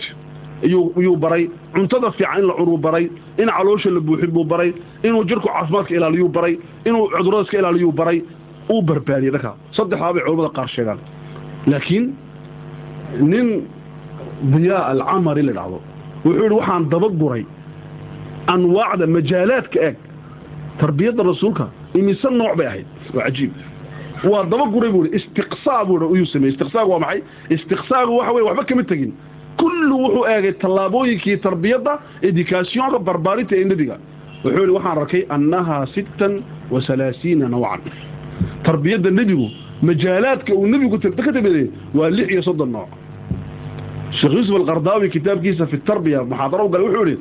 iyuu 0.66 1.16
baray. 1.24 1.44
Cuntada 1.74 2.12
fiican 2.18 2.40
in 2.42 2.48
la 2.48 2.54
cunuu 2.60 2.78
baray. 2.86 3.06
In 3.42 3.48
caloosha 3.56 3.90
la 3.96 4.00
buuxin 4.08 4.32
buu 4.36 4.46
baray. 4.52 4.70
Inuu 5.08 5.24
jirku 5.30 5.48
caafimaadka 5.48 5.94
ilaaliyuu 5.98 6.30
baray. 6.38 6.54
Inuu 6.88 7.04
cudurrada 7.16 7.44
iska 7.46 7.58
ilaaliyuu 7.62 7.92
baray. 8.00 8.20
Uu 8.74 8.82
barbaariyey 8.88 9.32
dhanka 9.36 9.52
saddexdaa 9.78 10.14
bay 10.16 10.22
culamada 10.26 10.50
qaar 10.58 10.68
sheegaan. 10.76 11.00
Laakiin 11.72 12.06
nin 13.32 13.48
diyaa 14.54 14.84
alcamari 14.92 15.42
la 15.48 15.54
dhacdo 15.58 15.78
wuxuu 16.26 16.42
yidhi 16.44 16.56
waxaan 16.60 16.84
dabaguray 16.94 17.44
anwaacda 18.54 19.06
majaalaadka 19.16 19.80
eeg. 19.88 19.96
Tarbiyadda 20.80 21.24
rasuulka 21.30 21.66
imise 22.00 22.28
nooc 22.40 22.54
bay 22.60 22.68
ahayd. 22.72 22.88
Waa 23.16 23.24
cajiib. 23.28 23.52
Waa 24.32 24.44
dabaguray 24.52 24.92
buu 24.96 25.04
istiqsaa 25.18 25.82
buu 25.88 25.98
iyuu 26.16 26.26
sameeyey. 26.34 26.54
Istiqsaagu 26.54 26.90
waa 26.94 27.00
maxay? 27.06 27.22
Istiqsaagu 27.56 28.12
waxa 28.20 28.32
weye 28.36 28.46
waxba 28.50 28.64
kama 28.70 28.84
tegin 28.92 29.12
kullu 29.60 29.96
wuxuu 30.04 30.26
eegay 30.34 30.54
tallaabooyinkii 30.64 31.38
tarbiyadda 31.46 31.94
edikaasyoonka 32.28 33.00
barbaarinta 33.08 33.54
ee 33.62 33.66
nebiga. 33.72 33.96
Wuxuu 34.44 34.60
yidhi 34.62 34.74
waxaan 34.78 34.98
arkay 35.02 35.24
annahaa 35.36 35.86
sittan 35.96 36.34
wa 36.74 36.80
halaasiina 36.88 37.48
nawcan. 37.54 37.82
Tarbiyadda 38.68 39.10
nebigu 39.20 39.48
majaalaadka 39.88 40.52
uu 40.60 40.68
nebigu 40.74 40.98
ka 41.00 41.32
tabeeyey 41.38 41.68
waa 41.98 42.10
lix 42.18 42.28
iyo 42.34 42.42
soddon 42.48 42.72
nooc. 42.76 42.90
Sheekh 44.18 44.34
yuusuf 44.38 44.56
alqardaawi 44.62 45.08
kitaabkiisa 45.16 45.66
fi 45.72 45.78
tarbiya 45.88 46.20
muxaadaro 46.32 46.66
gale 46.74 46.84
wuxuu 46.88 47.06
yidhi 47.10 47.18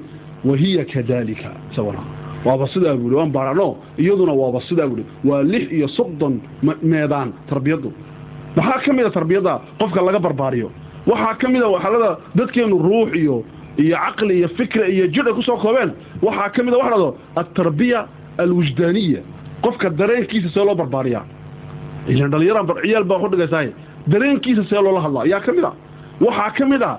wahiya 0.49 0.85
kadalika 0.93 1.51
isaguna 1.73 2.01
waaba 2.47 2.67
sidaa 2.73 2.95
buuhi 3.01 3.15
waan 3.19 3.31
baarano 3.37 3.67
iyaduna 4.03 4.33
waaba 4.41 4.61
sidaa 4.69 4.87
buuhi 4.91 5.05
waa 5.29 5.43
lix 5.53 5.65
iyo 5.77 5.89
soddon 5.97 6.35
meedaan 6.93 7.29
tarbiyaddu. 7.51 7.91
Maxaa 8.57 8.79
ka 8.85 8.91
mid 8.97 9.07
a 9.07 9.11
tarbiyadda 9.19 9.53
qofka 9.81 10.01
laga 10.07 10.19
barbaariyo 10.27 10.69
waxaa 11.07 11.35
ka 11.41 11.49
mid 11.49 11.63
a 11.63 11.69
waxalada 11.69 12.11
dadkeenu 12.35 12.79
ruux 12.79 13.09
iyo 13.15 13.45
iyo 13.79 13.97
caqli 13.97 14.35
iyo 14.39 14.49
fikra 14.57 14.89
iyo 14.89 15.07
jidh 15.07 15.27
ay 15.29 15.35
ku 15.35 15.43
soo 15.43 15.57
koobeen. 15.57 15.91
Waxaa 16.23 16.49
ka 16.55 16.63
mid 16.63 16.75
a 16.75 16.79
waxa 16.79 16.91
dhahdo 16.91 17.17
altarbiya 17.37 18.07
alwujdaaniya. 18.39 19.21
Qofka 19.63 19.91
dareenkiisa 19.91 20.49
see 20.55 20.65
loo 20.65 20.75
barbaariyaa. 20.75 21.25
Ilan 22.09 22.31
dhallinyaraan 22.31 22.67
ciyaal 22.83 23.05
baa 23.05 23.19
kudhigaysaay 23.19 23.69
dareenkiisa 24.13 24.65
see 24.71 24.81
loola 24.83 25.01
hadlaa 25.01 25.23
ayaa 25.29 25.41
ka 25.41 25.53
mid 25.53 25.65
a. 25.65 25.73
Waxaa 26.21 26.51
ka 26.59 26.65
mid 26.67 26.83
a 26.83 26.93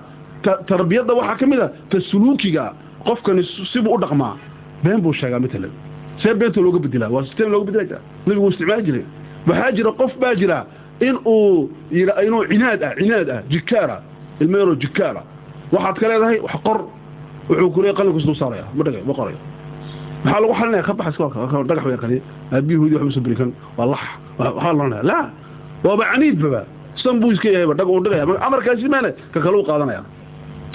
tarbiyadda 0.68 1.12
waxaa 1.14 1.36
ka 1.40 1.46
mid 1.46 1.60
a 1.60 1.68
ta 1.90 2.00
suluukiga 2.10 2.72
qofkani 3.06 3.42
sibuu 3.72 3.94
u 3.94 3.98
dhaqmaa. 4.00 4.34
Been 4.84 5.00
buu 5.00 5.12
sheegaa 5.12 5.38
matalan 5.40 5.70
see 6.22 6.34
beenta 6.34 6.60
looga 6.60 6.78
bedelaa 6.78 7.08
waa 7.10 7.24
sistem 7.24 7.50
looga 7.52 7.66
bedela 7.72 7.84
jira 7.84 8.00
nabigu 8.26 8.48
isticmaali 8.50 8.82
jiray. 8.84 9.04
Waxaa 9.46 9.72
jira 9.76 9.90
qof 10.00 10.12
baa 10.20 10.34
jira 10.34 10.66
in 11.00 11.16
uu 11.26 11.70
inuu 11.90 12.44
cinaad 12.50 12.82
ah 12.82 12.94
cinaad 12.98 13.30
ah 13.30 13.42
jikaara 13.50 14.02
ilmo 14.40 14.58
yaroo 14.58 14.76
waxaad 15.72 15.96
ka 15.98 16.08
leedahay 16.08 16.38
wax 16.40 16.54
qor 16.64 16.78
wuxuu 17.48 17.70
ku 17.70 17.80
qalinkiisu 17.82 18.26
dul 18.26 18.36
saaraya. 18.36 18.64
Ma 18.74 18.84
dhagay 18.84 19.02
ma 19.06 19.14
qorayo 19.14 19.38
maxaa 20.24 20.40
lagu 20.40 20.54
xalinaya 20.54 20.82
ka 20.82 20.92
bax 20.94 21.06
iska 21.12 21.28
dhagax 21.68 21.84
way 21.86 21.96
kani. 21.96 22.18
Aabiyahoodii 22.52 22.94
waxba 22.96 23.12
soo 23.12 23.20
berikan. 23.20 23.52
Waa 23.76 23.86
lax 23.86 24.02
waxaa 24.38 24.72
loonaya 24.72 25.02
laa 25.02 25.30
waaba 25.84 26.04
caniid 26.12 26.38
baba. 26.42 26.64
San 26.96 27.20
buu 27.20 27.32
iska 27.32 27.48
yahayba 27.50 27.74
dhag 27.74 27.88
uu 27.88 28.00
dhigaya 28.00 28.24
amarkaasi 28.46 28.88
meene 28.88 29.10
ka 29.32 29.40
kale 29.40 29.56
u 29.58 29.64
qaadanaya. 29.64 30.02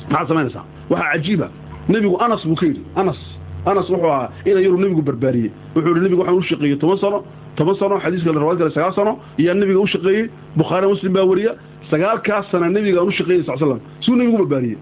Maxaad 0.10 0.28
samaynaysaa? 0.28 0.66
Waxaa 0.90 1.12
cajiiba. 1.14 1.48
Nebigu 1.90 2.18
anas 2.20 2.44
buu 2.46 2.56
ka 2.56 2.66
yidhi. 2.66 2.84
Anas 2.96 3.20
anas 3.66 3.88
wuxuu 3.90 4.12
ahaa 4.12 4.30
ina 4.46 4.60
yaru 4.60 4.78
nebigu 4.78 5.02
barbaariyey. 5.02 5.52
Wuxuu 5.76 5.90
yidhi 5.90 6.04
nebigu 6.06 6.22
waxaan 6.22 6.38
u 6.38 6.44
shaqeeyey 6.44 6.78
toban 6.78 6.98
sano 6.98 7.24
toban 7.56 7.76
sano 7.80 8.00
xadiiska 8.00 8.32
rawaad 8.32 8.58
kale 8.62 8.72
sagaal 8.72 8.94
sano 8.96 9.14
iyaa 9.42 9.54
nebiga 9.54 9.80
u 9.80 9.88
shaqeeyey 9.88 10.30
bukhaari 10.58 10.88
muslim 10.88 11.14
baa 11.14 11.26
wariya 11.32 11.52
sagaalkaas 11.92 12.46
sana 12.52 12.70
nebiga 12.70 13.00
aan 13.02 13.08
u 13.08 13.12
shaqeeyey 13.12 13.44
sal 13.48 13.58
slam 13.58 13.80
suu 14.06 14.16
nebigu 14.16 14.38
barbaariyey 14.38 14.78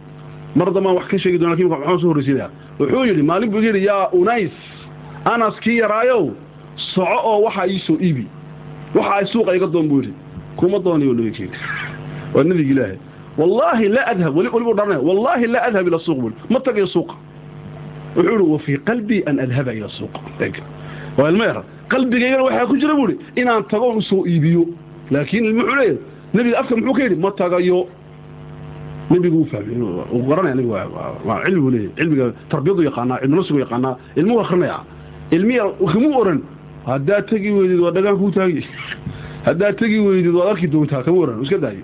mar 0.56 0.68
dambaan 0.74 0.96
wax 1.00 1.08
ka 1.12 1.18
sheegi 1.24 1.38
doona 1.40 1.52
laakiin 1.54 1.70
waxaan 1.74 2.00
soo 2.02 2.08
horreysiinaya 2.12 2.50
wuxuu 2.80 3.06
yidhi 3.10 3.24
maalin 3.24 3.50
buu 3.52 3.62
yidhi 3.66 3.86
yaa 3.86 4.08
unays 4.20 4.52
anas 5.34 5.56
kii 5.64 5.78
yaraayow 5.82 6.24
soco 6.94 7.18
oo 7.30 7.42
waxaa 7.46 7.68
ii 7.68 7.80
soo 7.88 7.98
iibi. 8.02 8.26
Waxa 8.96 9.14
ay 9.20 9.26
suuqa 9.34 9.56
iga 9.56 9.68
doon 9.68 9.88
buu 9.90 10.00
yidhi. 10.02 10.14
Kuma 10.58 10.80
doonayo 10.80 11.14
nebiga 11.14 11.38
yidhi 11.44 11.58
waa 12.34 12.44
nebiga 12.44 12.72
ilaahay. 12.74 12.98
Wallaahi 13.38 13.88
laa 13.96 14.06
adhab 14.12 14.36
weli 14.38 14.50
welibu 14.54 14.74
dharanaya 14.78 15.00
wallaahi 15.08 15.48
laa 15.54 15.64
adhab 15.70 15.88
ila 15.88 16.00
suuq 16.00 16.18
buu 16.22 16.32
ma 16.50 16.60
tagayo 16.60 16.88
suuqa. 16.88 17.16
Wuxuu 18.16 18.32
yidhi 18.32 18.44
wa 18.54 18.60
fii 18.60 18.78
qalbii 18.90 19.22
an 19.30 19.40
adhaba 19.40 19.72
ila 19.74 19.90
suuq 19.90 20.14
waa 21.20 21.30
ilmo 21.32 21.44
yar 21.44 21.64
ku 22.68 22.78
jira 22.78 22.94
buuhi 22.96 23.18
inaan 23.36 23.64
tagoon 23.68 23.98
u 23.98 24.02
soo 24.02 24.26
iibiyo. 24.26 24.66
Laakiin 25.12 25.46
ilmu 25.46 25.62
wuxuu 25.62 25.76
leeyahay 25.76 26.56
afka 26.60 26.76
muxuu 26.76 26.94
ka 26.94 27.04
yidhi 27.04 27.16
ma 27.16 27.32
tagayo. 27.32 27.88
Nebigu 29.12 29.38
uu 29.42 29.46
fahmay 29.52 29.76
uu 30.14 30.24
garanaya 30.30 30.56
nebigu 30.56 30.74
waa 30.74 31.42
cilmi 31.44 31.62
buu 31.62 31.72
leeyahay. 31.72 31.96
Cilmiga 31.98 32.26
tarbiyadu 32.50 32.84
yaqaanaa 32.84 33.20
cilmi 33.20 33.36
nafsigu 33.36 33.60
yaqaanaa 33.60 33.96
ilmuhu 34.16 34.40
akrinaya 34.40 34.80
ilmiya 35.32 35.64
kamuu 35.92 36.14
oran. 36.22 36.42
Haddaad 36.86 37.26
tegi 37.30 37.52
weydid 37.52 37.80
waa 37.80 37.92
dhagaan 37.92 38.18
kuu 38.18 38.32
taagi 38.32 38.64
haddaad 39.48 39.76
tegi 39.78 40.00
weydid 40.00 40.34
waad 40.34 40.50
arki 40.54 40.68
doontaa 40.68 41.04
kama 41.04 41.18
oran 41.18 41.44
iska 41.44 41.58
daayo. 41.58 41.84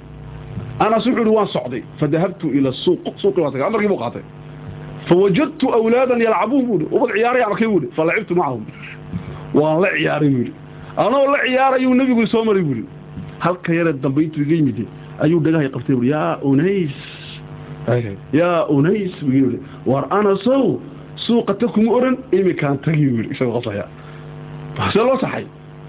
Anas 0.79 1.05
wuxuu 1.05 1.21
ihi 1.21 1.35
waan 1.35 1.47
socday. 1.47 1.83
Fadahabtu 1.99 2.47
ila 2.53 2.71
suuq 2.71 3.03
suuqii 3.17 3.41
waa 3.41 3.51
tagay 3.51 3.67
amarkii 3.67 3.87
buu 3.87 3.97
qaatay. 3.97 4.23
Fawajadtu 5.07 5.73
awlaadan 5.73 6.19
yalcabuun 6.21 6.65
buuhi 6.67 6.85
ubad 6.91 7.09
ciyaaraya 7.13 7.45
arkay 7.47 7.67
buuhi 7.67 7.87
falacibtu 7.95 8.35
macahum 8.35 8.65
waan 9.53 9.81
la 9.81 9.89
ciyaaray 9.97 10.29
buuhi 10.29 10.51
anoo 10.97 11.25
la 11.33 11.39
ciyaarayuu 11.45 11.93
nebigu 11.95 12.27
soo 12.27 12.43
maray 12.45 12.63
buuhi 12.63 12.83
halka 13.39 13.73
yaree 13.73 13.93
dambe 14.03 14.23
intuu 14.23 14.41
iga 14.45 14.55
yimid 14.55 14.79
ayuu 15.23 15.39
dhagahay 15.39 15.69
qabtay 15.69 15.95
buui 15.95 16.09
yaa 16.09 16.37
unays. 16.43 16.95
Yaa 18.33 18.65
unays 18.69 19.13
buu 19.21 19.59
war 19.85 20.03
anasow 20.09 20.79
suuqata 21.27 21.67
kuma 21.73 21.91
oran 21.97 22.15
imikaan 22.31 22.77
tagi 22.85 23.05
buui 23.09 23.27
isagoo 23.31 23.53
qosaya 23.61 23.85
see 24.93 24.99
loo 24.99 25.17
saxay? 25.21 25.45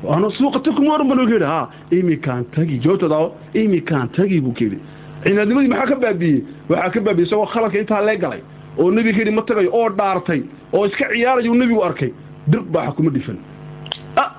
Ana 0.09 0.29
suuqata 0.39 0.71
kuma 0.77 0.95
oran 0.95 1.09
loo 1.09 1.27
kehi 1.27 1.45
ha 1.53 1.69
imikaan 1.91 2.45
tagi 2.55 2.79
jawaabtada 2.85 3.19
imikaan 3.55 4.09
tagi 4.17 4.41
buu 4.45 4.53
kehi 4.59 4.79
cinaadnimadii 5.25 5.69
maxaa 5.73 5.87
ka 5.87 5.97
baabiyey? 6.05 6.39
Waxaa 6.69 6.91
ka 6.95 7.01
baabiyey 7.07 7.27
isagoo 7.29 7.47
khaladka 7.53 7.79
intaa 7.83 8.03
lee 8.07 8.17
galay 8.23 8.41
oo 8.79 8.91
nebiga 8.91 9.17
kayidhi 9.17 9.33
ma 9.39 9.43
tagayo 9.49 9.71
oo 9.73 9.89
dhaartay 9.99 10.41
oo 10.77 10.85
iska 10.87 11.05
ciyaarayu 11.13 11.55
nebigu 11.55 11.83
arkay 11.89 12.11
dir 12.51 12.63
baaxa 12.75 12.93
kuma 12.97 13.11
dhifan 13.11 13.39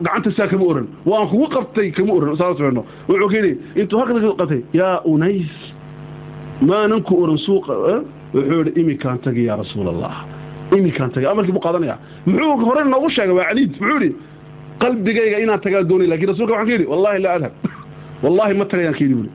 gacanta 0.01 0.31
saa 0.31 0.47
kama 0.47 0.65
oran. 0.65 0.87
Waan 1.05 1.27
kugu 1.29 1.47
qabtay 1.49 1.91
kama 1.91 2.13
oran 2.13 2.35
saasno 2.37 2.83
wuxuu 3.07 3.29
ka 3.29 3.37
yidhi 3.37 3.53
intuu 3.75 3.99
halka 3.99 4.33
qabtay 4.39 4.61
yaa 4.73 5.01
unays 5.05 5.51
maanan 6.61 7.01
ku 7.03 7.13
oran 7.23 7.37
suuqa 7.37 7.73
wuxuu 8.33 8.57
yidhi 8.59 8.81
imikaan 8.81 9.19
tagi 9.19 9.45
yaa 9.45 9.57
rasuul 9.57 9.87
allah 9.89 10.25
imikaan 10.77 11.11
tagay 11.11 11.29
amarkii 11.31 11.53
buu 11.53 11.61
qaadanaya. 11.61 11.97
Muxuu 12.25 12.65
hore 12.65 12.83
noogu 12.83 13.09
sheegay 13.09 13.35
waa 13.39 13.47
caliid. 13.49 13.71
Muxuu 13.79 13.99
yidhi 13.99 14.15
qalbigayga 14.79 15.37
inaan 15.43 15.61
tagaa 15.61 15.83
doonay. 15.83 16.07
Lakin 16.07 16.27
rasulka 16.29 16.51
waxaan 16.53 16.67
ka 16.67 16.73
yidhi 16.73 16.85
wallahi 16.91 17.19
laa 17.21 17.35
adhab. 17.37 17.53
Wallahi 18.23 18.53
ma 18.57 18.65
tagayaan 18.65 18.93
ka 18.93 19.03
yidhi. 19.05 19.15
Buri 19.15 19.29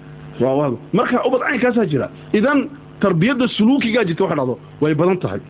marka 0.93 1.23
ubad 1.27 1.41
caynkaasaa 1.47 1.87
jira. 1.87 2.11
Idan 2.33 2.69
tarbiyadda 3.01 3.47
suluukigaa 3.57 4.05
jirta 4.05 4.25
waxa 4.25 4.37
dhacdo 4.37 4.59
way 4.81 4.95
badan 4.95 5.19
tahay. 5.23 5.41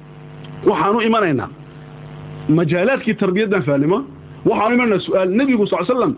Waxaanu 0.68 1.00
imanaynaa 1.08 1.48
majaalaadkii 2.48 3.14
tarbiyaddan 3.14 3.62
faalimo 3.68 3.98
waxaanu 4.48 4.74
imanaynaa 4.74 5.00
su'aal 5.06 5.28
nebigu 5.38 5.66
sal 5.66 5.84
slam 5.86 6.12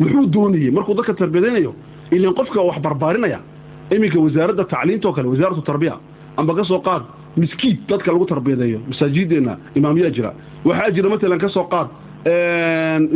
muxuu 0.00 0.26
doonayey 0.34 0.70
markuu 0.76 0.94
dadka 0.98 1.14
tarbiyadaynayo 1.20 1.72
ilan 2.16 2.32
qofka 2.38 2.60
wax 2.68 2.78
barbaarinaya 2.86 3.38
iminka 3.94 4.18
wasaaradda 4.24 4.64
tacliimta 4.72 5.08
oo 5.08 5.12
kale 5.16 5.28
wasaaratu 5.32 5.62
tarbiya 5.70 5.94
amba 6.36 6.52
ka 6.58 6.64
soo 6.70 6.80
qaad 6.88 7.02
miskiid 7.36 7.78
dadka 7.90 8.08
lagu 8.12 8.26
tarbiyadeeyo 8.32 8.78
masaajideena 8.88 9.52
imaamyaa 9.78 10.10
jira 10.16 10.30
waxaa 10.64 10.90
jira 10.96 11.08
matalan 11.12 11.38
ka 11.44 11.48
soo 11.56 11.64
qaad 11.72 11.88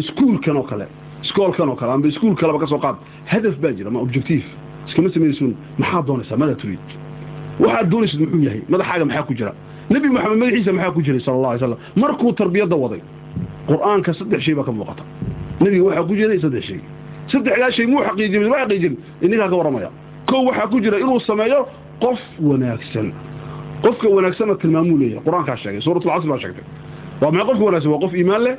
iskuulkan 0.02 0.56
oo 0.56 0.62
kale 0.70 0.86
iskoolkan 1.24 1.68
oo 1.68 1.76
kale 1.80 1.92
amba 1.92 2.08
iskuul 2.08 2.34
kaleba 2.40 2.58
ka 2.58 2.66
soo 2.66 2.78
qaad 2.84 2.96
hadaf 3.32 3.54
baa 3.62 3.72
jira 3.78 3.90
ma 3.90 3.98
objective 4.00 4.44
iskama 4.88 5.08
samaysun 5.14 5.50
maxaa 5.78 6.02
doonaysaa 6.08 6.36
madaa 6.36 6.54
turid? 6.62 6.84
Waxaad 7.60 7.86
doonaysid 7.92 8.20
muxuu 8.20 8.42
yahay 8.46 8.60
madaxaaga 8.72 9.04
maxaa 9.08 9.22
ku 9.28 9.34
jira 9.38 9.52
nebi 9.92 10.08
moxamed 10.14 10.38
madaxiisa 10.42 10.72
maxaa 10.76 10.92
ku 10.96 11.00
jiray 11.06 11.20
sala 11.26 11.36
allah 11.36 11.50
alay 11.50 11.60
slam 11.60 11.78
markuu 12.02 12.32
tarbiyadda 12.40 12.76
waday 12.84 13.00
qur'aanka 13.68 14.10
saddex 14.18 14.40
shay 14.46 14.54
baa 14.58 14.64
ka 14.68 14.72
muuqata. 14.72 15.02
Nebiga 15.62 15.84
waxaa 15.88 16.04
ku 16.08 16.14
jiray 16.20 16.38
saddex 16.44 16.64
shay 16.68 16.80
saddexdaa 17.32 17.70
shay 17.76 17.86
muu 17.86 18.00
xaqiijin 18.08 18.48
ma 18.52 18.58
xaqiijin 18.62 18.94
ininkaa 19.24 19.48
ka 19.52 19.56
warramaya 19.60 19.90
kow 20.30 20.40
waxaa 20.48 20.66
ku 20.72 20.76
jira 20.84 20.96
inuu 21.02 21.20
sameeyo 21.28 21.60
qof 22.04 22.18
wanaagsan. 22.48 23.08
Qofka 23.84 24.06
wanaagsanna 24.16 24.54
tilmaamuu 24.60 24.96
leeyahay. 25.00 25.24
Qur'aankaa 25.26 25.56
sheegay 25.62 25.80
suuratulcasr 25.86 26.28
baa 26.32 26.38
sheegtay. 26.44 26.64
Waa 27.20 27.30
maxay 27.32 27.46
qofka 27.48 27.64
wanaagsan? 27.68 27.90
Waa 27.94 28.00
qof 28.04 28.12
iimaan 28.20 28.42
leh? 28.46 28.56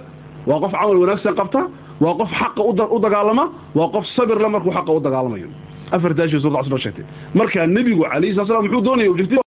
Waa 0.49 0.59
qof 0.63 0.71
camal 0.73 0.97
wanaagsan 1.03 1.33
qabta? 1.39 1.61
Waa 2.03 2.13
qof 2.19 2.29
xaqa 2.39 2.61
u 2.95 2.99
dagaalama? 3.05 3.45
Waa 3.77 3.87
qof 3.95 4.05
sabir 4.15 4.37
le 4.43 4.47
markuu 4.55 4.71
xaqa 4.77 4.91
u 4.97 4.99
dagaalamayo? 5.05 5.47
Afartaa 5.95 6.27
shay 6.31 6.39
suurat 6.41 6.57
casr 6.61 6.71
baa 6.73 6.81
sheegtay. 6.85 7.05
Markaa 7.39 7.65
nebigu 7.75 8.03
calayhi 8.11 8.33
sala 8.35 8.47
slam 8.47 8.63
muxuu 8.65 8.81
doonaya 8.87 9.09
objective 9.13 9.40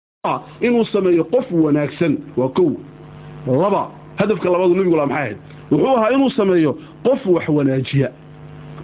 inuu 0.61 0.85
sameeyo 0.85 1.23
qof 1.23 1.45
wanaagsan 1.51 2.17
waa 2.37 2.47
kow. 2.49 2.71
Laba 3.47 3.89
hadafka 4.19 4.49
labaadu 4.49 4.75
nebigu 4.75 4.95
laa 4.95 5.05
maxay 5.05 5.23
ahayd? 5.23 5.37
Wuxuu 5.71 5.97
ahaa 5.97 6.09
inuu 6.15 6.29
sameeyo 6.29 6.71
qof 7.03 7.25
wax 7.25 7.47
wanaajiya. 7.49 8.09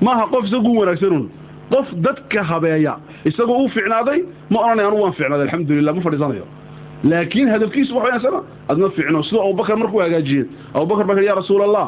Maaha 0.02 0.28
qof 0.34 0.44
isaguu 0.48 0.76
wanaagsanun 0.80 1.30
qof 1.72 1.88
dadka 2.06 2.44
habeeya 2.44 2.94
isagoo 3.26 3.64
u 3.66 3.70
ficnaaday 3.70 4.20
ma 4.52 4.58
odhanay 4.60 4.86
anugu 4.86 5.02
waan 5.04 5.14
ficnaaday 5.14 5.46
alxamdulilah 5.48 5.94
ma 5.96 6.02
fadhiisanayo. 6.02 6.46
Laakiin 7.04 7.48
hadafkiisu 7.54 7.92
wax 7.96 8.04
wanagsana 8.06 8.40
adma 8.72 8.90
ficno 8.98 9.24
sidoo 9.24 9.42
abubakar 9.48 9.78
markuu 9.82 10.00
hagaajiyey 10.04 10.44
abubakar 10.76 11.06
baa 11.08 11.22
ya 11.30 11.36
rasuul 11.40 11.62
allah 11.68 11.86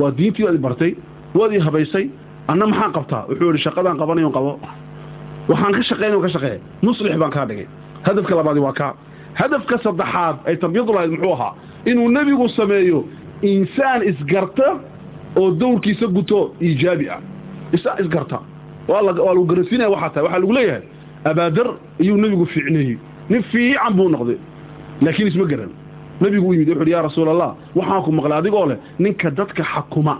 waa 0.00 0.10
diintii 0.18 0.44
waad 0.46 0.54
i 0.54 0.58
bartay 0.66 0.92
waad 1.38 1.52
ii 1.54 1.58
habaysay 1.66 2.04
anna 2.50 2.66
maxaan 2.66 2.92
qabtaa? 2.96 3.22
Wuxuu 3.30 3.52
yihi 3.52 3.62
shaqadaan 3.66 3.96
qabanayon 4.02 4.32
qabo. 4.36 4.52
Waxaan 5.48 5.72
ka 5.78 5.82
shaqeyn 5.90 6.20
ka 6.24 6.28
shaqeey 6.34 6.58
muslix 6.82 7.14
baan 7.22 7.30
kaa 7.30 7.46
dhigay 7.50 7.66
hadafka 8.02 8.34
labaadi 8.34 8.60
waa 8.60 8.72
kaa 8.72 8.94
hadafka 9.34 9.78
saddexaad 9.78 10.36
ay 10.46 10.56
tarbiyadu 10.56 10.92
lahayd 10.92 11.10
muxuu 11.10 11.32
ahaa 11.32 11.54
inuu 11.84 12.08
nebigu 12.08 12.48
sameeyo 12.48 13.04
insaan 13.42 14.02
isgarta 14.10 14.80
oo 15.36 15.50
dowrkiisa 15.50 16.06
guto 16.06 16.54
iijaabi 16.62 17.08
ah. 17.10 17.20
Isa 17.72 17.96
isgarta. 18.00 18.40
Waa 18.88 19.02
lagu 19.02 19.44
garansiinaya 19.44 19.90
waxaa 19.90 20.10
tahay. 20.10 20.24
Waxaa 20.24 20.38
lagu 20.40 20.52
leeyahay 20.52 20.82
abaadar 21.24 21.68
iyuu 21.98 22.16
nebigu 22.16 22.46
fiicneeyey. 22.46 22.98
Nin 23.30 23.42
fiican 23.42 23.94
buu 23.94 24.08
noqday 24.08 24.38
laakiin 25.02 25.28
isma 25.28 25.44
garan. 25.44 25.70
Nebigu 26.20 26.48
u 26.48 26.52
yimid 26.52 26.68
wuxu 26.68 26.82
uhi 26.82 26.90
yaa 26.90 27.02
rasuul 27.02 27.28
allah 27.28 27.54
waxaan 27.74 28.02
ku 28.02 28.12
maqlay 28.12 28.38
adigoo 28.38 28.66
leh 28.66 28.78
ninka 28.98 29.30
dadka 29.30 29.62
xakuma 29.62 30.18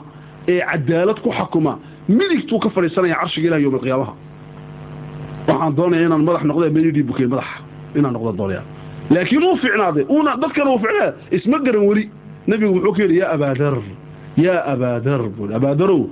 ee 0.49 0.61
cadaalad 0.61 1.21
ku 1.21 1.31
xakuma 1.33 1.79
midigtuu 2.09 2.59
ka 2.59 2.71
fadhiisanaya 2.71 3.15
carshiga 3.21 3.47
ilahi 3.49 3.63
yowma 3.63 4.15
waxaan 5.49 5.75
doonaya 5.77 6.07
inaan 6.07 6.25
madax 6.25 6.45
noqdo 6.45 6.71
medidii 6.71 7.03
bukey 7.03 7.27
madax 7.27 7.49
inaan 7.99 8.13
noqdo 8.17 8.33
doonaya 8.41 8.63
laakiin 9.15 9.43
uu 9.49 9.57
ficnaaday 9.63 10.05
uuna 10.15 10.37
dadkana 10.43 10.71
uu 10.75 10.79
ficnaa 10.85 11.11
isma 11.37 11.59
garan 11.67 11.85
weli. 11.89 12.05
Nebigu 12.47 12.75
muxuu 12.75 12.93
ka 12.97 13.03
yidhi 13.03 13.17
yaa 13.21 13.33
abaadar 13.37 13.75
yaa 14.45 14.61
abaadar 14.73 15.21
bui 15.37 15.55
abaadarow 15.59 16.03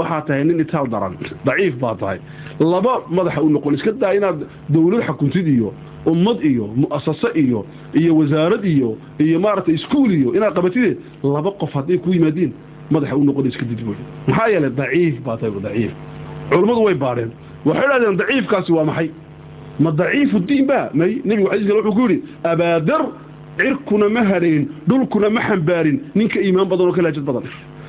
waxaa 0.00 0.20
tahay 0.26 0.44
nin 0.44 0.60
itaal 0.60 0.86
daran. 0.92 1.14
Daciif 1.46 1.74
baa 1.82 1.94
tahay. 2.00 2.18
Laba 2.60 2.92
madaxa 3.10 3.40
u 3.42 3.48
noqon 3.50 3.74
iska 3.74 3.92
daa 4.02 4.12
inaad 4.14 4.38
dawlad 4.68 5.02
xakuntid 5.08 5.46
iyo 5.48 5.72
ummad 6.06 6.38
iyo 6.50 6.64
mu'asase 6.80 7.28
iyo 7.42 7.60
iyo 8.00 8.12
wasaarad 8.18 8.64
iyo 8.64 8.96
iyo 9.18 9.40
maaragtay 9.40 9.74
iskuul 9.74 10.10
iyo 10.18 10.28
inaad 10.36 10.54
qabatide 10.54 10.96
laba 11.22 11.50
qof 11.60 11.72
hadday 11.74 11.98
ku 11.98 12.10
yimaadiin 12.14 12.52
madaxa 12.90 13.16
u 13.16 13.24
noqon 13.24 13.46
iska 13.50 13.64
did 13.70 13.80
buui 13.86 13.96
maxaa 14.28 14.48
yeelay 14.52 14.70
daciif 14.80 15.14
baa 15.26 15.36
tahay 15.36 15.60
daciif. 15.66 15.92
Culammadu 16.50 16.82
way 16.86 16.94
baadheen 16.94 17.30
waxay 17.66 17.86
dhahdeen 17.90 18.16
daciifkaasi 18.20 18.70
waa 18.76 18.84
maxay 18.90 19.08
ma 19.80 19.90
daciifu 19.92 20.38
diin 20.48 20.66
ba 20.66 20.90
may 20.94 21.20
nebigu 21.24 21.48
xadiis 21.50 21.68
kale 21.68 21.80
wuxuu 21.82 21.94
ku 21.96 22.02
yidhi 22.08 22.22
abaadar 22.44 23.02
cirkuna 23.58 24.08
ma 24.08 24.22
hadhayn 24.30 24.68
dhulkuna 24.88 25.30
ma 25.30 25.40
xambaarin 25.48 25.96
ninka 26.14 26.40
iimaan 26.40 26.68
badan 26.68 26.86
oo 26.88 26.92
ka 26.92 27.02
laajad 27.02 27.24
badan. 27.24 27.44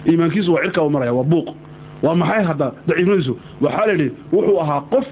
Iimaankiisu 0.07 0.53
waa 0.53 0.61
cirkaa 0.63 0.83
u 0.85 0.89
maraya 0.89 1.13
waa 1.13 1.23
buuq. 1.23 1.47
Waa 2.03 2.15
maxay 2.15 2.43
hadda? 2.43 2.67
Daciifnadiisu 2.87 3.33
waxaa 3.61 3.85
la 3.87 3.93
yidhi 3.93 4.11
wuxuu 4.33 4.59
ahaa 4.61 4.81
qof 4.91 5.05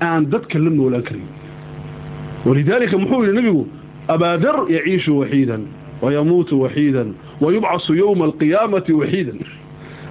aan 0.00 0.26
dadka 0.30 0.58
la 0.58 0.70
noolaan 0.70 1.02
karin. 1.02 1.26
Walidaalika 2.46 2.98
muxuu 2.98 3.22
yidhi 3.24 3.36
nebigu 3.36 3.66
abaadar 4.08 4.56
yaciishu 4.68 5.18
waxiidan 5.20 5.62
wayamuutu 6.02 6.60
waxiidan 6.62 7.14
wayubcasu 7.40 7.94
yowma 7.94 8.24
alqiyaamati 8.24 8.92
waxiidan. 8.92 9.38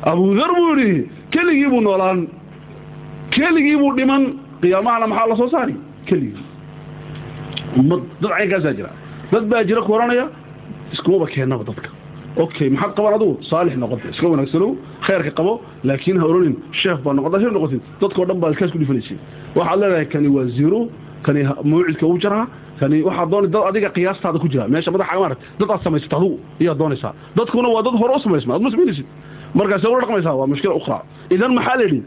Abudar 0.03 0.49
buu 0.57 0.75
yidhi 0.79 1.09
keligii 1.31 1.67
buu 1.69 1.81
noolaan 1.81 2.27
keligii 3.35 3.77
buu 3.81 3.93
dhiman 3.97 4.23
qiyaamahana 4.61 5.07
maxaa 5.07 5.27
la 5.31 5.35
soo 5.35 5.49
saari 5.49 5.75
keligii 6.13 6.43
ummad 7.79 8.01
dad 8.21 8.31
caynkaasaa 8.37 8.73
jira. 8.77 8.91
Dad 9.31 9.45
baa 9.51 9.63
jira 9.69 9.81
ku 9.85 9.91
oranaya 9.97 10.25
iskumaba 10.93 11.25
keennaba 11.33 11.63
dadka. 11.69 11.89
Okay 12.43 12.67
maxaad 12.73 12.91
qaban 12.97 13.13
adugu 13.17 13.33
saalix 13.49 13.73
noqota 13.83 14.05
iska 14.13 14.25
wanaagsanow 14.33 14.69
khayrka 15.05 15.31
qabo 15.39 15.53
laakiin 15.87 16.17
ha 16.21 16.25
oranin 16.31 16.55
sheef 16.81 16.97
baa 17.05 17.13
noqota 17.17 17.37
sheef 17.41 17.53
noqotid 17.57 17.81
dadkao 18.01 18.23
dhan 18.29 18.37
baad 18.43 18.53
kaas 18.59 18.71
ku 18.73 18.77
dhifanaysid 18.81 19.17
waxaad 19.57 19.79
leedahay 19.81 20.05
kani 20.13 20.27
waa 20.35 20.45
zero 20.57 20.79
kani 21.25 21.41
mawcidka 21.71 22.05
u 22.13 22.17
jaraa 22.23 22.45
kani 22.79 22.97
waxaad 23.07 23.29
doonay 23.31 23.49
dad 23.55 23.63
adiga 23.69 23.89
qiyaastaada 23.95 24.37
ku 24.43 24.47
jira. 24.53 24.65
Meesha 24.73 24.89
madaxa 24.95 25.15
maarad 25.21 25.39
dad 25.59 25.69
aad 25.73 25.81
samaysata 25.85 26.15
adugu 26.19 26.37
iyaad 26.63 26.77
doonaysaa. 26.81 27.11
Dadkuna 27.37 27.69
waa 27.75 27.83
dad 27.87 27.95
hore 28.01 28.13
u 28.17 28.19
samaysma 28.25 28.51
aad 28.55 28.61
ma 28.65 28.69
samaynaysid 28.73 29.05
markaasee 29.57 29.89
ula 29.93 29.99
dhaqmaysaa 30.03 30.35
waa 30.39 30.47
mushkila 30.51 30.73
ukhra 30.81 30.97
idan 31.35 31.51
maxaa 31.57 31.75
la 31.79 31.83
yidhi? 31.87 32.01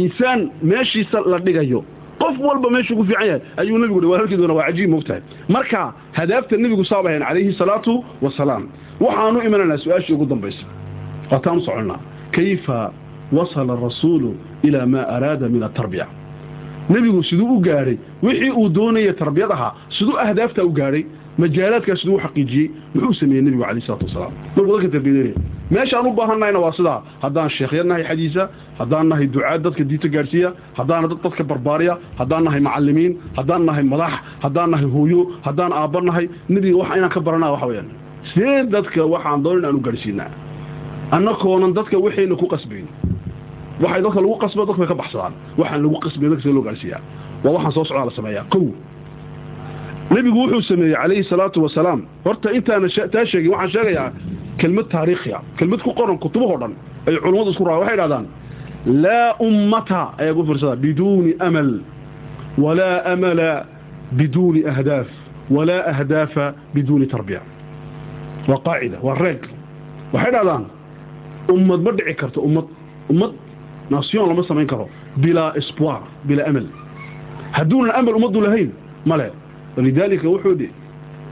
Insaan 0.00 0.40
meeshiisa 0.70 1.18
la 1.32 1.38
dhigayo 1.46 1.80
qof 2.22 2.34
walba 2.48 2.68
meeshuu 2.74 2.96
ku 3.00 3.04
fiican 3.08 3.26
yahay 3.30 3.40
ayuu 3.60 3.78
nebigu 3.82 4.00
hi 4.00 4.06
walaalkiiduna 4.12 4.54
waa 4.58 4.66
cajiib 4.68 4.90
moogtahay 4.94 5.20
marka 5.56 5.80
hadaafta 6.18 6.56
nebigu 6.64 6.84
saabahayn 6.90 7.22
calayhi 7.28 7.52
salaatu 7.60 7.92
wasalaam 8.24 8.64
waxaanu 9.04 9.38
imanaynaa 9.48 9.78
su'aashii 9.84 10.14
ugu 10.16 10.26
dambaysa. 10.32 10.64
Waataan 11.30 11.60
soconnaa 11.66 12.00
kayfa 12.36 12.78
wasala 13.36 13.72
arasuulu 13.76 14.30
ilaa 14.66 14.86
maa 14.92 15.06
araada 15.16 15.46
min 15.54 15.62
atarbiya 15.68 16.06
nebigu 16.92 17.20
siduu 17.28 17.48
u 17.56 17.60
gaadhay 17.66 17.96
wixii 18.22 18.50
uu 18.60 18.68
doonaya 18.76 19.12
tarbiyad 19.20 19.50
ahaa 19.56 19.72
siduu 19.98 20.16
ahdaafta 20.24 20.60
u 20.64 20.70
gaadhay 20.78 21.02
majaalaadkaas 21.40 22.00
siduu 22.02 22.18
xaqiijiyey 22.24 22.66
muxuu 22.94 23.14
sameeyey 23.20 23.42
nebigu 23.44 23.62
calayh 23.64 23.82
isalaatu 23.84 24.06
wasalaam. 24.08 24.32
Markuu 24.56 24.72
dadka 24.76 24.88
tarbiyadeynaya 24.94 25.34
meeshaan 25.74 26.06
u 26.06 26.12
baahannahayna 26.18 26.58
waa 26.64 26.72
sidaa. 26.78 26.98
Haddaan 27.24 27.50
sheekhya 27.56 27.84
nahay 27.90 28.04
xadiisa 28.10 28.42
haddaan 28.80 29.06
nahay 29.10 29.26
ducaad 29.34 29.60
dadka 29.64 29.82
diinta 29.90 30.08
gaadhsiiya 30.14 30.48
haddaan 30.78 31.02
dadka 31.24 31.42
barbaariya 31.50 31.94
haddaan 32.20 32.42
nahay 32.46 32.60
macallimiin 32.66 33.12
haddaan 33.38 33.62
nahay 33.68 33.84
madax 33.92 34.12
haddaan 34.44 34.68
nahay 34.72 34.86
hooyo 34.94 35.20
haddaan 35.46 35.72
aabba 35.80 36.00
nahay 36.08 36.24
nebiga 36.52 36.76
wax 36.80 36.90
inaan 36.98 37.10
ka 37.16 37.20
baranaa 37.26 37.50
waxa 37.54 37.66
weyaan 37.70 37.88
sidee 38.34 38.58
dadka 38.74 39.00
waxaan 39.14 39.38
doonin 39.44 39.64
aan 39.68 39.76
u 39.76 39.80
gaadhsiinaa 39.86 40.30
annakoonan 41.16 41.72
dadka 41.76 41.96
waxayna 42.04 42.34
ku 42.40 42.46
qasbayn. 42.54 42.86
Waxay 43.82 44.00
dadka 44.04 44.20
lagu 44.24 44.36
qasba 44.42 44.62
dadka 44.68 44.80
way 44.82 44.88
ka 44.88 44.94
baxsadaan. 45.00 45.32
Waxaan 45.58 45.80
lagu 45.84 45.96
qasbay 46.04 46.28
dadka 46.30 46.42
sidee 46.44 46.54
loo 46.56 46.64
gaadhsiiyaa 46.68 47.00
waa 47.44 47.52
waxaan 47.56 47.72
soo 47.76 47.84
socdaa 47.88 48.04
la 48.04 48.10
sameeyaa. 48.18 48.44
Kow 48.52 48.64
nebigu 50.10 50.38
wuxuu 50.42 50.62
sameeyey 50.62 50.94
calayhi 50.96 51.24
salaatu 51.24 51.62
wasalaam. 51.62 52.00
Horta 52.24 52.48
intaana 52.52 52.88
taa 53.12 53.24
sheegin 53.30 53.50
waxaan 53.52 53.70
sheegayaa 53.74 54.08
kelmad 54.60 54.86
taariikhiya. 54.92 55.38
Kelmad 55.58 55.80
ku 55.82 55.90
qoran 55.98 56.18
kutubahoo 56.18 56.58
dhan 56.62 56.72
ay 57.08 57.16
culummadu 57.22 57.50
isku 57.50 57.64
raa 57.64 57.78
waxay 57.82 57.96
dhahdaan 58.00 58.26
laa 59.04 59.34
ummata 59.46 60.00
ayaa 60.20 60.34
ku 60.38 60.42
firsada 60.48 60.76
biduuni 60.76 61.32
amal 61.46 61.70
walaa 62.64 62.98
amala 63.12 63.50
biduuni 64.18 64.60
ahdaaf 64.72 65.08
walaa 65.50 65.82
ahdaafa 65.92 66.44
biduuni 66.74 67.06
tarbiya. 67.06 67.40
Waa 68.48 68.60
qaacida 68.66 68.98
waa 69.06 69.14
reeg. 69.24 69.40
Waxay 70.12 70.32
dhahdaan 70.36 70.64
ummad 71.54 71.80
ma 71.86 71.90
dhici 71.98 72.14
karto 72.20 72.40
ummad 72.48 72.66
ummad 73.12 73.32
nation 73.90 74.28
lama 74.28 74.42
samayn 74.48 74.66
karo 74.72 74.86
bilaa 75.22 75.52
espoir 75.60 76.00
bilaa 76.28 76.46
amal. 76.50 76.66
Hadduunan 77.56 77.92
amal 77.98 78.14
ummaddu 78.18 78.40
lahayn 78.46 78.70
male 79.10 79.28
walidaalika 79.76 80.26
wuxuu 80.34 80.54
dhi 80.60 80.68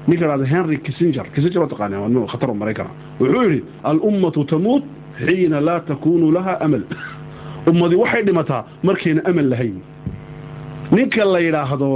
ninka 0.08 0.24
dhahda 0.30 0.44
henry 0.52 0.76
kissinger 0.86 1.24
kissinger 1.34 1.60
waa 1.62 1.68
taqaanaa 1.72 2.00
waa 2.00 2.26
khatar 2.32 2.48
maraykana 2.62 2.90
wuxuu 3.20 3.42
yidhi 3.46 3.60
alummatu 3.90 4.40
tamuut 4.52 4.84
xiina 5.26 5.58
laa 5.68 5.80
takuunu 5.90 6.26
laha 6.36 6.52
amal 6.66 6.82
ummadii 7.70 7.98
waxay 8.02 8.22
dhimataa 8.28 8.62
markayna 8.88 9.20
amal 9.30 9.46
lahayn 9.52 9.76
ninka 10.96 11.24
la 11.32 11.38
yidhaahdo 11.46 11.88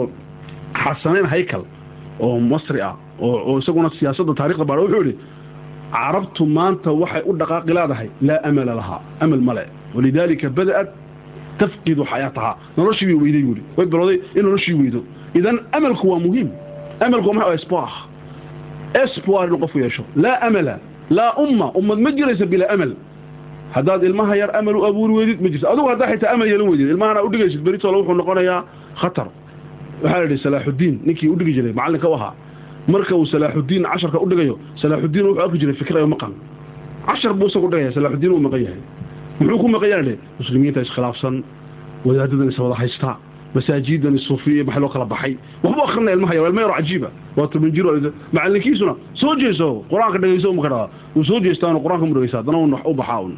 xasanayn 0.83 1.27
haykal 1.33 1.63
oo 2.27 2.41
masri 2.53 2.81
ah 2.89 2.95
oo 3.27 3.59
isaguna 3.63 3.89
siyaasadda 3.99 4.33
taarikhda 4.41 4.65
baadha 4.69 4.83
wuxuu 4.85 5.03
yidhi 5.05 5.15
carabtu 5.97 6.43
maanta 6.57 6.91
waxay 7.03 7.23
u 7.31 7.33
dhaqaaqi 7.41 7.73
leedahay 7.79 8.09
laa 8.29 8.41
amala 8.49 8.73
lahaa 8.81 9.01
amal 9.25 9.41
male 9.49 9.65
walidaalika 9.97 10.47
bada'at 10.59 10.89
tafqidu 11.61 12.03
idan 15.35 15.57
amalku 15.73 16.09
waa 16.09 16.19
muhiim 16.19 16.49
amalku 17.01 17.29
waa 17.29 17.35
maxay? 17.39 17.55
Espoir 17.55 17.91
espoir 19.03 19.47
inuu 19.49 19.59
qofku 19.59 19.79
yeesho. 19.79 20.03
Laa 20.17 20.39
amala 20.47 20.79
laa 21.11 21.33
umma 21.45 21.67
ummad 21.75 21.99
ma 21.99 22.11
jiraysa 22.13 22.47
bilaa 22.47 22.71
amal. 22.75 22.93
Haddaad 23.75 24.05
ilmaha 24.05 24.37
yar 24.37 24.51
amal 24.57 24.77
u 24.77 24.85
abuuri 24.87 25.13
weydid 25.19 25.41
ma 25.43 25.49
jirto 25.53 25.67
adugu 25.73 25.89
haddaa 25.89 26.09
xitaa 26.13 26.33
amal 26.35 26.47
yeelan 26.47 26.69
weydid 26.69 26.89
ilmahana 26.95 27.23
u 27.27 27.29
dhigaysid 27.33 27.61
beritoola 27.67 27.99
wuxuu 27.99 28.15
noqonayaa 28.15 28.61
khatar. 29.01 29.29
Waxaa 30.03 30.19
la 30.19 30.25
yidhi 30.25 30.39
salaaxuddiin 30.47 30.95
ninkii 31.07 31.29
u 31.29 31.37
dhigi 31.39 31.53
jiray 31.57 31.73
macallinka 31.73 32.09
u 32.09 32.15
ahaa 32.15 32.35
marka 32.89 33.17
uu 33.17 33.27
salaaxuddiin 33.27 33.83
casharka 33.93 34.19
u 34.25 34.27
dhigayo 34.31 34.59
salaaxuddiin 34.83 35.25
wuxuu 35.27 35.43
arki 35.45 35.59
jiray 35.59 35.75
fikrayo 35.75 36.07
maqan. 36.07 36.33
Cashar 37.07 37.33
buu 37.35 37.47
isagu 37.51 37.69
dhigaya 37.73 37.93
salaaxuddiin 37.93 38.33
uu 38.33 38.43
maqan 38.47 38.61
yahay. 38.67 38.81
Muxuu 39.41 39.59
ku 39.59 39.69
maqan 39.69 39.91
masaajidan 43.55 44.19
suufiya 44.19 44.65
maxay 44.65 44.81
loo 44.83 44.89
kala 44.89 45.05
baxay. 45.05 45.37
Waxba 45.63 45.83
akrinaya 45.89 46.17
ilmaha 46.17 46.35
ilma 46.35 46.61
yaro 46.61 46.75
cajiiba. 46.75 47.09
Waa 47.37 47.47
toban 47.49 47.71
jiro 47.73 47.91
macalinkiisuna 48.33 48.95
soo 49.15 49.35
jeeso 49.39 49.85
qur'aanka 49.91 50.19
dhegeyso 50.19 50.51
uma 50.51 50.63
ka 50.63 50.69
dhadaa 50.69 50.89
uu 51.17 51.25
soo 51.25 51.41
jeestaan 51.41 51.77
qur'aanka 51.85 52.07
mu 52.07 52.15
dhegeysa 52.15 52.39
haddana 52.39 52.59
un 52.59 52.75
u 52.85 52.95
baxaa 52.95 53.21
un 53.23 53.35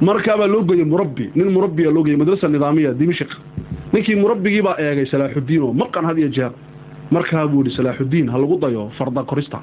markaabaa 0.00 0.46
loo 0.46 0.62
geeyey 0.64 0.84
murabbi. 0.84 1.30
Nin 1.34 1.48
murabbiya 1.52 1.90
loo 1.90 2.02
geeyey 2.04 2.16
madrasa 2.18 2.48
nidaamiya 2.48 2.94
dimashik 2.94 3.30
ninkii 3.92 4.16
murabbigii 4.16 4.62
baa 4.62 4.76
eegay 4.78 5.06
salaaxuddiin 5.06 5.62
oo 5.62 5.72
maqan 5.72 6.04
had 6.04 6.18
iyo 6.18 6.28
jeer. 6.28 6.52
Markaa 7.10 7.46
buu 7.46 7.62
yidhi 7.62 7.76
salaaxuddiin 7.76 8.28
ha 8.32 8.38
lagu 8.38 8.58
dayo 8.58 8.90
farda 8.98 9.22
korista. 9.22 9.60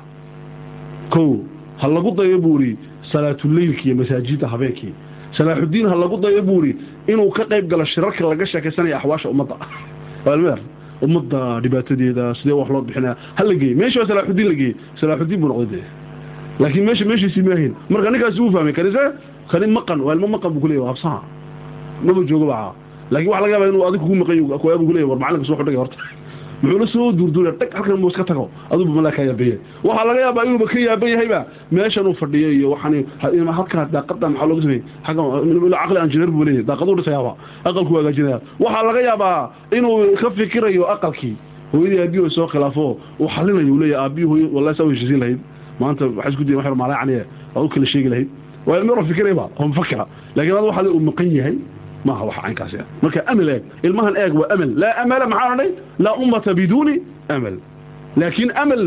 Kow 1.09 1.41
ha 1.81 1.87
lagu 1.87 2.11
dayo 2.15 2.37
buu 2.39 2.59
yidhi 2.61 2.77
salaatuleylki 3.11 3.87
iyo 3.89 3.95
masaajidda 3.95 4.47
habeenkii 4.47 4.93
salaaxuddiin 5.37 5.87
ha 5.91 5.95
lagu 6.03 6.17
dayo 6.23 6.41
buu 6.43 6.63
yidhi 6.65 6.79
inuu 7.11 7.29
ka 7.37 7.43
qayb 7.51 7.65
galo 7.71 7.85
shirarka 7.85 8.21
laga 8.31 8.45
sheekaysanaya 8.51 8.97
axwaasha 8.99 9.29
ummadda. 9.33 9.55
Ummadda 11.05 11.39
dhibaatadeeda 11.63 12.25
sidee 12.39 12.53
wax 12.59 12.69
loo 12.73 12.81
bixinaya 12.87 13.15
ha 13.37 13.43
la 13.43 13.53
geeyey. 13.61 13.75
Meesha 13.75 13.99
waa 14.01 14.07
salaaxuddiin 14.11 14.47
la 14.51 14.55
geeyey. 14.61 14.75
Salaaxuddiin 15.01 15.39
buu 15.41 15.49
noqday 15.51 15.69
dee. 15.73 15.85
Laakiin 16.61 16.85
meesha 16.85 17.05
meeshiisii 17.05 17.41
maahayn 17.47 17.73
marka 17.89 18.09
ninkaasi 18.11 18.39
uu 18.41 18.51
fahmay 18.55 18.73
kanise 18.73 19.03
kani 19.51 19.67
maqan 19.77 19.99
waa 20.05 20.13
ilmo 20.15 20.27
maqan 20.35 20.51
buu 20.53 20.61
ku 20.61 20.67
habsaha 20.89 21.19
maba 22.05 22.21
joogo 22.29 22.45
baa 22.51 22.71
laakiin 23.11 23.31
waxa 23.31 23.41
laga 23.43 23.53
yaabaa 23.53 23.69
inuu 23.71 23.83
adigu 23.87 24.03
kugu 24.05 24.15
maqan 24.21 24.37
buu 24.41 24.57
ku 24.59 24.93
leeyahy 24.93 25.09
war 25.09 25.19
macalinka 25.19 25.45
soo 25.49 25.57
xidhaya 25.59 25.79
horta 25.81 25.97
muxuu 26.61 26.79
la 26.79 26.87
soo 26.87 27.11
duurduulay 27.11 27.53
dhag 27.59 27.73
halkan 27.73 27.97
muu 28.01 28.09
iska 28.09 28.23
tago. 28.23 28.49
Aduuba 28.71 28.91
malaa 28.97 29.11
ka 29.11 29.23
yaabaye 29.23 29.55
waxaa 29.83 30.05
laga 30.07 30.19
yaabaa 30.25 30.45
inuuba 30.45 30.65
ka 30.71 30.79
yaaban 30.79 31.09
yahayba. 31.09 31.39
Meeshan 31.71 32.07
uu 32.07 32.13
fadhiyo 32.21 32.49
iyo 32.57 32.67
waxaan 32.71 33.05
halkaa 33.57 33.85
daaqada 33.93 34.29
maxaa 34.29 34.45
looga 34.49 34.61
sameeyey 34.61 34.83
xagga 35.05 35.23
caqli 35.81 35.99
engineer 36.05 36.31
buu 36.31 36.43
leeyahay. 36.45 36.63
Daaqaduu 36.69 36.95
dhisayaaba 36.99 37.31
aqalku 37.65 37.91
hagaajinaya 37.97 38.37
waxaa 38.59 38.83
laga 38.87 39.01
yaabaa 39.09 39.49
inuu 39.77 40.15
ka 40.21 40.27
fikirayo 40.37 40.83
aqalkii. 40.93 41.35
Hooyadii 41.73 41.99
aabihi 42.03 42.29
soo 42.29 42.47
khilaafo. 42.47 42.97
Uu 43.19 43.27
xalinayo 43.35 43.75
leeyahay 43.81 44.23
hooyo 44.23 44.47
wallahi 44.53 44.75
saa 44.77 44.85
heshiisiin 44.91 45.19
lahayd. 45.19 45.39
Maanta 45.79 46.05
waxay 46.17 46.31
isku 46.31 46.43
dayen 46.43 46.57
wax 46.61 46.75
malaacaniye 46.77 47.23
waa 47.55 47.63
u 47.63 47.69
kala 47.69 47.85
sheegi 47.85 48.09
lahayd. 48.09 48.29
Waa 48.67 48.77
ilmo 48.77 48.91
yaro 48.93 49.03
fikirayba 49.09 49.49
oo 49.59 49.67
mufakira 49.67 50.05
laakiin 50.35 50.77
ad 50.79 50.87
uu 50.87 50.99
maqan 50.99 51.31
yahay 51.37 51.55
maaha 52.05 52.25
wax 52.25 52.37
caynkaasi 52.41 52.77
ah. 52.81 52.85
Marka 53.01 53.21
amal 53.27 53.49
eeg 53.49 53.63
ilmahan 53.83 54.15
eeg 54.17 54.33
waa 54.33 54.49
amal 54.53 54.69
laa 54.81 54.93
amala 55.03 55.25
maxaa 55.27 55.47
odhanay 55.47 55.69
laa 55.99 56.15
ummata 56.23 56.53
biduuni 56.53 56.95
amal 57.29 57.55
laakiin 58.17 58.51
amal 58.55 58.81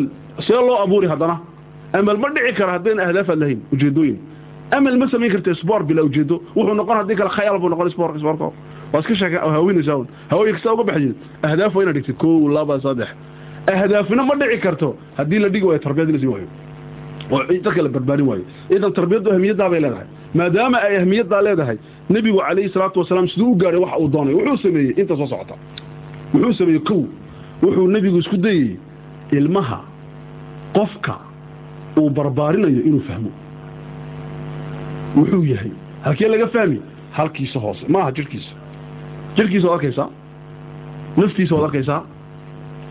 see 0.47 0.53
loo 0.69 0.79
abuuri 0.85 1.09
haddana. 1.09 1.37
Amal 1.93 2.17
ma 2.19 2.29
dhici 2.35 2.55
kara 2.59 2.73
haddayna 2.73 3.03
ahdaafaad 3.07 3.39
lahayn 3.39 3.61
ujeedooyin. 3.73 4.19
Amal 4.73 4.97
ma 4.99 5.07
samayn 5.09 5.31
karta 5.33 5.55
sport 5.55 5.87
bilaa 5.87 6.03
ujeedo 6.03 6.43
wuxuu 6.57 6.75
noqon 6.75 6.97
haddii 6.97 7.17
kale 7.17 7.31
khayaal 7.31 7.59
buu 7.59 7.69
noqon 7.69 7.91
sport 7.91 8.19
sportko 8.19 8.53
waa 8.93 9.01
iska 9.01 9.15
sheeka 9.15 9.39
haweenaysaa 9.41 9.97
un. 9.97 10.09
Haweenka 10.31 10.61
saa 10.63 10.73
uga 10.75 10.85
baxdid 10.85 11.15
ahdaaf 11.43 11.75
waa 11.75 11.83
inaad 11.83 11.95
dhigtid 11.95 12.17
laba 12.57 12.81
saddex. 12.81 13.09
Ahdaafina 13.67 14.23
ma 14.23 14.35
dhici 14.37 14.61
karto. 14.61 14.97
Haddii 15.17 15.39
la 15.39 15.49
dhigi 15.49 15.65
waayo 15.67 15.79
tarbiyad 15.79 16.11
la 16.11 16.31
waayo. 16.31 16.49
Oo 17.31 17.43
dadka 17.49 17.83
la 17.83 17.89
barbaarin 17.89 18.27
waayo. 18.27 18.45
Idan 18.71 18.93
tarbiyaddu 18.93 19.31
ahmiyaddaa 19.31 19.69
bay 19.71 19.81
leedahay 19.81 20.07
maadaama 20.39 20.79
ay 20.87 20.95
ahmiyaddaa 21.03 21.43
leedahay 21.47 21.77
nebigu 22.15 22.39
calayhi 22.47 22.69
salaatu 22.75 22.99
wasalaam 23.01 23.29
siduu 23.33 23.51
u 23.53 23.57
gaadhay 23.63 23.81
waxa 23.85 23.99
uu 24.03 24.09
doonay 24.15 24.35
wuxuu 24.39 24.57
sameeyey 24.65 24.93
inta 25.01 25.15
soo 25.21 25.27
socota. 25.33 25.55
Wuxuu 26.35 26.53
sameeyey 26.61 26.81
kow 26.89 27.01
wuxuu 27.63 27.87
nebigu 27.95 28.19
isku 28.23 28.37
dayey 28.47 28.69
ilmaha 29.39 29.79
qofka 30.77 31.15
uu 32.01 32.11
barbaarinayo 32.17 32.81
inuu 32.89 33.01
fahmo. 33.09 33.31
Wuxuu 35.17 35.45
yahay 35.53 35.71
halkee 36.05 36.29
laga 36.29 36.47
fahmi 36.55 36.79
halkiisa 37.17 37.59
hoose 37.65 37.85
maaha 37.95 38.11
jirhkiisa 38.17 38.53
jirhkiisa 39.37 39.67
waad 39.69 39.77
arkaysaa? 39.79 40.09
Naftiisa 41.17 41.55
waad 41.55 41.65
arkaysaa? 41.69 42.01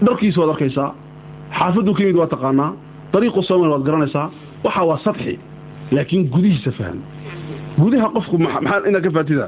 Dharkiisa 0.06 0.40
waad 0.42 0.50
arkaysaa? 0.56 0.90
Xaafaduu 1.58 1.94
ka 1.98 2.02
yimid 2.04 2.16
waa 2.22 2.28
taqaanaa? 2.34 2.72
Dariiqu 3.14 3.42
somal 3.50 3.70
waad 3.74 3.84
garanaysaa? 3.88 4.28
Waxa 4.64 4.82
waa 4.90 5.00
sadxi 5.06 5.34
laakiin 5.96 6.24
gudihiisa 6.34 6.72
faham 6.80 6.98
gudaha 7.78 8.08
qofku 8.16 8.38
maxaa 8.38 8.82
inaad 8.90 9.04
ka 9.04 9.12
faatida. 9.18 9.46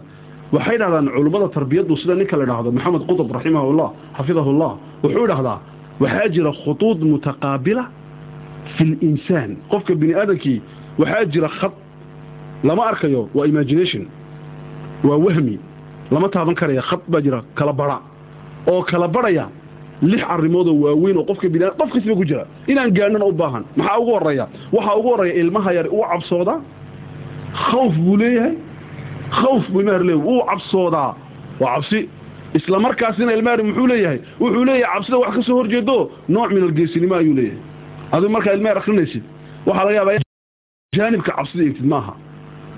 Waxay 0.53 0.77
dhahdaan 0.77 1.07
culummada 1.15 1.47
tarbiyaddu 1.55 1.97
sida 1.97 2.15
ninka 2.15 2.37
la 2.37 2.45
dhahdo 2.45 2.71
maxamed 2.71 3.01
qutb 3.09 3.31
raximahullah 3.37 3.89
xafidahullah 4.17 4.71
wuxuu 5.03 5.27
dhahdaa 5.31 5.57
waxaa 5.99 6.27
jira 6.33 6.51
khutuud 6.63 6.99
mutaqaabila 7.11 7.83
fi 8.75 8.83
linsaan 9.01 9.51
qofka 9.71 9.93
bini 10.01 10.13
aadamkii 10.13 10.61
waxaa 10.99 11.25
jira 11.33 11.49
khad 11.59 11.71
lama 12.63 12.83
arkayo 12.91 13.29
waa 13.35 13.45
imagination 13.47 14.03
waa 15.03 15.17
wahmi 15.25 15.59
lama 16.11 16.27
taaban 16.29 16.55
karaya 16.55 16.81
khad 16.81 17.01
baa 17.07 17.21
jira 17.21 17.39
kala 17.55 17.73
bara. 17.73 17.97
Oo 18.67 18.81
kala 18.83 19.07
barhaya 19.07 19.45
lix 20.01 20.21
arrimoodoo 20.33 20.75
waaweyn 20.83 21.17
oo 21.17 21.23
qofka 21.29 21.49
bini 21.49 21.65
qof 21.79 21.89
kasba 21.93 22.13
ku 22.15 22.25
jira. 22.25 22.45
Inaan 22.67 22.91
gaadhnana 22.93 23.25
u 23.25 23.31
baahan. 23.31 23.63
Maxaa 23.77 23.97
ugu 23.99 24.11
horreeya 24.15 24.45
waxaa 24.71 24.95
ugu 24.99 25.09
horreeya 25.09 25.35
ilmaha 25.41 25.73
yar 25.73 25.87
uu 25.89 26.03
cabsoodaa 26.11 26.59
khawf 27.63 27.93
buu 28.05 28.17
leeyahay 28.21 28.53
khawf 29.39 29.63
buu 29.71 29.79
ilmaha 29.81 29.95
yar 29.97 30.03
leeyahay 30.09 30.27
uu 30.33 30.41
cabsoodaa 30.49 31.11
waa 31.61 31.73
cabsi 31.75 31.99
isla 32.57 32.79
markaasina 32.85 33.33
ilmaha 33.37 33.55
yar 33.57 33.63
muxuu 33.69 33.87
leeyahay 33.91 34.19
wuxuu 34.41 34.65
leeyahay 34.69 34.93
cabsida 34.95 35.17
wax 35.23 35.33
ka 35.37 35.41
soo 35.47 35.55
horjeedo 35.59 35.97
nooc 36.35 36.49
min 36.55 36.63
algeesinimo 36.67 37.15
ayuu 37.19 37.33
leeyahay 37.39 37.59
adigu 38.15 38.31
markaa 38.35 38.53
ilmaha 38.57 38.69
yar 38.73 38.77
akrinaysid 38.81 39.23
waxaa 39.67 39.83
laga 39.85 39.95
yaabaa 39.99 40.17
jaanibka 40.97 41.31
cabsida 41.37 41.63
eegtid 41.67 41.85
maaha 41.93 42.13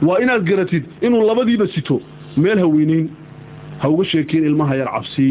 waa 0.08 0.20
inaad 0.24 0.44
garatid 0.50 0.84
inuu 1.06 1.22
labadiiba 1.30 1.68
sito 1.76 1.96
meel 2.44 2.60
haweynayn 2.64 3.06
ha 3.82 3.86
uga 3.94 4.06
sheekeen 4.12 4.44
ilmaha 4.50 4.74
yar 4.82 4.90
cabsi 4.96 5.28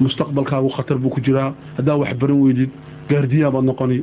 mustaqbalkaagu 0.00 0.68
khatar 0.76 0.98
buu 1.02 1.10
ku 1.16 1.20
jiraa 1.26 1.50
haddaa 1.76 1.96
wax 2.02 2.12
baran 2.20 2.40
weydid 2.44 2.70
gaardiyaa 3.10 3.50
noqoni 3.68 3.98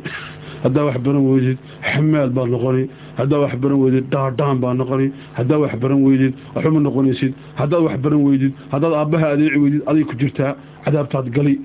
haddaa 0.64 0.84
wax 0.88 0.98
baran 1.06 1.24
weydid 1.30 1.58
xamaal 1.92 2.30
baad 2.38 2.50
noqoni. 2.56 2.84
Haddaa 3.20 3.40
wax 3.44 3.54
baran 3.64 3.80
weydid 3.84 4.06
dhaadhaan 4.14 4.58
baad 4.64 4.76
noqoni. 4.82 5.08
Haddaa 5.38 5.60
wax 5.64 5.74
baran 5.84 6.02
weydid 6.08 6.34
waxuma 6.56 6.80
noqonaysid 6.88 7.32
haddaad 7.60 7.82
wax 7.88 7.96
baran 8.04 8.22
weydid 8.28 8.52
haddaad 8.74 8.94
aabbaha 9.02 9.26
adeeci 9.34 9.58
weydid 9.64 9.82
aday 9.90 10.04
ku 10.10 10.14
jirtaa 10.22 10.52
cadaabtaad 10.86 11.28
gali. 11.38 11.56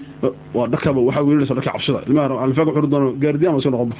Waa 0.57 0.67
dhakaba 0.73 1.01
waxaa 1.09 1.23
weerinaysa 1.27 1.55
dhaka 1.59 1.71
cabsida. 1.73 1.99
Ilmaha 2.09 2.29
wuxuu 2.47 2.91
doono 2.93 3.09
gaardiyaa 3.23 3.53
ma 3.55 3.59
iska 3.61 3.71
noqon 3.75 3.91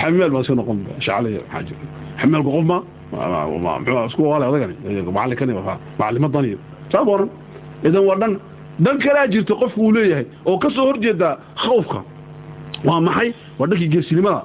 xamaal 0.00 0.30
baa 0.34 0.40
iska 0.44 0.54
noqon 0.60 0.78
shacalaya 1.04 1.40
maxaa 1.46 1.62
jira? 1.68 1.80
Xamaalku 2.20 2.50
qof 2.56 2.64
ma? 2.70 2.78
Isku 4.08 4.22
walaal 4.32 4.48
adagani? 4.54 4.74
Macallinkani 5.16 5.52
macallimadani 5.98 6.50
saa 6.92 7.04
boran 7.08 7.28
idan 7.88 8.02
waa 8.08 8.16
dhan. 8.22 8.32
Dhan 8.84 8.96
kalaa 9.04 9.26
jirta 9.32 9.54
qofku 9.60 9.80
uu 9.86 9.92
leeyahay 9.96 10.26
oo 10.48 10.58
ka 10.62 10.68
soo 10.74 10.84
horjeeda 10.88 11.28
khawfka. 11.64 12.00
Waa 12.88 13.00
maxay 13.06 13.28
waa 13.62 13.68
dhankii 13.70 13.88
geesinimada 13.94 14.40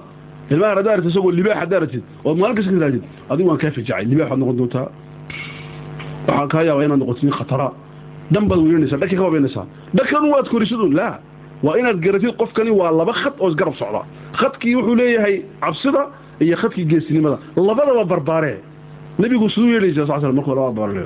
ilmaha 0.53 0.71
haddaa 0.77 0.93
aragtid 0.93 1.11
isagoo 1.13 1.31
libaax 1.39 1.57
haddaa 1.63 1.77
aragtid 1.81 2.03
ood 2.27 2.37
maalin 2.41 2.55
kasta 2.57 2.71
ka 2.71 2.77
tirahdid 2.79 3.03
adigu 3.31 3.47
waan 3.51 3.59
kaa 3.63 3.71
fijacay 3.77 4.05
libaax 4.11 4.29
waad 4.31 4.39
noqon 4.43 4.57
doontaa 4.59 4.87
waxaa 6.27 6.47
kaa 6.53 6.63
yaabaa 6.67 6.85
inaad 6.87 6.99
noqotid 7.03 7.23
nin 7.27 7.33
khatara 7.39 7.67
dhan 8.33 8.45
baad 8.49 8.59
weynaysaa 8.65 8.97
dhankii 9.01 9.17
ka 9.17 9.23
wabaynaysaa 9.27 9.65
dhankanu 9.97 10.27
waad 10.33 10.47
korisidun 10.53 10.91
laa 10.99 11.13
waa 11.65 11.75
inaad 11.81 11.99
garatid 12.05 12.33
qofkani 12.41 12.71
waa 12.79 12.91
laba 12.99 13.13
khad 13.21 13.33
oo 13.41 13.49
isgarab 13.51 13.75
socda 13.81 14.01
khadkii 14.39 14.75
wuxuu 14.77 14.95
leeyahay 15.01 15.35
cabsida 15.63 16.01
iyo 16.45 16.55
khadkii 16.61 16.85
geesinimada 16.91 17.37
labadaba 17.67 18.03
barbaaree 18.11 18.57
nebigu 19.19 19.49
siduu 19.53 19.69
yeelaysa 19.73 20.07
sal 20.07 20.21
sl 20.21 20.33
markuu 20.37 20.55
labada 20.55 20.73
barbaare 20.79 21.05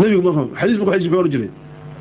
nebigu 0.00 0.22
marka 0.26 0.42
xadiis 0.60 0.78
xadiis 0.78 1.08
muxuu 1.10 1.18
oran 1.20 1.30
jiray 1.34 1.50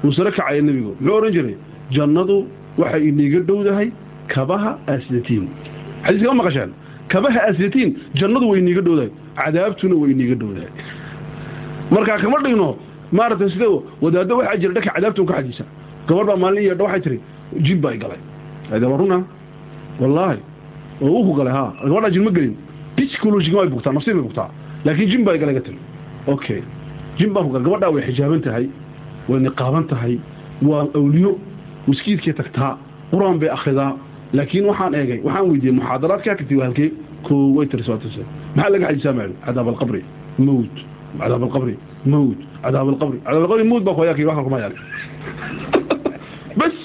wuu 0.03 0.11
sare 0.17 0.31
kacaya 0.37 0.61
nebigu 0.61 0.91
muxuu 0.99 1.15
oran 1.19 1.31
jiray 1.35 1.55
jannadu 1.95 2.37
waxay 2.81 3.03
iniga 3.09 3.39
dhowdahay 3.49 3.87
kabaha 4.33 4.71
asyatiin 4.93 5.45
xadiiska 6.05 6.27
ma 6.33 6.37
maqasheen 6.41 6.71
kabaha 7.13 7.39
asyatiin 7.49 7.89
jannadu 8.19 8.45
way 8.51 8.59
iniga 8.63 8.81
dhowdahay 8.87 9.09
cadaabtuna 9.39 9.95
way 10.01 10.11
iniga 10.15 10.35
dhowdahay 10.41 10.69
markaa 11.91 12.17
kama 12.23 12.37
dhigno 12.45 12.67
maaragtay 13.17 13.49
sida 13.53 13.67
wadaaddo 14.03 14.33
waxaa 14.39 14.57
jira 14.61 14.73
dhanka 14.75 14.91
cadaabtun 14.95 15.25
ka 15.29 15.33
xadiisa 15.39 15.65
gabadh 16.07 16.27
baa 16.29 16.37
maalin 16.43 16.63
iyo 16.63 16.75
waxay 16.85 17.01
tiri 17.05 17.19
jin 17.65 17.79
baa 17.81 17.95
galay. 18.01 18.19
Waa 18.71 18.97
runa 18.97 19.17
wallaahi 20.01 20.39
oo 21.01 21.09
uu 21.09 21.23
ku 21.27 21.33
galay 21.39 21.53
ha 21.53 21.73
gabadha 21.83 22.09
jin 22.11 22.23
ma 22.23 22.31
gelin. 22.31 22.55
Psychologiga 22.95 23.57
way 23.59 23.67
bugtaa 23.69 23.93
nafsiin 23.93 24.15
bay 24.17 24.23
bugtaa. 24.23 24.49
Laakiin 24.85 25.09
jin 25.11 25.23
baa 25.25 25.37
galay 25.37 25.55
ka 25.55 25.61
tiri. 25.61 25.79
Okay 26.27 26.61
jin 27.17 27.33
baa 27.33 27.43
ku 27.43 27.49
galay. 27.53 27.65
Gabadha 27.65 27.91
way 27.93 28.03
xijaaban 28.07 28.41
tahay 28.41 28.65
way 29.29 29.39
niqaaban 29.39 29.83
tahay 29.91 30.19
waa 30.61 30.87
awliyo 30.97 31.37
miskiidkay 31.87 32.33
tagtaa 32.33 32.77
qur'aan 33.11 33.39
bay 33.39 33.49
akhridaa 33.49 33.91
laakiin 34.33 34.65
waxaan 34.71 34.93
eegay 34.99 35.19
waxaan 35.25 35.49
weydiiyey 35.51 35.75
muxaadaraadkaa 35.79 36.35
kati 36.39 36.55
halkee 36.65 36.89
maxaa 38.55 38.69
laga 38.73 38.85
xadiisaa 38.89 39.13
maali 39.19 39.33
cadaab 39.45 39.67
alqabri 39.73 40.01
mawt 40.47 40.75
cadaab 41.19 41.43
alqabri 41.47 41.75
mawt 42.13 42.39
cadaab 42.63 42.87
alqabri 42.93 43.17
cadaab 43.25 43.41
alqabri 43.43 43.63
mawt 43.71 43.83
baa 43.87 43.95
koyaa 43.99 44.15
kii 44.17 44.25
wax 44.29 44.37
kuma 44.47 44.59
yaali 44.63 44.77
bas 46.59 46.75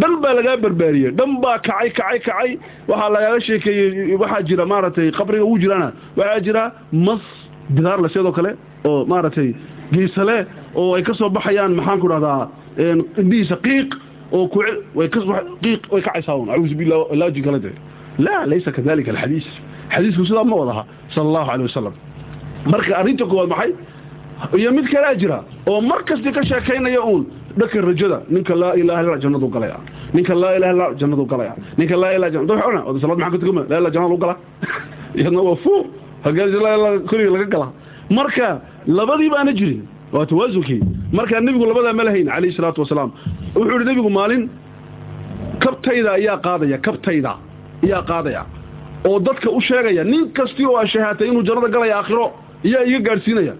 dhan 0.00 0.12
baa 0.22 0.34
lagaa 0.38 0.56
barbaariyey 0.64 1.10
dhan 1.18 1.32
baa 1.44 1.58
kacay 1.66 1.88
kacay 1.98 2.18
kacay 2.26 2.50
waxaa 2.90 3.10
lagaaga 3.14 3.40
sheekeeyey 3.46 4.16
waxaa 4.22 4.42
jira 4.48 4.64
maaragtay 4.72 5.08
qabriga 5.18 5.44
uu 5.50 5.58
jiraana 5.62 5.88
waxaa 6.18 6.40
jira 6.46 6.62
mas 7.06 7.24
bidaarle 7.76 8.08
sidoo 8.14 8.32
kale 8.38 8.50
oo 8.88 9.04
maaragtay 9.12 9.48
geysale 9.94 10.36
oo 10.80 10.94
ay 10.96 11.02
ka 11.08 11.14
soo 11.20 11.28
baxayaan 11.36 11.72
maxaan 11.78 12.00
ku 12.04 12.08
dhahdaa 12.12 12.40
indhihiisa 13.22 13.56
qiiq 13.66 13.90
oo 14.32 14.48
ku 14.48 14.62
way 14.94 15.08
ka 15.08 15.20
qiiq 15.62 15.92
way 15.92 16.02
kacaysaa 16.02 16.36
un 16.36 16.50
acuudu 16.50 16.74
billah 16.74 16.98
laaji 17.12 17.42
kale 17.42 17.60
de 17.60 17.70
laa 18.18 18.46
laysa 18.46 18.72
kadalika 18.72 19.10
alxadiis. 19.10 19.46
Xadiisku 19.90 20.24
sidaa 20.26 20.44
ma 20.44 20.56
wadaha 20.56 20.84
sala 21.14 21.26
allahu 21.28 21.46
caleyh 21.50 21.66
wasalam 21.68 21.94
marka 22.66 22.92
arrinta 22.98 23.24
koowaad 23.24 23.48
maxay? 23.48 23.72
Iyo 24.58 24.72
mid 24.72 24.86
kalaa 24.90 25.14
jira 25.14 25.44
oo 25.66 25.80
mar 25.80 26.02
kasti 26.04 26.32
ka 26.32 26.42
sheekaynaya 26.42 27.00
uun 27.00 27.26
dhanka 27.56 27.80
rajada 27.80 28.18
ninka 28.28 28.54
laa 28.54 28.74
ilaha 28.74 29.02
illa 29.02 29.18
jannadu 29.18 29.48
galaya. 29.48 29.78
Ninka 30.14 30.34
laa 30.34 30.56
ilaha 30.56 30.72
illa 30.72 30.86
jannadu 30.98 31.24
galaya. 31.26 31.54
Ninka 31.78 31.96
laa 31.96 32.12
ilaha 32.16 32.30
jannadu 32.32 32.52
waxa 32.52 32.80
oo 32.86 32.98
salaad 32.98 33.18
maxaa 33.18 33.30
ka 33.30 33.38
tugma 33.38 33.62
laa 33.70 33.78
ilaha 33.78 33.94
jannadu 33.94 34.16
gala. 34.16 34.36
Iyadna 35.18 35.40
waa 35.42 35.56
fuu 35.64 35.82
hagaa 36.24 36.46
laa 36.46 36.74
ilaha 36.78 36.98
kaliya 37.08 37.30
laga 37.30 37.46
gala. 37.54 37.68
Marka 38.10 38.60
labadii 38.86 39.30
baana 39.30 39.52
jirin 39.52 39.82
waa 40.12 40.26
tawaasunkii 40.26 40.80
marka 41.12 41.40
nabigu 41.40 41.66
labadaa 41.66 41.92
ma 41.92 42.04
lahayn 42.04 42.26
calayhi 42.26 42.56
salaatu 42.56 42.80
wasalaam 42.80 43.10
wuxuu 43.56 43.72
yidhi 43.78 43.84
nabigu 43.90 44.10
maalin 44.18 44.42
kabtayda 45.62 46.10
ayaa 46.18 46.36
qaadaya 46.46 46.78
kabtayda 46.86 47.32
ayaa 47.84 48.02
qaadaya. 48.10 48.42
Oo 49.08 49.18
dadka 49.26 49.48
u 49.50 49.60
sheegaya 49.60 50.04
nin 50.04 50.22
kastii 50.36 50.66
oo 50.70 50.76
ashahaatay 50.84 51.28
inuu 51.30 51.42
jannada 51.48 51.68
galaya 51.74 51.94
aakhiro 51.98 52.26
ayaa 52.66 52.82
iga 52.90 53.00
gaadhsiinaya. 53.08 53.54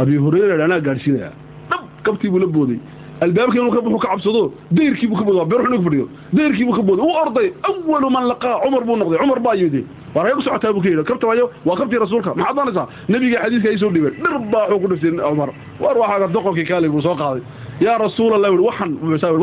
Abi 0.00 0.16
hurayra 0.22 0.64
anaa 0.64 0.80
gaadhsiinaya. 0.86 1.30
Dhab 1.70 1.82
kabtii 2.06 2.30
buu 2.32 2.38
la 2.38 2.46
booday. 2.46 2.78
Albaabkii 3.24 3.58
inuu 3.60 3.70
ka 3.74 3.80
buxu 3.84 3.98
ka 3.98 4.08
cabsado 4.08 4.42
dayrkii 4.76 5.06
buu 5.10 5.16
ka 5.20 5.24
booday 5.28 5.44
beer 5.50 5.62
xun 5.68 5.82
fadhiyo. 5.86 6.06
Dayrkii 6.36 6.66
ka 6.78 6.82
booday 6.88 7.04
uu 7.04 7.14
orday 7.22 7.48
awalu 7.68 8.08
man 8.10 8.24
laqaa 8.30 8.54
cumar 8.64 8.82
buu 8.88 8.96
noqday. 8.96 9.18
Cumar 9.22 9.40
baa 9.44 9.54
yimid 9.60 9.84
war 10.14 10.26
ay 10.26 10.32
ku 10.32 10.42
socotaa 10.42 10.72
buu 10.72 10.80
ka 10.82 10.88
yidhi. 10.88 11.04
Kabta 11.04 11.26
waayo 11.26 11.50
waa 11.66 11.76
kabtii 11.76 11.98
rasuulka. 12.04 12.30
Maxaad 12.34 12.56
doonaysaa 12.56 12.86
nabiga 13.08 13.38
xadiiska 13.44 13.68
ay 13.72 13.78
soo 13.82 13.90
dhibeen 13.94 14.14
dhir 14.22 14.34
baa 14.52 14.64
wuxuu 14.70 14.80
ku 14.80 14.88
dhiftay 14.94 15.12
cumar. 15.28 15.50
War 15.82 15.96
waxaaga 16.02 16.26
doqonkii 16.34 16.64
kaale 16.70 16.88
buu 16.88 17.02
soo 17.02 17.14
qaaday 17.20 17.42
yaa 17.80 17.98
rasuulallah 17.98 18.50
waxan 18.68 18.90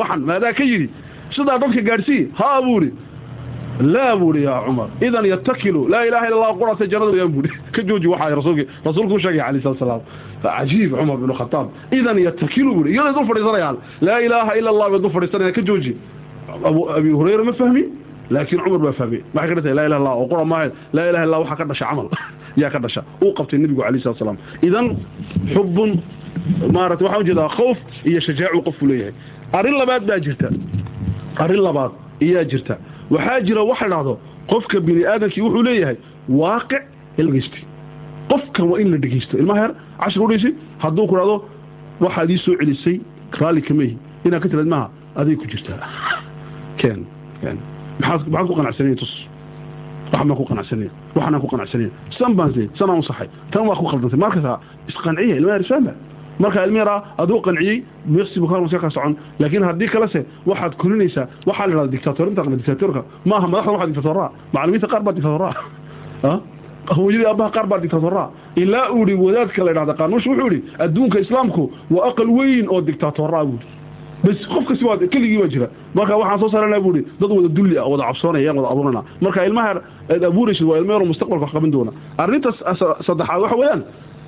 waxan 0.01 0.21
maadaa 0.21 0.53
ka 0.53 0.63
yidhi 0.63 0.89
sidaa 1.35 1.57
dadka 1.59 1.81
gaadhsii 1.81 2.29
haa 2.39 2.61
buuhi 2.61 2.91
laa 3.81 4.15
buuhi 4.15 4.43
yaa 4.43 4.61
cumar. 4.65 4.89
Idan 5.01 5.25
yatakilu 5.25 5.87
laa 5.89 6.03
ilaha 6.05 6.27
illa 6.27 6.35
allah 6.37 6.57
qurasa 6.59 6.87
jannada 6.87 7.11
wayaan 7.11 7.31
buuhi 7.31 7.49
ka 7.75 7.81
jooji 7.83 8.07
waxaa 8.07 8.35
rasuulki 8.35 8.67
rasuulkuu 8.85 9.19
sheegay 9.19 9.41
alayhi 9.41 9.63
salatu 9.63 9.83
wasalaam 9.83 10.01
cajiib 10.43 10.91
cumar 10.97 11.17
ibn 11.17 11.33
khataab. 11.33 11.67
Idan 11.91 12.17
yatakilu 12.17 12.73
buuhi 12.75 12.91
iyada 12.93 13.13
dul 13.13 13.27
fadhiisanayaan 13.27 13.77
laa 14.01 14.19
illa 14.21 14.69
allah 14.69 14.89
bay 14.89 14.99
dul 14.99 15.51
ka 15.53 15.61
jooji. 15.61 15.95
Abi 16.97 17.09
hurayra 17.11 17.43
ma 17.43 17.53
fahmi? 17.53 17.83
Laakiin 18.29 18.61
cumar 18.63 18.79
ba 18.79 18.93
fahmay 18.93 19.21
waxay 19.33 19.55
ka 19.55 19.69
ilaha 19.69 19.85
illa 19.87 19.97
allah 19.97 20.27
qura 20.29 20.45
maahayn 20.45 20.71
laa 20.93 21.09
ilaha 21.09 21.23
illa 21.25 21.39
waxa 21.39 21.55
ka 21.55 21.65
dhasha 21.65 21.85
camal. 21.85 22.09
Yaa 22.57 22.69
ka 22.69 22.79
dhasha. 22.79 23.01
Uu 23.21 23.33
qabtay 23.37 23.59
nabigu 23.59 23.81
alayhi 23.83 24.03
salatu 24.03 24.37
idan 24.61 24.97
xubbun 25.53 26.01
maarata 26.73 27.03
waxaan 27.05 27.21
u 27.21 27.25
jeedaa 27.29 27.49
khawf 27.57 27.77
iyo 28.05 28.19
shajaacu 28.27 28.61
qofku 28.67 28.85
leeyahay. 28.89 29.13
Arrin 29.57 29.75
labaad 29.81 30.03
baa 30.09 30.19
jirta. 30.25 30.47
Arrin 31.43 31.61
labaad 31.67 31.91
iyaa 32.21 32.43
jirta. 32.51 32.75
Waxaa 33.13 33.41
jira 33.47 33.61
waxa 33.63 33.87
dhacdo 33.89 34.13
qofka 34.51 34.79
bini 34.79 35.05
aadamkii 35.05 35.41
wuxuu 35.45 35.63
leeyahay 35.67 35.97
waaqic 36.29 36.83
helgeysti 37.17 37.59
qofkan 38.31 38.65
waa 38.71 38.79
in 38.81 38.91
la 38.91 38.97
dhegeysto 38.97 39.37
ilmaha 39.37 39.59
yar 39.63 39.73
cashir 40.01 40.21
udhaysi 40.25 40.49
hadduu 40.83 41.07
ku 41.07 41.15
dhacdo 41.15 41.35
waxaad 42.03 42.29
ii 42.31 42.37
soo 42.45 42.55
celisay 42.59 42.97
raalli 43.39 43.61
kameehi 43.61 43.97
inaad 44.25 44.41
ka 44.43 44.49
tiraad 44.49 44.67
maha 44.67 44.87
aday 45.15 45.35
ku 45.35 45.45
jirtaa. 45.51 45.79
Keen 46.77 47.05
keen 47.41 47.57
maxaad 47.99 48.27
maxaad 48.31 48.47
ku 48.47 48.55
qanacsaneen 48.59 48.95
tus? 49.01 49.13
Waxaan 50.11 50.35
ku 50.39 50.45
qanacsaneen? 50.45 50.91
Waxaan 51.15 51.39
ku 51.41 51.47
qanacsaneen. 51.47 51.91
San 52.17 52.35
baan 52.35 52.51
san 52.77 52.89
aan 52.89 52.99
u 52.99 53.03
saxay. 53.03 53.27
Tan 53.51 53.65
waa 53.67 53.75
ku 53.75 53.85
qaldantay 53.91 54.19
markaas 54.19 54.59
isqanciya 54.89 55.35
ilmaha 55.39 55.55
yar 55.57 55.65
faahma 55.71 55.93
marka 56.39 56.65
ilmeera 56.65 57.03
aduu 57.17 57.41
qanciyey 57.41 57.83
meeqsi 58.05 58.39
buu 58.39 58.47
ka 58.47 58.79
ka 58.79 58.89
socon. 58.89 59.15
Laakiin 59.39 59.63
haddii 59.63 59.87
kale 59.87 60.07
se 60.07 60.25
waxaad 60.45 60.75
korinaysaa 60.77 61.27
waxaa 61.45 61.67
la 61.67 61.73
yidhahda 61.73 61.91
dictaatorinta 61.91 62.41
ama 62.41 62.55
dictatorka. 62.55 63.03
Maaha 63.25 63.47
madaxda 63.47 63.71
waxa 63.71 63.87
dictaatoraa 63.87 64.31
macallimiinta 64.53 64.87
qaar 64.87 65.03
baa 65.03 65.13
dictaatoraa 65.13 65.53
hooyadii 66.95 67.25
aabbaha 67.25 67.51
qaar 67.51 67.67
baa 67.67 67.79
dictaatoraa 67.79 68.29
ilaa 68.55 68.89
uu 68.91 68.99
yidhi 68.99 69.15
wadaadka 69.15 69.63
la 69.63 69.71
yidhahda 69.71 69.93
qaanuush 69.93 70.27
wuxuu 70.27 70.49
yidhi 70.51 70.63
adduunka 70.79 71.19
islaamku 71.19 71.71
waa 71.91 72.07
aqal 72.09 72.29
weyn 72.29 72.65
oo 72.69 72.81
dictaatoraa 72.81 73.45
buu 73.45 73.59
yidhi. 73.59 73.77
Bas 74.23 74.47
qof 74.47 74.65
kasti 74.67 74.85
waa 74.85 74.97
keligii 74.97 75.37
baa 75.37 75.47
jira. 75.47 75.67
Marka 75.93 76.17
waxaan 76.17 76.39
soo 76.39 76.49
saarana 76.49 76.79
buu 76.79 76.95
yidhi 76.95 77.07
dad 77.19 77.31
wada 77.31 77.47
dulli 77.47 77.77
ah 77.77 77.87
wada 77.87 78.03
cabsoonaya 78.03 78.45
yaan 78.45 78.57
wada 78.57 78.69
abuurana. 78.71 79.03
Marka 79.21 79.45
ilmaha 79.45 79.81
aad 80.09 80.23
abuuraysid 80.23 80.67
waa 80.67 80.77
ilmo 80.77 80.91
yaro 80.93 81.05
mustaqbalka 81.05 81.45
wax 81.45 81.53
qaban 81.53 81.71
doona. 81.71 81.91
Arrinta 82.17 82.51
saddexaad 83.07 83.41
waxa 83.41 83.55
weeyaan 83.55 83.83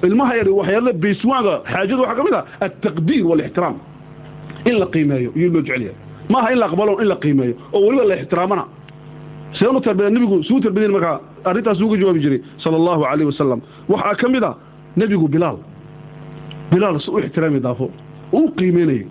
ilmaha 0.08 0.34
yar 0.40 0.50
waxyaala 0.60 0.92
beeswaaga 1.04 1.54
xaajadu 1.72 2.02
waxa 2.04 2.16
ka 2.20 2.24
mid 2.28 2.34
ah 2.40 2.44
at-taqdir 2.66 3.24
wal 3.30 3.42
ihtiram 3.46 3.76
in 4.70 4.76
la 4.82 4.86
qiimeeyo 4.94 5.30
iyo 5.36 5.50
loo 5.54 5.62
jecel 5.62 5.82
yahay 5.88 5.96
maaha 6.34 6.52
in 6.54 6.60
la 6.60 6.66
aqbalo 6.70 6.94
in 7.02 7.08
la 7.08 7.16
qiimeeyo 7.16 7.54
oo 7.74 7.82
waliba 7.88 8.06
la 8.12 8.16
ihtiraamana 8.22 8.64
saynu 9.60 9.80
tarbiyada 9.82 10.14
nabigu 10.16 10.44
suu 10.44 10.60
tarbiyada 10.66 10.94
marka 10.96 11.12
arintaas 11.50 11.82
ugu 11.82 11.98
jawaabi 12.02 12.20
jiray 12.26 12.40
sallallahu 12.64 13.02
alayhi 13.12 13.26
wasallam 13.32 13.60
waxa 13.90 14.16
ka 14.22 14.28
mid 14.30 14.44
ah 14.44 14.56
nabigu 14.96 15.28
bilaal. 15.28 15.58
Bilaal 16.72 17.00
suu 17.06 17.20
ihtiraami 17.20 17.60
daafo 17.60 17.90
uu 18.34 18.50
qiimeeyo 18.58 19.08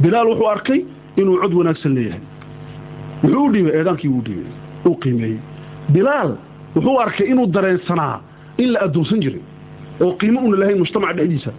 bilaal 0.00 0.26
wuxuu 0.30 0.48
arkay 0.54 0.80
inuu 1.20 1.36
cod 1.42 1.54
wanaagsan 1.58 1.94
leeyahay. 1.94 2.20
Wuxuu 3.24 3.44
u 3.46 3.52
dhibay 3.52 3.72
eedaankii 3.78 4.08
uu 4.16 4.22
dhibay 4.26 4.52
uu 4.86 4.96
qiimeeyey. 5.02 5.38
Bilaal 5.94 6.30
wuxuu 6.76 6.98
arkay 7.04 7.26
inuu 7.32 7.46
dareensanaa 7.46 8.20
in 8.58 8.72
la 8.72 8.80
adoonsan 8.86 9.20
jiray 9.24 9.40
oo 10.00 10.12
qiimo 10.20 10.40
una 10.48 10.56
lahayn 10.60 10.78
mujtamaca 10.82 11.14
dhexdiisa. 11.18 11.50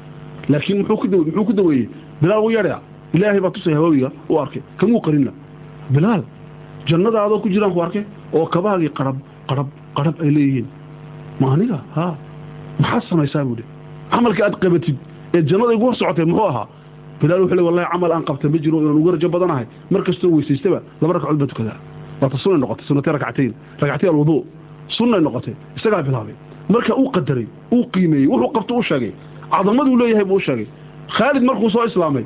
Laakiin 0.50 0.78
muxuu 0.80 1.46
ku 1.46 1.54
daweeyey 1.54 1.88
bilaal 2.22 2.42
wuu 2.44 2.52
yeedhaya 2.56 2.80
ilaahay 3.14 3.40
baa 3.40 3.52
tusay 3.56 3.74
hawaawiga 3.74 4.10
u 4.30 4.40
arkay. 4.40 4.62
Kamuu 4.80 5.02
qarina 5.06 5.32
bilaal 5.94 6.22
jannadaadoo 6.90 7.40
ku 7.44 7.50
jiraan 7.50 7.74
ku 7.74 7.82
arkay 7.82 8.04
oo 8.34 8.46
kabaagii 8.46 8.90
qarab 8.98 9.18
qarab 9.50 9.68
qarab 9.98 10.16
ay 10.24 10.32
leeyihiin. 10.36 10.68
Ma 11.40 11.54
aniga? 11.54 11.80
Ha. 11.96 12.16
Maxaad 12.80 13.04
samaysaa 13.10 13.44
buuhi 13.46 13.64
camalka 14.12 14.42
aad 14.46 14.56
qabatid 14.64 14.98
ee 15.36 15.42
jannada 15.50 15.74
igu 15.76 15.86
hor 15.86 15.96
socotay 15.96 16.26
muxuu 16.26 16.48
ahaa? 16.52 16.68
Bilaal 17.22 17.42
wuxuu 17.44 17.56
le 17.56 17.62
wallahi 17.68 17.88
camal 17.92 18.12
aan 18.12 18.24
qabta 18.30 18.50
ma 18.50 18.58
jiro 18.64 18.78
inaan 18.82 18.98
uga 19.02 19.12
rajo 19.16 19.30
badanahay. 19.36 19.66
Mar 19.92 20.02
kastoo 20.08 20.32
weysaystaba 20.36 20.80
laba 21.02 21.14
ragcadood 21.16 21.40
baa 21.40 21.48
tukadaa 21.52 21.78
waata 22.22 22.38
sunnay 22.44 22.60
noqotay 22.64 22.86
sunnatay 22.88 23.14
rakcatayn 23.16 23.52
rakcatay 23.82 24.10
alwuduu 24.10 24.40
sunnay 24.98 25.22
noqotay. 25.28 25.54
Isagaa 25.78 26.02
bilaabay 26.08 26.36
marka 26.70 26.94
uu 27.02 27.10
qadaray 27.16 27.48
uu 27.76 27.84
qiimeeyey 27.94 28.28
wuxuu 28.28 28.52
qabto 28.56 28.74
u 28.78 28.84
sheegay. 28.84 29.12
Cadamaduu 29.52 29.98
leeyahay 30.02 30.26
buu 30.26 30.36
u 30.36 30.40
sheegay. 30.48 30.68
Khaalid 31.18 31.44
markuu 31.44 31.70
soo 31.70 31.86
islaamay 31.86 32.26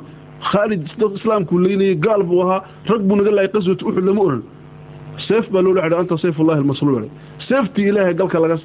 khaalid 0.50 0.82
islaamkuu 1.18 1.58
leynayay 1.64 1.94
gaal 2.04 2.22
buu 2.22 2.40
ahaa 2.44 2.60
rag 2.90 3.02
buu 3.08 3.16
naga 3.16 3.30
laayay 3.30 3.52
qaswat 3.54 3.82
uxud 3.82 4.04
lama 4.08 4.22
oran. 4.22 4.42
Seef 5.26 5.44
baa 5.52 5.62
loo 5.62 5.74
leexday 5.74 5.98
anta 6.00 6.16
sayfullahi 6.18 6.58
almasluul 6.58 7.06
seeftii 7.48 7.88
ilaahay 7.90 8.14
galka 8.14 8.38
laga 8.44 8.56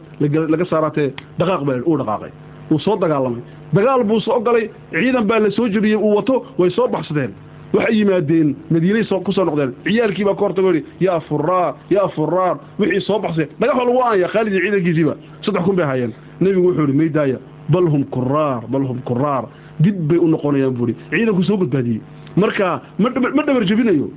laga 0.53 0.65
saaraatee 0.71 1.09
dhaqaaq 1.39 1.61
baa 1.67 1.77
uu 1.89 1.97
dhaqaaqay 2.01 2.31
uu 2.71 2.79
soo 2.79 2.95
dagaalamay. 3.03 3.41
Dagaal 3.73 4.03
buu 4.09 4.19
soo 4.19 4.39
galay 4.47 4.65
ciidan 4.91 5.25
baa 5.29 5.39
la 5.39 5.49
soo 5.57 5.67
jiriyey 5.73 5.95
uu 6.05 6.15
wato 6.17 6.35
way 6.59 6.69
soo 6.77 6.87
baxsadeen 6.87 7.31
waxay 7.73 7.95
yimaadeen 7.99 8.55
madiinay 8.71 9.03
ku 9.25 9.31
soo 9.31 9.45
noqdeen. 9.45 9.73
Ciyaalkii 9.85 10.25
baa 10.25 10.35
ka 10.35 10.41
hortago 10.41 10.71
yidhi 10.73 10.85
yaa 10.99 11.19
furaar 11.19 11.75
yaa 11.89 12.07
furaar 12.15 12.57
wixii 12.79 13.01
soo 13.01 13.19
baxsay. 13.19 13.47
Dhagax 13.59 13.77
lagu 13.77 13.99
aanaya 14.03 14.27
khaalid 14.27 14.53
iyo 14.53 14.61
ciidankiisiiba 14.63 15.13
saddex 15.41 15.63
kun 15.65 15.75
bay 15.75 15.85
hayeen 15.85 16.11
nebigu 16.41 16.67
wuxuu 16.67 16.81
yidhi 16.81 16.97
maydaaya 16.97 17.37
bal 17.69 17.85
hum 17.93 18.03
kuraar 18.05 18.61
bal 18.67 18.83
hum 18.89 18.99
kuraar. 19.05 19.45
Dib 19.79 19.95
bay 20.07 20.17
u 20.17 20.27
noqonayaan 20.27 20.73
buuri 20.73 20.95
ciidanku 21.11 21.43
soo 21.43 21.57
badbaadiyey. 21.57 22.01
Marka 22.35 22.81
ma 22.97 23.09
dhabar 23.45 23.63
jebinayo. 23.65 24.09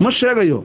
Ma 0.00 0.10
sheegayo. 0.10 0.64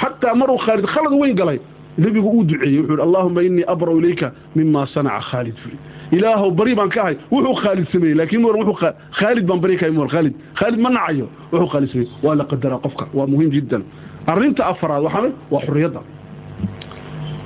Xataa 0.00 0.34
maruu 0.34 0.58
khaalid 0.58 0.86
khalad 0.86 1.12
weyn 1.20 1.34
galay 1.36 1.58
nebigu 1.98 2.28
uu 2.28 2.44
duceeyey. 2.44 2.78
Wuxuu 2.80 2.92
yidhi 2.92 3.02
allaahuma 3.02 3.42
innii 3.42 3.64
abra'u 3.68 3.98
ilayka 4.00 4.32
mima 4.56 4.86
sanaca 4.86 5.20
khaalid. 5.30 5.54
buuri 5.62 5.78
ilaahow 6.12 6.50
bari 6.58 6.74
baan 6.74 6.88
ka 6.94 7.00
ahay 7.02 7.16
wuxuu 7.30 7.54
khaalid 7.62 7.86
sameeyey 7.92 8.14
laakiin 8.20 8.44
war 8.44 8.56
wuxuu 8.56 8.76
khaalid 9.18 9.46
baan 9.48 9.60
bari 9.64 9.76
ka 9.76 9.86
ahay 9.86 10.08
khaalid. 10.14 10.34
Khaalid 10.58 10.80
ma 10.84 10.90
nacayo 10.90 11.26
wuxuu 11.52 11.68
khaalid 11.72 11.88
sameeyey. 11.92 12.10
Waa 12.22 12.34
la 12.40 12.44
qadaraa 12.44 12.78
qofka 12.84 13.04
waa 13.14 13.26
muhiim 13.26 13.50
jiddan. 13.56 13.82
Arrinta 14.26 14.62
afaraad 14.72 15.02
waxaa 15.06 15.30
waa 15.50 15.60
xurriyadda. 15.66 16.00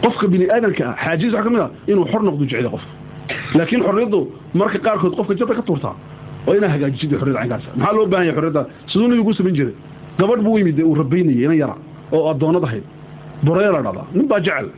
Qofka 0.03 0.27
bini 0.33 0.47
aadamka 0.51 0.85
ah 0.91 0.97
xaajiis 1.05 1.33
waxaa 1.33 1.45
ka 1.47 1.51
mid 1.51 1.61
ah 1.61 1.71
inuu 1.91 2.05
xor 2.11 2.23
noqdo 2.23 2.45
jecel 2.51 2.69
qofka. 2.75 2.91
Laakiin 3.55 3.83
xorriyaddu 3.87 4.21
marka 4.55 4.79
qaarkood 4.87 5.15
qofka 5.19 5.35
jadda 5.39 5.55
ka 5.59 5.63
tuurtaa 5.63 5.95
oo 6.47 6.55
inaa 6.59 6.69
hagaajisid 6.75 7.11
xorriyadda 7.21 7.41
caynkaas. 7.41 7.65
Maxaa 7.77 7.93
loo 7.97 8.07
baahan 8.07 8.27
yahay 8.27 8.37
xorriyadda 8.39 8.63
siduu 8.91 9.09
nabigu 9.09 9.33
samayn 9.39 9.55
jiray. 9.59 9.75
Gabadh 10.19 10.43
buu 10.45 10.59
yimid 10.59 10.79
uu 10.83 10.95
rabaynayay 10.95 11.45
inan 11.47 11.57
yara 11.63 11.77
oo 12.13 12.29
addoonad 12.31 12.65
ahayd 12.65 12.85
boreela 13.47 13.81
dhada 13.87 14.03
nin 14.15 14.27
baa 14.29 14.41
jecel. 14.41 14.69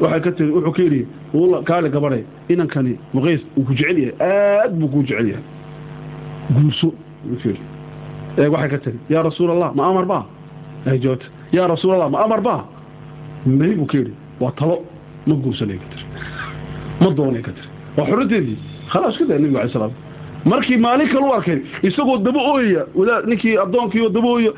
Waxay 0.00 0.20
ka 0.20 0.30
tiri 0.36 0.50
wuxuu 0.52 0.72
ka 0.76 0.82
yidhi 0.82 1.06
kaale 1.68 1.88
gabadhe 1.90 2.20
inankani 2.48 2.92
muqays 3.14 3.40
uu 3.58 3.64
ku 3.64 3.72
jecel 3.74 3.98
yahay 3.98 4.14
aad 4.20 4.72
buu 4.80 4.88
kuu 4.88 5.02
jecel 5.02 5.28
yahay 5.32 5.44
guurso 6.54 6.88
eeg 8.38 8.50
waxay 8.52 8.68
ka 8.70 8.78
tiri 8.84 8.98
yaa 9.10 9.22
rasuul 9.22 9.50
allah 9.50 9.70
ma 9.74 9.84
amar 9.90 10.04
baa 10.12 10.24
ay 10.86 10.98
jawaabta 11.04 11.26
yaa 11.52 11.66
rasuul 11.74 11.94
allah 11.96 12.10
ma 12.10 12.24
amar 12.24 12.40
baa 12.48 12.60
may 13.46 13.72
buu 13.78 13.86
ka 13.86 13.98
yidhi 13.98 14.12
waa 14.40 14.52
talo 14.58 14.76
ma 15.26 15.34
guursanay 15.34 15.78
ka 15.82 15.86
tiri 15.92 16.04
ma 17.00 17.08
doonay 17.18 17.42
ka 17.46 17.52
tiri 17.56 17.68
waa 17.96 18.06
xorriyadeedii 18.10 18.56
khalaas 18.92 19.16
ka 19.18 19.24
daa 19.30 19.38
nebigu 19.42 19.58
alay 19.58 19.72
salaam 19.76 19.92
markii 20.52 20.76
maalin 20.86 21.08
kale 21.12 21.26
u 21.28 21.32
arkay 21.38 21.58
isagoo 21.88 22.18
daba 22.26 22.40
ooyaya 22.52 22.82
wadaad 22.98 23.24
ninkii 23.30 23.56
addoonkii 23.64 24.02
oo 24.06 24.08
daba 24.16 24.28
ooya 24.36 24.52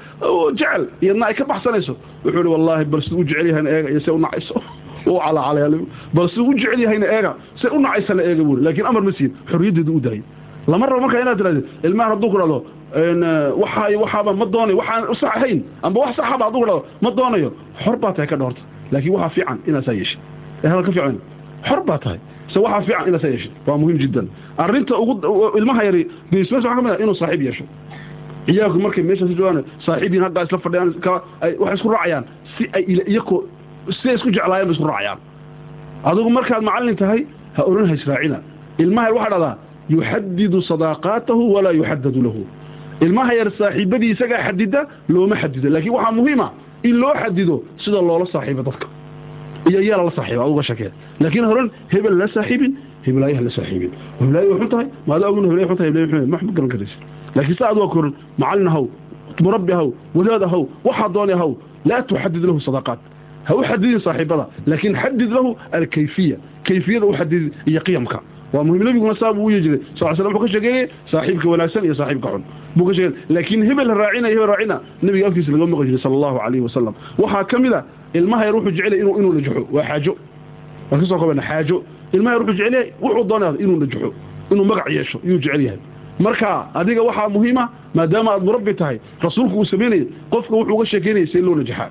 jecel 0.59 0.83
iyadna 1.05 1.27
ay 1.31 1.35
ka 1.35 1.45
baxsanayso 1.53 1.95
wuxuu 2.25 2.41
ihi 2.45 2.51
wallaahi 2.55 2.85
bal 2.93 3.03
siduu 3.03 3.21
u 3.21 3.25
jecel 3.25 3.47
yahayna 3.51 3.71
eega 3.77 3.89
iyo 3.91 4.01
se 4.07 4.11
u 4.11 4.19
nacayso 4.19 4.57
u 5.07 5.19
calacalay 5.25 5.81
bal 6.15 6.29
siduu 6.29 6.49
u 6.51 6.55
jecel 6.59 6.81
yahayna 6.85 7.07
eega 7.17 7.33
se 7.61 7.67
u 7.69 7.79
nacaysana 7.85 8.23
eega 8.29 8.43
buuri. 8.45 8.61
Laakiin 8.67 8.87
amar 8.91 9.03
ma 9.03 9.13
siin 9.19 9.31
xorriyaddeedu 9.51 9.93
u 9.97 10.01
daayay 10.07 10.23
lama 10.71 10.87
rabo 10.87 11.01
markaa 11.05 11.21
inaad 11.25 11.39
tirahdid 11.41 11.65
ilmahan 11.87 12.11
hadduu 12.15 12.31
ku 12.33 12.39
dhahdo 12.41 12.59
waxaa 13.63 13.97
waxaaba 14.03 14.31
ma 14.41 14.47
doonayo 14.55 14.77
waxaan 14.81 15.03
sax 15.21 15.31
ahayn 15.37 15.59
amba 15.87 15.99
wax 16.03 16.17
saxaba 16.19 16.45
hadduu 16.47 16.61
ku 16.63 16.67
dhahdo 16.67 16.85
ma 17.05 17.11
doonayo. 17.19 17.51
Xor 17.85 17.97
baa 18.03 18.13
tahay 18.17 18.27
ka 18.33 18.37
dhahorta 18.41 18.61
laakiin 18.93 19.13
waxaa 19.15 19.29
fiican 19.35 19.59
inaad 19.69 19.85
saa 19.89 19.93
yeeshid. 20.01 20.19
Ee 20.65 20.69
hadal 20.71 20.85
ka 20.89 20.93
fiican. 20.93 21.17
Xor 21.69 21.81
baa 21.89 21.99
tahay. 22.05 22.19
Se 22.53 22.59
waxaa 22.65 22.81
fiican 22.87 23.09
inaad 23.09 23.21
saa 23.25 23.31
yeeshid. 23.35 23.53
Waa 23.67 23.77
muhiim 23.81 23.99
jiddan. 24.03 24.27
Arrinta 24.63 24.95
ugu 25.03 25.13
ilmaha 25.59 25.83
yari 25.89 26.03
geesmees 26.33 26.65
waxaa 26.65 26.75
ka 26.77 26.83
mid 26.85 26.93
ah 26.95 27.01
inuu 27.03 27.15
saaxiib 27.21 27.43
yeesho. 27.49 27.65
Ciyaalku 28.47 28.79
markay 28.85 29.03
meeshaas 29.09 29.31
joogaan 29.39 29.65
saaxiibiin 29.87 30.23
haggaa 30.27 30.43
isla 30.47 30.59
fadhiyaan 30.65 30.91
waxay 31.63 31.75
isku 31.79 31.89
raacayaan 31.95 32.25
si 32.57 32.63
ay 32.77 32.83
iyakoo 33.13 33.39
siday 33.97 34.15
isku 34.19 34.31
jeclaayeen 34.37 34.69
ba 34.69 34.87
raacayaan. 34.93 35.19
Adigu 36.11 36.31
markaad 36.39 36.63
macallin 36.69 36.97
tahay 37.03 37.21
ha 37.57 37.63
oran 37.71 37.87
ha 37.91 37.95
israacina. 37.95 38.39
Ilmaha 38.83 39.09
waxaa 39.17 39.31
dhahdaa 39.35 39.55
yuxadidu 39.95 40.59
sadaaqaatahu 40.71 41.43
walaa 41.55 41.73
yuxadadu 41.81 42.21
lahu. 42.27 42.43
Ilmaha 43.07 43.33
yar 43.39 43.49
saaxiibadii 43.59 44.11
isagaa 44.15 44.41
xadida 44.47 44.81
looma 45.09 45.37
xadido 45.43 45.69
laakiin 45.75 45.95
waxaa 45.97 46.13
muhiima 46.19 46.47
in 46.89 46.95
loo 47.03 47.15
xadido 47.23 47.57
sida 47.83 47.99
loola 48.09 48.27
saaxiibo 48.35 48.63
dadka. 48.69 48.87
Iyo 49.69 49.81
yaa 49.89 49.99
lala 50.01 50.13
saaxiiba 50.19 50.43
aduga 50.47 50.63
shakee 50.71 50.91
laakiin 51.23 51.45
horan 51.51 51.69
hebel 51.93 52.15
la 52.21 52.27
saaxiibin 52.37 52.73
hebelaayaha 53.07 53.43
la 53.47 53.51
saaxiibin. 53.59 53.91
Hebelaayo 54.21 54.59
xun 54.61 54.69
tahay 54.73 54.87
maada 55.09 55.25
ogna 55.31 55.47
hebelay 55.49 55.67
xun 55.69 55.77
tahay 55.79 55.91
hebelay 55.91 56.09
xun 56.11 56.31
ma 56.33 56.37
xun 56.41 56.51
garan 56.57 56.71
karaysa. 56.75 56.97
Laakiin 57.37 57.57
sa 57.59 57.65
aad 57.69 57.79
waa 57.83 57.89
koran 57.95 58.13
macallin 58.41 58.69
ahaw 58.73 58.85
murabbi 59.45 59.73
ahaw 59.77 59.89
wadaad 60.17 60.43
ahaw 60.49 60.63
waxaa 60.87 61.09
dooni 61.17 61.33
ahaw 61.39 61.51
laa 61.89 62.03
tuxadid 62.09 62.43
lahu 62.49 62.61
sadaqaat 62.69 63.01
ha 63.49 63.55
u 63.57 63.63
xadidin 63.65 64.01
saaxiibada 64.07 64.45
laakiin 64.67 64.95
xadid 65.03 65.31
lahu 65.37 65.57
alkayfiya. 65.73 66.37
Kayfiyada 66.65 67.07
u 67.07 67.13
xadid 67.19 67.53
iyo 67.67 67.81
qiyamka. 67.81 68.21
Waa 68.53 68.65
muhiim 68.65 68.85
nabiguna 68.85 69.15
saa 69.21 69.33
buu 69.33 69.45
u 69.47 69.51
yeeji 69.51 69.69
jiray 69.69 69.81
sal 69.99 70.17
slam 70.17 70.33
wuxuu 70.33 70.41
ka 70.47 70.49
sheegeeyey 70.53 70.89
saaxiibka 71.11 71.49
wanaagsan 71.49 71.85
iyo 71.85 71.95
saaxiibka 71.95 72.29
xun. 72.33 72.43
Buu 72.77 72.87
ka 72.89 72.95
sheegay 72.95 73.13
laakiin 73.29 73.63
hebel 73.69 73.89
raacina 74.01 74.29
hebel 74.29 74.47
raacina 74.53 74.77
nabiga 75.03 75.27
afkiisa 75.29 75.53
laga 75.53 75.67
maqli 75.67 75.87
jiray 75.89 76.03
sala 76.03 76.15
allahu 76.19 76.39
calayhi 76.39 76.65
wasalam 76.69 76.95
waxaa 77.19 77.45
ka 77.45 77.59
mid 77.59 77.73
a 77.73 77.85
ilmaha 78.15 78.45
yar 78.45 78.55
wuxuu 78.57 78.71
jecelay 78.77 79.01
inuu 79.01 79.19
inuu 79.19 79.33
najaxo. 79.33 79.63
Waa 79.73 79.83
xaajo. 79.89 80.13
Waan 80.91 81.01
ka 81.01 81.07
soo 81.07 81.19
kobana 81.19 81.43
xaajo. 81.43 81.77
Ilmaha 82.13 82.33
yar 82.35 82.43
wuxuu 82.43 82.57
jecel 82.57 82.73
yahay 82.75 82.93
wuxuu 83.03 83.25
doonaya 83.29 83.53
inuu 83.61 83.77
najaxo 83.81 84.13
inuu 84.53 84.65
magac 84.65 84.89
yeesho 84.91 85.19
yuu 85.25 85.39
jecel 85.39 85.61
yahay. 85.61 85.79
Marka 86.21 86.69
adiga 86.75 87.03
waxaa 87.03 87.29
muhiima 87.29 87.69
maadaama 87.95 88.31
aad 88.33 88.43
murabbi 88.45 88.75
tahay 88.75 88.99
rasuulku 89.23 89.57
uu 89.59 89.65
samaynayay 89.65 90.07
qofka 90.31 90.55
wuxuu 90.57 91.01
uga 91.01 91.41
loo 91.47 91.55
najaxaa 91.55 91.91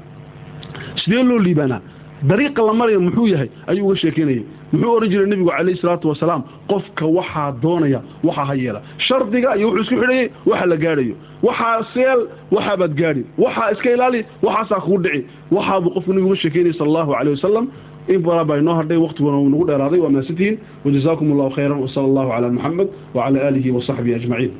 sidee 1.01 1.23
loo 1.29 1.39
liibaanaa? 1.45 1.81
Dariiqa 2.29 2.61
la 2.67 2.73
maraya 2.79 2.99
muxuu 3.05 3.27
yahay? 3.33 3.49
Ayuu 3.69 3.85
uga 3.87 3.95
sheekeynayay. 4.01 4.43
Muxuu 4.71 4.91
oran 4.97 5.09
jiray 5.11 5.27
nebigu 5.31 5.49
calayhi 5.57 5.79
salaatu 5.81 6.05
wasalaam 6.11 6.41
qofka 6.71 7.05
waxaa 7.17 7.51
doonaya 7.63 7.99
waxaa 8.27 8.45
ha 8.49 8.55
yeela 8.63 8.79
shardiga 9.07 9.49
iyo 9.57 9.67
wuxuu 9.69 9.81
isku 9.83 9.95
xidhayay 10.01 10.27
waxa 10.49 10.65
la 10.71 10.77
gaadhayo. 10.83 11.15
Waxaa 11.47 11.83
seel 11.93 12.19
waxaabaad 12.55 12.93
gaadhi. 13.01 13.21
Waxaa 13.43 13.69
iska 13.73 13.89
ilaali 13.95 14.19
waxaasaa 14.45 14.79
kuu 14.85 14.97
dhici. 15.03 15.19
Waxaabuu 15.55 15.91
qofku 15.95 16.09
nebigu 16.13 16.27
uga 16.31 16.39
sheekeynayay 16.43 16.73
sala 16.77 16.87
allahu 16.89 17.11
calayh 17.17 17.31
wasalam 17.37 17.65
in 18.13 18.19
badan 18.25 18.45
baa 18.49 18.57
inoo 18.61 18.75
hadhay 18.79 18.97
waqtiguna 19.05 19.37
uu 19.43 19.49
nagu 19.53 19.65
dheeraaday 19.69 19.99
waa 20.03 20.09
mahadsantihiin 20.15 20.55
wajazaakum 20.85 21.27
allahu 21.33 21.51
khayran 21.55 21.79
wasala 21.85 22.05
allahu 22.09 22.29
calaa 22.33 22.51
muxamed 22.57 22.87
wacala 23.17 23.37
aalihi 23.47 23.69
wasaxbihi 23.77 24.13
ajmaciin 24.19 24.51